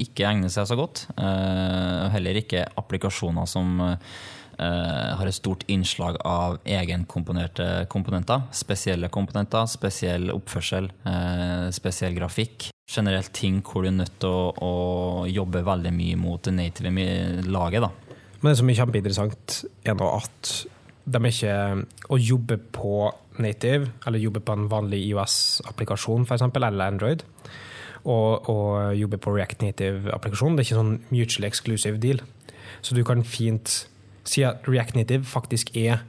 ikke 0.01 0.29
egner 0.29 0.53
seg 0.53 0.69
så 0.69 0.79
godt. 0.79 1.07
Uh, 1.19 2.11
heller 2.15 2.41
ikke 2.41 2.65
applikasjoner 2.81 3.47
som 3.49 3.81
uh, 3.81 3.95
har 4.59 5.27
et 5.27 5.35
stort 5.35 5.65
innslag 5.71 6.19
av 6.27 6.61
egenkomponerte 6.63 7.87
komponenter. 7.91 8.45
Spesielle 8.55 9.11
komponenter, 9.11 9.67
spesiell 9.67 10.31
oppførsel, 10.35 10.87
spesiell 11.75 12.15
grafikk. 12.15 12.69
Generelt 12.87 13.33
ting 13.35 13.59
hvor 13.67 13.83
du 13.83 13.91
er 13.91 13.97
nødt 13.97 14.15
til 14.23 14.31
å, 14.31 14.53
å 14.55 15.27
jobbe 15.27 15.65
veldig 15.67 15.91
mye 15.97 16.21
mot 16.21 16.47
det 16.47 16.55
native 16.55 17.09
laget. 17.51 17.83
Da. 17.83 18.21
Men 18.45 18.53
det 18.53 18.61
som 18.61 18.71
er 18.71 18.79
kjempeinteressant, 18.79 19.59
er 19.83 19.99
nå 19.99 20.13
at 20.21 20.55
de 21.05 21.21
er 21.21 21.31
ikke 21.33 21.55
å 22.15 22.21
jobbe 22.21 22.59
på 22.73 22.95
native, 23.39 23.91
eller 24.07 24.23
jobbe 24.23 24.41
på 24.45 24.55
en 24.57 24.69
vanlig 24.71 25.01
IOS-applikasjon 25.09 26.27
f.eks., 26.29 26.47
eller 26.55 26.87
Android, 26.87 27.25
og, 28.05 28.49
og 28.51 28.97
jobbe 28.97 29.19
på 29.19 29.33
React 29.37 29.63
Native-applikasjon. 29.63 30.57
Det 30.57 30.65
er 30.65 30.69
ikke 30.69 30.81
sånn 30.81 30.97
mutually 31.11 31.49
exclusive 31.49 32.01
deal. 32.03 32.21
Så 32.85 32.95
du 32.95 33.05
kan 33.07 33.25
fint 33.25 33.87
si 34.29 34.45
at 34.45 34.69
React 34.69 34.99
Native 34.99 35.25
faktisk 35.29 35.73
er 35.77 36.03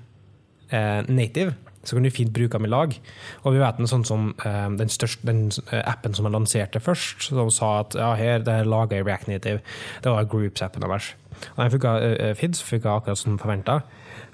eh, 0.72 1.02
native. 1.08 1.56
Så 1.86 1.96
kan 1.96 2.04
du 2.04 2.10
fint 2.10 2.34
bruke 2.34 2.58
dem 2.58 2.66
i 2.66 2.70
lag. 2.70 2.96
Og 3.44 3.54
vi 3.54 3.62
vet 3.62 3.80
en 3.80 3.90
sånn 3.90 4.06
som 4.08 4.32
eh, 4.46 4.70
den, 4.80 4.90
største, 4.90 5.28
den 5.28 5.52
eh, 5.70 5.84
appen 5.86 6.16
som 6.18 6.26
jeg 6.26 6.34
lanserte 6.34 6.82
først, 6.82 7.30
som 7.30 7.52
sa 7.54 7.80
at 7.84 7.96
ja, 8.00 8.14
her, 8.18 8.42
det 8.44 8.54
er 8.62 8.70
laga 8.70 8.98
i 8.98 9.06
React 9.06 9.30
Native, 9.32 9.62
det 10.04 10.16
var 10.16 10.28
Groups-appen 10.32 10.84
deres. 10.84 11.14
Og 11.54 11.62
den 11.62 11.72
funka, 11.74 11.94
uh, 12.00 12.34
Fids 12.40 12.64
funka 12.64 12.94
akkurat 12.96 13.20
som 13.20 13.40
forventa. 13.40 13.82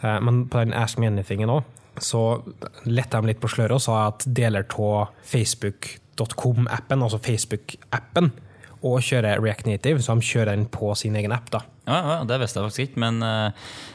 Men 0.02 0.48
på 0.50 0.60
den 0.62 0.74
Ask 0.74 0.98
Me 0.98 1.08
Anythingen 1.10 1.50
òg, 1.50 1.66
så 2.00 2.44
lette 2.88 3.20
de 3.20 3.32
litt 3.32 3.42
på 3.42 3.50
sløret 3.52 3.76
og 3.76 3.84
sa 3.84 3.98
at 4.10 4.24
deler 4.28 4.66
av 4.80 5.12
facebook.com-appen, 5.28 7.04
altså 7.04 7.20
Facebook-appen, 7.22 8.32
og 8.82 9.02
kjører 9.06 9.42
React 9.44 9.68
Native, 9.70 10.02
så 10.02 10.16
de 10.18 10.26
kjører 10.26 10.56
den 10.56 10.68
på 10.72 10.94
sin 10.98 11.18
egen 11.20 11.34
app. 11.36 11.52
da. 11.54 11.64
Ja, 11.86 12.00
ja 12.00 12.24
Det 12.26 12.40
visste 12.42 12.60
jeg 12.60 12.70
faktisk 12.70 12.86
ikke, 12.88 13.02
men 13.04 13.22
uh, 13.22 13.52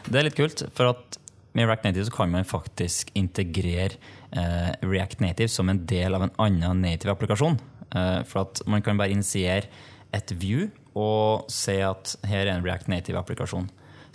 det 0.06 0.20
er 0.20 0.28
litt 0.28 0.38
kult. 0.38 0.62
For 0.76 0.92
at 0.92 1.18
med 1.56 1.66
React 1.66 1.88
Native 1.88 2.06
så 2.06 2.14
kan 2.14 2.30
man 2.30 2.46
faktisk 2.46 3.10
integrere 3.18 3.98
uh, 4.36 4.72
React 4.84 5.24
Native 5.24 5.50
som 5.50 5.72
en 5.72 5.82
del 5.88 6.14
av 6.14 6.26
en 6.26 6.34
annen 6.38 6.84
native 6.84 7.14
applikasjon. 7.16 7.58
Uh, 7.90 8.22
for 8.28 8.44
at 8.44 8.62
man 8.68 8.84
kan 8.84 8.98
bare 8.98 9.14
initiere 9.14 9.66
et 10.14 10.30
view 10.38 10.68
og 10.96 11.50
se 11.52 11.80
at 11.84 12.14
her 12.24 12.46
er 12.46 12.54
en 12.54 12.64
React 12.64 12.88
Native-applikasjon. 12.88 13.66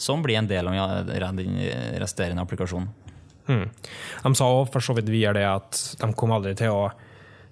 Som 0.02 0.24
blir 0.26 0.40
en 0.40 0.48
del 0.50 0.66
av 0.66 1.06
den 1.38 1.60
resterende 2.02 2.42
applikasjonen. 2.42 2.88
Mm. 3.48 3.68
De 4.24 4.34
sa 4.38 4.50
òg 4.50 4.70
for 4.74 4.84
så 4.84 4.96
vidt 4.98 5.10
videre 5.12 5.40
det 5.40 5.48
at 5.48 5.80
de 6.02 6.12
kom 6.18 6.34
aldri 6.36 6.54
til 6.60 6.74
å 6.74 6.90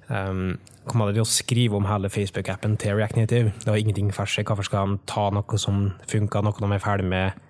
um, 0.10 0.58
kom 0.89 1.04
aldri 1.04 1.19
til 1.19 1.25
å 1.25 1.30
skrive 1.30 1.78
om 1.78 1.88
hele 1.89 2.10
Facebook-appen 2.12 2.78
til 2.82 2.97
React 2.97 3.19
Native. 3.19 3.54
Det 3.62 3.69
var 3.69 3.80
ingenting 3.82 4.10
for 4.15 4.30
seg. 4.30 4.47
Hvorfor 4.49 4.67
skal 4.67 4.95
de 4.95 5.10
ta 5.10 5.28
noe 5.34 5.62
som 5.62 5.91
funka, 6.10 6.41
noe 6.45 6.58
de 6.58 6.71
er 6.73 6.84
ferdig 6.84 7.10
med, 7.12 7.41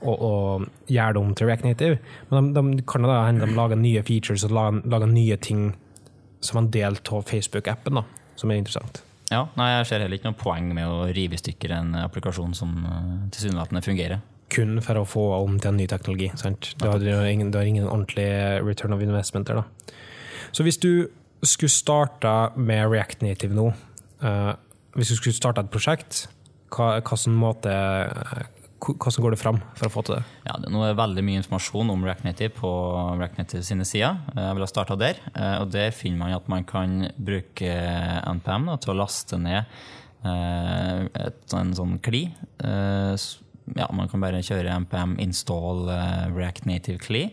og, 0.00 0.14
og 0.14 0.90
gjøre 0.90 1.16
det 1.16 1.22
om 1.22 1.34
til 1.38 1.50
React 1.50 1.68
Native? 1.68 1.98
Men 2.30 2.52
de, 2.56 2.64
de 2.80 2.86
kan 2.88 3.06
da 3.06 3.20
hende 3.26 3.46
de 3.46 3.58
lager 3.58 3.80
nye 3.80 4.02
features 4.06 4.46
og 4.48 4.56
lager, 4.56 4.80
lager 4.90 5.12
nye 5.12 5.38
ting 5.42 5.68
som 6.44 6.62
en 6.62 6.72
del 6.74 6.98
av 6.98 7.28
Facebook-appen, 7.28 8.02
som 8.38 8.50
er 8.50 8.60
interessant. 8.60 9.02
Ja, 9.28 9.44
nei, 9.58 9.72
Jeg 9.74 9.88
ser 9.90 10.00
heller 10.00 10.16
ikke 10.16 10.30
noe 10.30 10.40
poeng 10.40 10.70
med 10.72 10.88
å 10.88 11.08
rive 11.12 11.36
i 11.36 11.40
stykker 11.40 11.74
en 11.76 11.94
applikasjon 12.00 12.54
som 12.56 12.74
uh, 12.86 13.16
tilsynelatende 13.34 13.84
fungerer 13.84 14.22
kun 14.52 14.80
for 14.84 15.00
å 15.00 15.06
få 15.08 15.24
om 15.38 15.58
til 15.60 15.72
en 15.72 15.80
ny 15.80 15.86
teknologi. 15.90 16.30
Sant? 16.40 16.72
Du 16.80 16.88
har, 16.88 17.02
ingen, 17.28 17.52
du 17.52 17.58
har 17.60 17.68
ingen 17.68 17.88
ordentlig 17.88 18.28
return 18.64 18.96
of 18.96 19.04
investment 19.04 19.50
der. 19.50 19.62
Da. 19.62 19.94
Så 20.52 20.64
hvis 20.66 20.80
du 20.80 21.08
skulle 21.44 21.72
starta 21.72 22.52
med 22.56 22.88
React 22.90 23.22
Native 23.22 23.54
nå, 23.54 23.70
uh, 24.24 24.52
hvis 24.96 25.12
du 25.12 25.18
skulle 25.18 25.36
starta 25.36 25.64
et 25.64 25.72
prosjekt, 25.72 26.26
hva, 26.74 26.98
hva 27.00 27.18
måte, 27.32 27.74
hvordan 28.78 29.24
går 29.24 29.34
det 29.34 29.40
fram 29.40 29.60
for 29.78 29.88
å 29.88 29.92
få 29.92 30.04
til 30.06 30.18
det? 30.18 30.24
Ja, 30.48 30.56
det 30.62 30.70
er 30.70 30.98
veldig 30.98 31.24
mye 31.26 31.42
informasjon 31.42 31.92
om 31.94 32.04
React 32.06 32.26
Native 32.26 32.54
på 32.58 32.72
React 33.18 33.40
Native 33.40 33.62
sine 33.66 33.86
sider. 33.88 34.18
Jeg 34.34 34.58
vil 34.58 34.66
ha 34.66 34.70
starta 34.70 34.98
der. 35.00 35.22
Eh, 35.32 35.54
og 35.62 35.72
Der 35.74 35.94
finner 35.96 36.24
man 36.24 36.36
at 36.36 36.50
man 36.50 36.66
kan 36.68 37.08
bruke 37.16 37.72
NPM 38.36 38.68
da, 38.70 38.76
til 38.82 38.94
å 38.94 38.98
laste 39.00 39.40
ned 39.40 39.64
et, 40.28 41.42
en 41.54 41.70
sånn 41.78 41.98
kli 42.02 42.24
ja, 43.76 43.88
man 43.92 44.10
kan 44.10 44.22
bare 44.22 44.44
kjøre 44.44 44.76
npm 44.84 45.16
install 45.22 45.88
React 46.34 46.68
Native 46.70 47.02
CLI. 47.04 47.24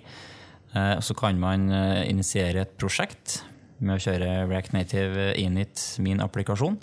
Så 1.00 1.16
kan 1.16 1.38
man 1.40 1.70
initiere 2.04 2.66
et 2.66 2.74
prosjekt 2.76 3.38
med 3.80 3.96
å 3.96 4.02
kjøre 4.04 4.48
React 4.50 4.74
Native 4.76 5.30
init 5.40 5.84
min 6.04 6.20
applikasjon. 6.24 6.76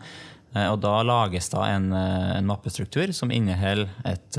Og 0.57 0.79
da 0.81 0.95
lages 1.05 1.51
da 1.53 1.67
en, 1.75 1.91
en 1.93 2.49
mappestruktur 2.49 3.13
som 3.17 3.33
inneholder 3.33 3.93
et 4.09 4.39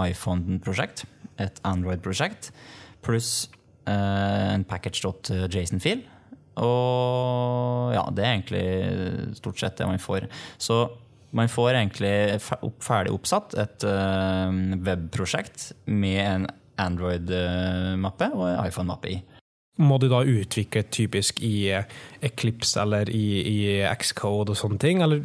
iPhone-prosjekt, 0.00 1.04
et 1.36 1.60
Android-prosjekt, 1.68 2.48
pluss 3.04 3.50
en 3.84 4.64
package.json-fil 4.68 6.06
og 6.60 7.94
ja, 7.94 8.02
det 8.12 8.24
er 8.24 8.34
egentlig 8.34 9.36
stort 9.38 9.60
sett 9.60 9.78
det 9.78 9.88
man 9.88 10.02
får. 10.02 10.26
Så 10.60 10.84
man 11.36 11.48
får 11.48 11.74
egentlig 11.74 12.14
ferdig 12.84 13.12
oppsatt 13.14 13.54
et 13.60 13.86
uh, 13.88 14.52
webprosjekt 14.84 15.70
med 15.88 16.20
en 16.22 16.48
Android-mappe 16.82 18.28
og 18.36 18.46
en 18.48 18.60
iPhone-mappe 18.66 19.12
i. 19.12 19.20
Må 19.80 19.96
du 20.00 20.04
da 20.12 20.20
utvikle 20.28 20.82
typisk 20.92 21.38
i 21.44 21.70
eh, 21.72 21.86
Eclipse 22.24 22.76
eller 22.82 23.08
i, 23.08 23.24
i 23.40 23.60
Xcode 24.02 24.52
og 24.52 24.58
sånne 24.58 24.76
ting, 24.82 25.00
eller 25.04 25.22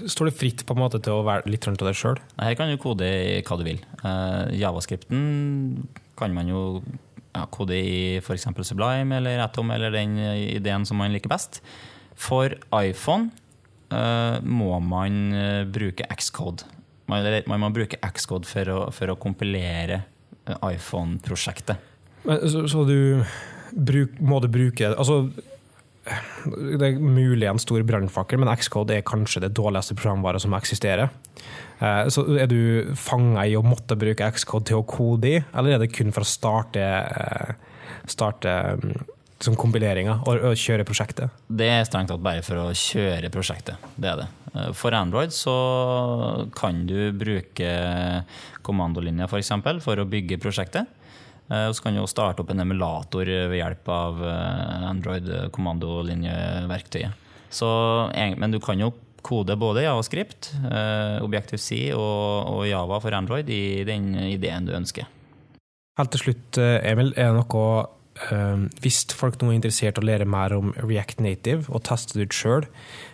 står 0.00 0.30
det 0.30 0.36
fritt 0.38 0.64
på 0.64 0.72
en 0.76 0.80
måte 0.80 1.00
til 1.04 1.18
å 1.18 1.26
være 1.26 1.50
litt 1.50 1.68
rundt 1.68 1.84
av 1.84 1.90
deg 1.90 1.98
sjøl? 2.00 2.16
Her 2.40 2.56
kan 2.56 2.72
du 2.72 2.80
kode 2.80 3.04
i 3.04 3.42
hva 3.44 3.58
du 3.60 3.66
vil. 3.66 3.82
Uh, 4.00 4.48
Javascripten 4.56 5.84
kan 6.16 6.32
man 6.36 6.48
jo 6.48 6.64
ja, 7.34 7.44
kode 7.52 7.76
i 7.76 8.16
f.eks. 8.22 8.48
Sublime 8.64 9.20
eller 9.20 9.44
Atom 9.44 9.72
eller 9.76 9.92
den 9.92 10.16
ideen 10.56 10.88
som 10.88 11.00
man 11.00 11.12
liker 11.12 11.32
best. 11.32 11.60
For 12.20 12.56
iPhone 12.76 13.28
må 13.90 14.76
man 14.86 15.16
uh, 15.34 15.62
bruke 15.66 16.06
Xcode. 16.20 16.68
Man, 17.10 17.26
man, 17.50 17.62
må 17.64 17.70
bruke 17.74 17.98
Xcode 18.14 18.46
for 18.46 18.70
å, 18.70 18.80
for 18.94 19.10
å 19.10 19.18
kompilere 19.18 20.02
uh, 20.46 20.70
iPhone-prosjektet. 20.70 21.88
Så, 22.22 22.66
så, 22.68 22.84
du 22.84 23.24
bruk, 23.72 24.18
må 24.20 24.40
du 24.44 24.48
bruke 24.52 24.90
altså, 24.90 25.22
Det 26.44 26.84
er 26.84 26.98
mulig 27.00 27.48
en 27.48 27.60
stor 27.60 27.82
brannfakkel, 27.86 28.40
men 28.42 28.50
Xcode 28.60 28.98
er 28.98 29.06
kanskje 29.06 29.44
det 29.44 29.54
dårligste 29.56 29.96
programvaret 29.98 30.42
som 30.42 30.54
eksisterer. 30.56 31.12
Eh, 31.80 32.08
så 32.12 32.24
er 32.40 32.48
du 32.50 32.92
fanga 32.98 33.46
i 33.48 33.56
å 33.56 33.64
måtte 33.64 33.98
bruke 34.00 34.28
Xcode 34.36 34.70
til 34.70 34.80
å 34.80 34.86
kode 34.88 35.30
i, 35.30 35.40
eller 35.54 35.76
er 35.76 35.82
det 35.82 35.92
kun 35.94 36.12
for 36.12 36.26
å 36.26 36.28
starte, 36.28 36.82
eh, 36.82 38.00
starte 38.10 38.54
liksom 39.40 39.56
kompileringa 39.58 40.20
og, 40.20 40.44
og, 40.50 40.54
kjøre 40.60 40.84
prosjektet? 40.88 41.32
Det 41.48 41.68
er 41.72 41.88
strengt 41.88 42.12
tatt 42.12 42.22
bare 42.22 42.44
for 42.46 42.60
å 42.60 42.68
kjøre 42.76 43.32
prosjektet. 43.32 43.90
Det 43.96 44.12
er 44.12 44.22
det. 44.22 44.28
Eh, 44.52 44.70
for 44.76 44.94
Android 44.96 45.34
så 45.34 45.56
kan 46.56 46.84
du 46.86 47.10
bruke 47.16 47.74
kommandolinja 48.66 49.26
f.eks. 49.26 49.32
For, 49.32 49.42
eksempel, 49.42 49.82
for 49.84 50.00
å 50.00 50.08
bygge 50.08 50.40
prosjektet. 50.42 50.96
Og 51.50 51.72
så 51.74 51.82
kan 51.82 51.96
du 51.96 52.04
starte 52.06 52.44
opp 52.44 52.50
en 52.52 52.62
emulator 52.62 53.26
ved 53.26 53.56
hjelp 53.58 53.88
av 53.90 54.20
Android 54.86 55.26
kommandolinjeverktøyet. 55.50 57.26
Men 58.38 58.54
du 58.54 58.60
kan 58.62 58.78
jo 58.78 58.92
kode 59.22 59.56
både 59.56 59.84
Javascript, 59.84 60.50
eh, 60.70 61.22
Objective-C 61.24 61.92
og, 61.94 62.50
og, 62.50 62.66
Java 62.68 63.00
for 63.02 63.16
Android 63.16 63.48
i 63.52 63.84
den 63.88 64.12
ideen 64.30 64.68
du 64.68 64.74
ønsker. 64.76 65.08
Helt 65.98 66.12
til 66.14 66.24
slutt, 66.24 66.60
eh, 66.60 66.78
Emil, 66.90 67.12
er 67.16 67.34
det 67.34 67.42
noe 67.42 67.64
eh, 67.80 67.88
Hvis 68.82 69.02
folk 69.16 69.38
nå 69.40 69.48
er 69.48 69.56
interessert 69.56 69.96
i 69.98 70.02
å 70.02 70.04
lære 70.04 70.26
mer 70.28 70.52
om 70.56 70.74
React 70.76 71.22
Native 71.24 71.72
og 71.72 71.84
teste 71.88 72.18
det 72.18 72.28
ut 72.28 72.36
sjøl, 72.36 72.66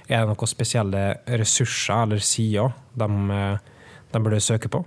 er 0.08 0.24
det 0.24 0.32
noen 0.32 0.50
spesielle 0.50 1.04
ressurser 1.30 2.02
eller 2.08 2.24
sider 2.24 2.74
de, 2.98 3.08
de 4.12 4.22
burde 4.24 4.42
søke 4.42 4.70
på? 4.72 4.82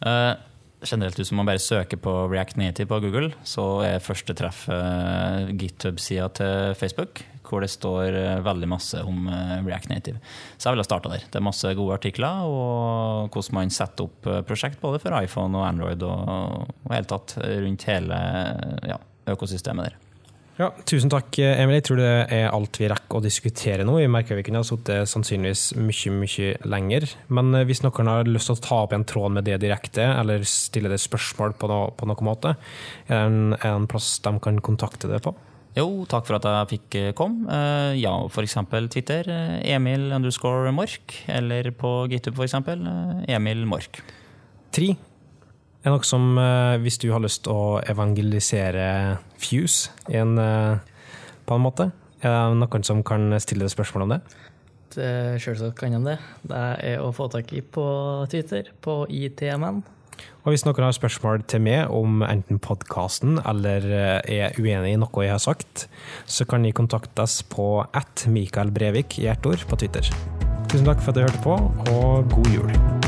Uh, 0.00 0.38
generelt 0.86 1.18
hvis 1.20 1.32
man 1.36 1.48
bare 1.48 1.62
søker 1.62 2.00
på 2.00 2.14
React 2.30 2.60
Native 2.60 2.88
på 2.90 3.00
Google, 3.04 3.32
så 3.44 3.66
er 3.84 4.04
første 4.04 4.36
treff 4.36 4.64
uh, 4.72 5.50
GitHub-sida 5.52 6.30
til 6.40 6.78
Facebook 6.80 7.24
hvor 7.50 7.64
det 7.64 7.70
står 7.72 8.16
eh, 8.16 8.42
veldig 8.44 8.68
masse 8.70 9.00
om 9.06 9.28
eh, 9.30 9.56
React 9.66 9.90
Native. 9.92 10.20
Så 10.56 10.68
jeg 10.68 10.76
ville 10.76 10.86
starta 10.86 11.12
der. 11.12 11.24
Det 11.26 11.40
er 11.40 11.46
masse 11.46 11.72
gode 11.78 11.96
artikler 11.98 12.44
og 12.46 13.32
hvordan 13.32 13.58
man 13.58 13.74
setter 13.74 14.06
opp 14.06 14.28
eh, 14.30 14.42
prosjekt 14.46 14.80
både 14.82 15.02
for 15.02 15.16
iPhone 15.18 15.58
og 15.58 15.66
Android 15.66 16.04
og, 16.06 16.70
og 16.86 16.94
helt 16.94 17.10
tatt 17.10 17.36
rundt 17.40 17.88
hele 17.90 18.20
ja, 18.86 19.00
økosystemet 19.34 19.90
der. 19.90 20.09
Ja, 20.60 20.66
tusen 20.84 21.08
takk, 21.08 21.38
Emil. 21.40 21.78
Jeg 21.78 21.86
tror 21.86 22.00
det 22.02 22.08
er 22.36 22.50
alt 22.52 22.76
vi 22.76 22.88
rekker 22.90 23.16
å 23.16 23.22
diskutere 23.24 23.84
nå. 23.88 23.94
Jeg 23.96 24.10
merker 24.12 24.36
vi 24.36 24.42
kunne 24.44 24.60
ha 24.60 24.66
sittet 24.68 25.08
sannsynligvis 25.08 25.62
mye 25.80 26.12
mye 26.18 26.50
lenger. 26.68 27.06
Men 27.32 27.62
hvis 27.64 27.80
noen 27.80 28.10
har 28.12 28.28
lyst 28.28 28.50
til 28.50 28.58
å 28.58 28.62
ta 28.66 28.82
opp 28.84 28.92
en 28.92 29.06
tråd 29.08 29.38
med 29.38 29.48
det 29.48 29.56
direkte, 29.62 30.04
eller 30.04 30.44
stille 30.44 30.92
det 30.92 31.00
spørsmål 31.00 31.56
på, 31.56 31.70
noe, 31.72 31.88
på 31.96 32.10
noen 32.10 32.28
måte, 32.28 32.52
er 33.08 33.14
det 33.14 33.22
en, 33.30 33.56
en 33.70 33.88
plass 33.88 34.18
de 34.20 34.34
kan 34.44 34.60
kontakte 34.60 35.08
det 35.08 35.22
på? 35.24 35.32
Jo, 35.78 35.86
takk 36.10 36.28
for 36.28 36.36
at 36.36 36.48
jeg 36.50 36.70
fikk 36.74 37.00
eh, 37.00 37.12
komme. 37.16 37.46
Uh, 37.48 37.96
ja, 37.96 38.12
f.eks. 38.28 38.58
Twitter. 38.92 39.32
Emil 39.64 40.10
underscore 40.12 40.74
Mork. 40.76 41.22
Eller 41.30 41.72
på 41.72 42.02
GitHub, 42.12 42.36
f.eks. 42.36 42.58
Emil 43.32 43.64
Mork. 43.70 44.02
Tri 44.76 44.92
er 45.84 45.94
noe 45.94 46.04
som, 46.04 46.36
hvis 46.82 46.98
du 47.00 47.08
har 47.12 47.22
lyst 47.24 47.44
til 47.46 47.56
å 47.56 47.78
evangelisere 47.88 49.18
Fuse 49.40 49.94
en, 50.12 50.36
på 50.36 51.56
en 51.56 51.64
måte, 51.64 51.90
er 52.20 52.34
det 52.52 52.58
noen 52.60 52.84
som 52.84 53.00
kan 53.06 53.32
stille 53.40 53.64
deg 53.64 53.72
spørsmål 53.72 54.04
om 54.04 54.12
det? 54.12 54.20
Selvsagt 54.90 55.78
kan 55.78 55.94
de 55.94 56.02
det. 56.04 56.18
Det 56.42 56.60
er 56.90 57.00
å 57.00 57.12
få 57.16 57.30
tak 57.32 57.52
i 57.56 57.62
på 57.62 57.86
Twitter, 58.30 58.72
på 58.82 59.04
ITMN. 59.08 59.80
Og 60.44 60.54
hvis 60.54 60.64
noen 60.64 60.86
har 60.86 60.94
spørsmål 60.96 61.44
til 61.48 61.62
meg 61.64 61.92
om 61.92 62.24
enten 62.24 62.60
podkasten 62.62 63.40
eller 63.44 63.86
eh, 63.92 64.46
er 64.48 64.56
uenig 64.60 64.94
i 64.94 65.00
noe 65.00 65.26
jeg 65.26 65.34
har 65.34 65.42
sagt, 65.42 65.86
så 66.24 66.48
kan 66.48 66.64
de 66.64 66.72
kontaktes 66.76 67.40
på 67.48 67.72
at 67.84 68.26
Mikael 68.28 68.72
Brevik 68.72 69.20
i 69.20 69.28
ett 69.32 69.46
ord 69.48 69.64
på 69.68 69.80
Twitter. 69.80 70.12
Tusen 70.70 70.88
takk 70.88 71.04
for 71.04 71.12
at 71.12 71.20
du 71.20 71.26
hørte 71.26 71.44
på, 71.44 71.60
og 71.92 72.34
god 72.36 72.52
jul. 72.54 72.99